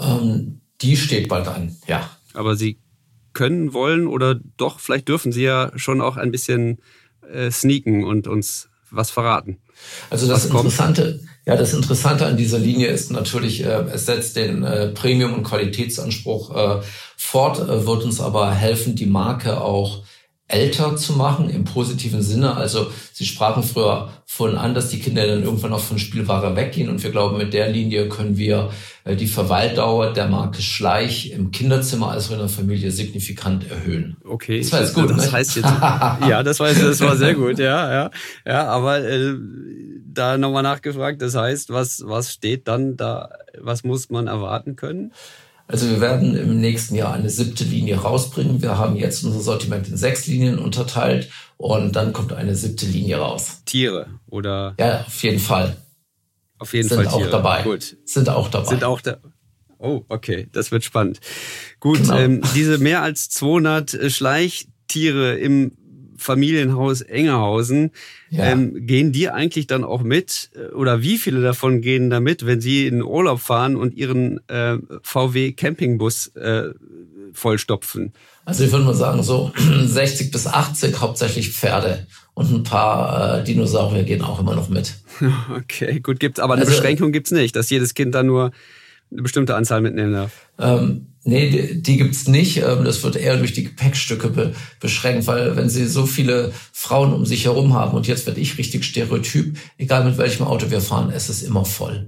Ähm, 0.00 0.60
die 0.80 0.96
steht 0.96 1.28
bald 1.28 1.46
an, 1.46 1.76
ja. 1.86 2.10
Aber 2.34 2.56
Sie 2.56 2.80
können, 3.32 3.72
wollen 3.72 4.08
oder 4.08 4.40
doch, 4.56 4.80
vielleicht 4.80 5.08
dürfen 5.08 5.30
Sie 5.30 5.44
ja 5.44 5.70
schon 5.76 6.00
auch 6.00 6.16
ein 6.16 6.32
bisschen 6.32 6.78
äh, 7.30 7.50
sneaken 7.52 8.02
und 8.02 8.26
uns 8.26 8.68
was 8.90 9.10
verraten. 9.10 9.58
Also 10.10 10.26
das 10.26 10.46
Interessante, 10.46 11.20
ja, 11.48 11.56
das 11.56 11.72
Interessante 11.72 12.26
an 12.26 12.36
dieser 12.36 12.58
Linie 12.58 12.88
ist 12.88 13.10
natürlich, 13.10 13.64
äh, 13.64 13.86
es 13.90 14.04
setzt 14.04 14.36
den 14.36 14.64
äh, 14.64 14.88
Premium- 14.88 15.32
und 15.32 15.44
Qualitätsanspruch 15.44 16.54
äh, 16.54 16.82
fort, 17.16 17.58
äh, 17.58 17.86
wird 17.86 18.04
uns 18.04 18.20
aber 18.20 18.52
helfen, 18.52 18.96
die 18.96 19.06
Marke 19.06 19.58
auch 19.62 20.02
älter 20.48 20.96
zu 20.96 21.12
machen 21.12 21.50
im 21.50 21.64
positiven 21.64 22.22
Sinne. 22.22 22.56
Also 22.56 22.90
Sie 23.12 23.26
sprachen 23.26 23.62
früher 23.62 24.08
von 24.24 24.56
an, 24.56 24.74
dass 24.74 24.88
die 24.88 24.98
Kinder 24.98 25.26
dann 25.26 25.42
irgendwann 25.42 25.74
auch 25.74 25.80
von 25.80 25.98
Spielware 25.98 26.56
weggehen 26.56 26.88
und 26.88 27.02
wir 27.02 27.10
glauben, 27.10 27.36
mit 27.36 27.52
der 27.52 27.70
Linie 27.70 28.08
können 28.08 28.38
wir 28.38 28.70
äh, 29.04 29.14
die 29.14 29.26
Verweildauer 29.26 30.14
der 30.14 30.28
Marke 30.28 30.62
Schleich 30.62 31.32
im 31.32 31.50
Kinderzimmer 31.50 32.10
als 32.12 32.28
auch 32.28 32.32
in 32.32 32.38
der 32.38 32.48
Familie 32.48 32.90
signifikant 32.90 33.70
erhöhen. 33.70 34.16
Okay, 34.24 34.60
das 34.60 34.72
war 34.72 34.80
jetzt 34.80 34.94
gut. 34.94 35.10
Das 35.10 35.26
ne? 35.26 35.32
heißt 35.32 35.56
jetzt, 35.56 35.64
ja, 35.66 36.42
das 36.42 36.60
war, 36.60 36.72
das 36.72 37.00
war 37.00 37.16
sehr 37.16 37.34
gut, 37.34 37.58
ja, 37.58 37.92
ja, 37.92 38.10
ja. 38.46 38.66
Aber 38.68 39.00
äh, 39.00 39.34
da 40.06 40.38
nochmal 40.38 40.62
nachgefragt. 40.62 41.20
Das 41.20 41.34
heißt, 41.34 41.70
was 41.70 42.02
was 42.06 42.32
steht 42.32 42.68
dann 42.68 42.96
da? 42.96 43.30
Was 43.58 43.84
muss 43.84 44.08
man 44.08 44.26
erwarten 44.26 44.76
können? 44.76 45.12
Also 45.68 45.88
wir 45.90 46.00
werden 46.00 46.34
im 46.34 46.60
nächsten 46.60 46.94
Jahr 46.94 47.12
eine 47.12 47.28
siebte 47.28 47.62
Linie 47.62 47.96
rausbringen. 47.98 48.62
Wir 48.62 48.78
haben 48.78 48.96
jetzt 48.96 49.22
unser 49.22 49.40
Sortiment 49.40 49.86
in 49.86 49.98
sechs 49.98 50.26
Linien 50.26 50.58
unterteilt 50.58 51.28
und 51.58 51.94
dann 51.94 52.14
kommt 52.14 52.32
eine 52.32 52.54
siebte 52.54 52.86
Linie 52.86 53.18
raus. 53.18 53.60
Tiere 53.66 54.06
oder? 54.28 54.74
Ja, 54.80 55.02
auf 55.02 55.22
jeden 55.22 55.38
Fall. 55.38 55.76
Auf 56.58 56.72
jeden 56.72 56.88
Sind 56.88 57.04
Fall 57.04 57.12
Tiere. 57.12 57.28
auch 57.28 57.30
dabei. 57.30 57.62
Gut. 57.62 57.98
Sind 58.04 58.30
auch 58.30 58.48
dabei. 58.48 58.68
Sind 58.68 58.82
auch 58.82 59.02
da. 59.02 59.18
Oh, 59.78 60.04
okay, 60.08 60.48
das 60.52 60.72
wird 60.72 60.84
spannend. 60.84 61.20
Gut, 61.80 61.98
genau. 61.98 62.16
ähm, 62.16 62.40
diese 62.54 62.78
mehr 62.78 63.02
als 63.02 63.28
200 63.28 64.10
Schleichtiere 64.10 65.36
im 65.38 65.76
Familienhaus 66.18 67.00
Engerhausen. 67.00 67.90
Ja. 68.30 68.44
Ähm, 68.44 68.86
gehen 68.86 69.12
die 69.12 69.30
eigentlich 69.30 69.66
dann 69.66 69.84
auch 69.84 70.02
mit? 70.02 70.50
Oder 70.74 71.02
wie 71.02 71.16
viele 71.18 71.40
davon 71.40 71.80
gehen 71.80 72.10
da 72.10 72.20
mit, 72.20 72.44
wenn 72.44 72.60
sie 72.60 72.86
in 72.86 73.02
Urlaub 73.02 73.40
fahren 73.40 73.76
und 73.76 73.94
ihren 73.94 74.40
äh, 74.48 74.76
VW 75.02 75.52
Campingbus 75.52 76.28
äh, 76.36 76.70
vollstopfen? 77.32 78.12
Also 78.44 78.64
ich 78.64 78.72
würde 78.72 78.84
mal 78.84 78.94
sagen, 78.94 79.22
so 79.22 79.52
60 79.84 80.30
bis 80.30 80.46
80 80.46 81.00
hauptsächlich 81.00 81.50
Pferde 81.50 82.06
und 82.34 82.52
ein 82.52 82.62
paar 82.62 83.40
äh, 83.40 83.44
Dinosaurier 83.44 84.04
gehen 84.04 84.22
auch 84.22 84.40
immer 84.40 84.54
noch 84.54 84.68
mit. 84.68 84.94
Okay, 85.54 86.00
gut, 86.00 86.20
gibt's 86.20 86.40
aber 86.40 86.54
eine 86.54 86.62
also, 86.62 86.74
Beschränkung 86.74 87.12
gibt's 87.12 87.30
nicht, 87.30 87.56
dass 87.56 87.68
jedes 87.68 87.94
Kind 87.94 88.14
da 88.14 88.22
nur 88.22 88.52
eine 89.10 89.22
bestimmte 89.22 89.54
Anzahl 89.56 89.80
mitnehmen 89.80 90.12
darf. 90.12 90.32
Ähm, 90.58 91.06
Nee, 91.28 91.50
die, 91.50 91.82
die 91.82 91.98
gibt's 91.98 92.26
nicht. 92.26 92.56
Ähm, 92.56 92.84
das 92.84 93.02
wird 93.02 93.14
eher 93.14 93.36
durch 93.36 93.52
die 93.52 93.64
Gepäckstücke 93.64 94.30
be 94.30 94.54
beschränkt, 94.80 95.26
weil 95.26 95.56
wenn 95.56 95.68
sie 95.68 95.86
so 95.86 96.06
viele 96.06 96.52
Frauen 96.72 97.12
um 97.12 97.26
sich 97.26 97.44
herum 97.44 97.74
haben 97.74 97.94
und 97.94 98.06
jetzt 98.06 98.26
werde 98.26 98.40
ich 98.40 98.56
richtig 98.56 98.84
stereotyp, 98.84 99.58
egal 99.76 100.06
mit 100.06 100.16
welchem 100.16 100.46
Auto 100.46 100.70
wir 100.70 100.80
fahren, 100.80 101.12
es 101.14 101.28
ist 101.28 101.42
immer 101.42 101.66
voll 101.66 102.06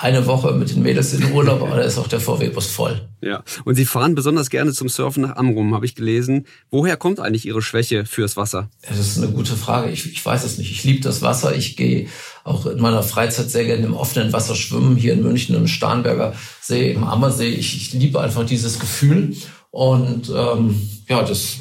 eine 0.00 0.26
Woche 0.26 0.52
mit 0.52 0.70
den 0.70 0.82
Mädels 0.82 1.12
in 1.12 1.32
Urlaub, 1.32 1.60
aber 1.60 1.76
da 1.76 1.82
ist 1.82 1.98
auch 1.98 2.06
der 2.06 2.20
VW-Bus 2.20 2.66
voll. 2.66 3.08
Ja, 3.20 3.42
und 3.64 3.74
Sie 3.74 3.84
fahren 3.84 4.14
besonders 4.14 4.48
gerne 4.48 4.72
zum 4.72 4.88
Surfen 4.88 5.24
nach 5.24 5.36
Amrum, 5.36 5.74
habe 5.74 5.86
ich 5.86 5.96
gelesen. 5.96 6.46
Woher 6.70 6.96
kommt 6.96 7.18
eigentlich 7.18 7.46
Ihre 7.46 7.62
Schwäche 7.62 8.06
fürs 8.06 8.36
Wasser? 8.36 8.70
Das 8.88 8.98
ist 8.98 9.18
eine 9.18 9.32
gute 9.32 9.56
Frage. 9.56 9.90
Ich, 9.90 10.10
ich 10.10 10.24
weiß 10.24 10.44
es 10.44 10.56
nicht. 10.58 10.70
Ich 10.70 10.84
liebe 10.84 11.00
das 11.00 11.20
Wasser. 11.22 11.54
Ich 11.56 11.76
gehe 11.76 12.06
auch 12.48 12.66
in 12.66 12.80
meiner 12.80 13.02
Freizeit 13.02 13.50
sehr 13.50 13.64
gerne 13.64 13.84
im 13.84 13.94
offenen 13.94 14.32
Wasser 14.32 14.54
schwimmen, 14.54 14.96
hier 14.96 15.12
in 15.12 15.22
München 15.22 15.54
im 15.54 15.68
Starnberger 15.68 16.34
See, 16.60 16.92
im 16.92 17.04
Ammersee. 17.04 17.48
Ich, 17.48 17.76
ich 17.76 17.92
liebe 17.92 18.20
einfach 18.20 18.44
dieses 18.44 18.78
Gefühl. 18.78 19.36
Und 19.70 20.30
ähm, 20.34 20.88
ja, 21.08 21.22
das 21.22 21.58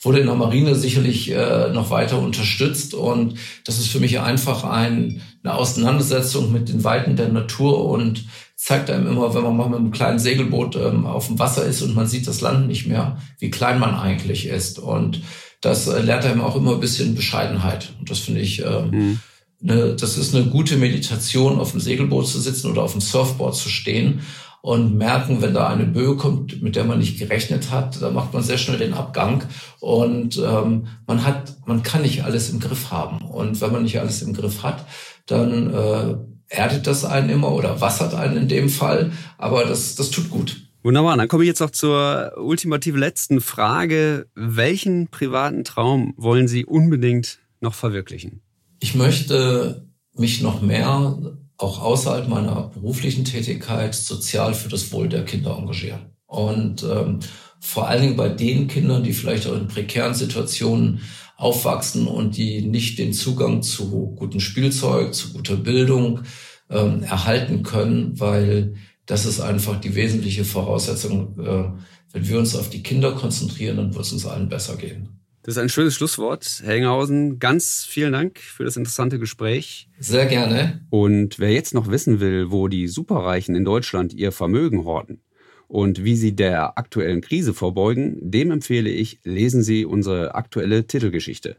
wurde 0.00 0.20
in 0.20 0.26
der 0.26 0.34
Marine 0.34 0.74
sicherlich 0.74 1.30
äh, 1.30 1.70
noch 1.72 1.90
weiter 1.90 2.18
unterstützt. 2.18 2.94
Und 2.94 3.34
das 3.64 3.78
ist 3.78 3.88
für 3.88 4.00
mich 4.00 4.20
einfach 4.20 4.64
ein, 4.64 5.22
eine 5.42 5.54
Auseinandersetzung 5.54 6.52
mit 6.52 6.68
den 6.68 6.84
Weiten 6.84 7.16
der 7.16 7.28
Natur 7.28 7.86
und 7.86 8.24
zeigt 8.56 8.90
einem 8.90 9.06
immer, 9.06 9.34
wenn 9.34 9.42
man 9.42 9.56
mal 9.56 9.68
mit 9.68 9.78
einem 9.78 9.90
kleinen 9.90 10.18
Segelboot 10.18 10.76
ähm, 10.76 11.06
auf 11.06 11.26
dem 11.26 11.38
Wasser 11.38 11.64
ist 11.64 11.82
und 11.82 11.94
man 11.94 12.06
sieht 12.06 12.26
das 12.26 12.40
Land 12.40 12.66
nicht 12.66 12.86
mehr, 12.86 13.18
wie 13.38 13.50
klein 13.50 13.78
man 13.78 13.94
eigentlich 13.94 14.46
ist. 14.46 14.78
Und 14.78 15.22
das 15.60 15.86
äh, 15.86 16.00
lernt 16.00 16.24
einem 16.24 16.40
auch 16.40 16.56
immer 16.56 16.72
ein 16.74 16.80
bisschen 16.80 17.14
Bescheidenheit. 17.14 17.92
Und 17.98 18.10
das 18.10 18.20
finde 18.20 18.40
ich, 18.40 18.64
ähm, 18.64 18.90
mhm. 18.90 19.20
Ne, 19.64 19.96
das 19.98 20.16
ist 20.16 20.34
eine 20.34 20.44
gute 20.46 20.76
Meditation, 20.76 21.58
auf 21.58 21.72
dem 21.72 21.80
Segelboot 21.80 22.28
zu 22.28 22.38
sitzen 22.38 22.70
oder 22.70 22.82
auf 22.82 22.92
dem 22.92 23.00
Surfboard 23.00 23.56
zu 23.56 23.68
stehen 23.68 24.20
und 24.60 24.96
merken, 24.96 25.42
wenn 25.42 25.54
da 25.54 25.68
eine 25.68 25.84
Böe 25.84 26.16
kommt, 26.16 26.62
mit 26.62 26.76
der 26.76 26.84
man 26.84 26.98
nicht 26.98 27.18
gerechnet 27.18 27.70
hat, 27.70 28.00
da 28.00 28.10
macht 28.10 28.32
man 28.32 28.42
sehr 28.42 28.58
schnell 28.58 28.78
den 28.78 28.94
Abgang 28.94 29.44
und 29.80 30.38
ähm, 30.38 30.86
man 31.06 31.24
hat, 31.24 31.56
man 31.66 31.82
kann 31.82 32.02
nicht 32.02 32.24
alles 32.24 32.50
im 32.50 32.60
Griff 32.60 32.90
haben 32.90 33.18
und 33.26 33.60
wenn 33.60 33.72
man 33.72 33.82
nicht 33.82 33.98
alles 33.98 34.22
im 34.22 34.34
Griff 34.34 34.62
hat, 34.62 34.86
dann 35.26 35.72
äh, 35.72 36.14
erdet 36.48 36.86
das 36.86 37.04
einen 37.04 37.30
immer 37.30 37.52
oder 37.52 37.80
wassert 37.80 38.14
einen 38.14 38.36
in 38.36 38.48
dem 38.48 38.68
Fall, 38.68 39.12
aber 39.38 39.64
das, 39.64 39.96
das 39.96 40.10
tut 40.10 40.30
gut. 40.30 40.60
Wunderbar, 40.82 41.16
dann 41.16 41.28
komme 41.28 41.44
ich 41.44 41.48
jetzt 41.48 41.62
auch 41.62 41.70
zur 41.70 42.32
ultimativ 42.36 42.94
letzten 42.94 43.40
Frage. 43.40 44.26
Welchen 44.34 45.08
privaten 45.08 45.64
Traum 45.64 46.12
wollen 46.18 46.46
Sie 46.46 46.66
unbedingt 46.66 47.38
noch 47.60 47.72
verwirklichen? 47.72 48.43
Ich 48.84 48.94
möchte 48.94 49.88
mich 50.14 50.42
noch 50.42 50.60
mehr 50.60 51.16
auch 51.56 51.80
außerhalb 51.80 52.28
meiner 52.28 52.68
beruflichen 52.68 53.24
Tätigkeit 53.24 53.94
sozial 53.94 54.52
für 54.52 54.68
das 54.68 54.92
Wohl 54.92 55.08
der 55.08 55.24
Kinder 55.24 55.56
engagieren. 55.56 56.12
Und 56.26 56.82
ähm, 56.82 57.20
vor 57.60 57.88
allen 57.88 58.02
Dingen 58.02 58.16
bei 58.16 58.28
den 58.28 58.68
Kindern, 58.68 59.02
die 59.02 59.14
vielleicht 59.14 59.46
auch 59.46 59.56
in 59.56 59.68
prekären 59.68 60.12
Situationen 60.12 61.00
aufwachsen 61.38 62.06
und 62.06 62.36
die 62.36 62.60
nicht 62.60 62.98
den 62.98 63.14
Zugang 63.14 63.62
zu 63.62 64.14
gutem 64.16 64.40
Spielzeug, 64.40 65.14
zu 65.14 65.32
guter 65.32 65.56
Bildung 65.56 66.20
ähm, 66.68 67.04
erhalten 67.04 67.62
können, 67.62 68.20
weil 68.20 68.74
das 69.06 69.24
ist 69.24 69.40
einfach 69.40 69.80
die 69.80 69.94
wesentliche 69.94 70.44
Voraussetzung. 70.44 71.38
Äh, 71.40 71.72
wenn 72.12 72.28
wir 72.28 72.38
uns 72.38 72.54
auf 72.54 72.68
die 72.68 72.82
Kinder 72.82 73.12
konzentrieren, 73.12 73.78
dann 73.78 73.94
wird 73.94 74.04
es 74.04 74.12
uns 74.12 74.26
allen 74.26 74.50
besser 74.50 74.76
gehen. 74.76 75.23
Das 75.44 75.56
ist 75.56 75.62
ein 75.62 75.68
schönes 75.68 75.94
Schlusswort. 75.94 76.62
Herr 76.64 76.74
Enghausen, 76.74 77.38
ganz 77.38 77.84
vielen 77.86 78.14
Dank 78.14 78.38
für 78.38 78.64
das 78.64 78.78
interessante 78.78 79.18
Gespräch. 79.18 79.90
Sehr 79.98 80.24
gerne. 80.24 80.80
Und 80.88 81.38
wer 81.38 81.52
jetzt 81.52 81.74
noch 81.74 81.90
wissen 81.90 82.18
will, 82.18 82.50
wo 82.50 82.66
die 82.66 82.88
Superreichen 82.88 83.54
in 83.54 83.62
Deutschland 83.62 84.14
ihr 84.14 84.32
Vermögen 84.32 84.86
horten 84.86 85.20
und 85.68 86.02
wie 86.02 86.16
sie 86.16 86.34
der 86.34 86.78
aktuellen 86.78 87.20
Krise 87.20 87.52
vorbeugen, 87.52 88.16
dem 88.22 88.52
empfehle 88.52 88.88
ich, 88.88 89.20
lesen 89.22 89.62
Sie 89.62 89.84
unsere 89.84 90.34
aktuelle 90.34 90.86
Titelgeschichte. 90.86 91.58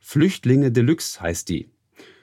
Flüchtlinge 0.00 0.72
Deluxe 0.72 1.20
heißt 1.20 1.50
die. 1.50 1.68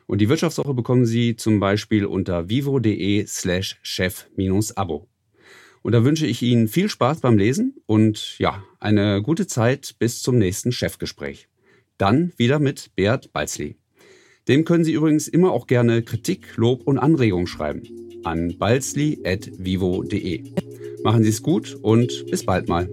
Und 0.07 0.19
die 0.19 0.29
Wirtschaftswoche 0.29 0.73
bekommen 0.73 1.05
Sie 1.05 1.35
zum 1.35 1.59
Beispiel 1.59 2.07
unter 2.07 2.49
vivo.de 2.49 3.27
slash 3.27 3.77
chef-abo. 3.83 5.07
Und 5.83 5.91
da 5.91 6.03
wünsche 6.03 6.25
ich 6.25 6.41
Ihnen 6.41 6.67
viel 6.67 6.89
Spaß 6.89 7.19
beim 7.19 7.37
Lesen 7.37 7.75
und 7.85 8.39
ja, 8.39 8.63
eine 8.79 9.21
gute 9.21 9.45
Zeit 9.45 9.95
bis 9.99 10.21
zum 10.21 10.37
nächsten 10.37 10.71
Chefgespräch. 10.71 11.49
Dann 11.97 12.33
wieder 12.37 12.57
mit 12.57 12.95
Beat 12.95 13.31
Balzli. 13.33 13.75
Dem 14.47 14.65
können 14.65 14.83
Sie 14.83 14.93
übrigens 14.93 15.27
immer 15.27 15.51
auch 15.51 15.67
gerne 15.67 16.01
Kritik, 16.01 16.57
Lob 16.57 16.87
und 16.87 16.97
Anregungen 16.97 17.47
schreiben 17.47 17.83
an 18.23 18.57
balzli.vivo.de. 18.57 20.43
Machen 21.03 21.23
Sie 21.23 21.29
es 21.29 21.43
gut 21.43 21.77
und 21.81 22.25
bis 22.31 22.45
bald 22.45 22.69
mal. 22.69 22.89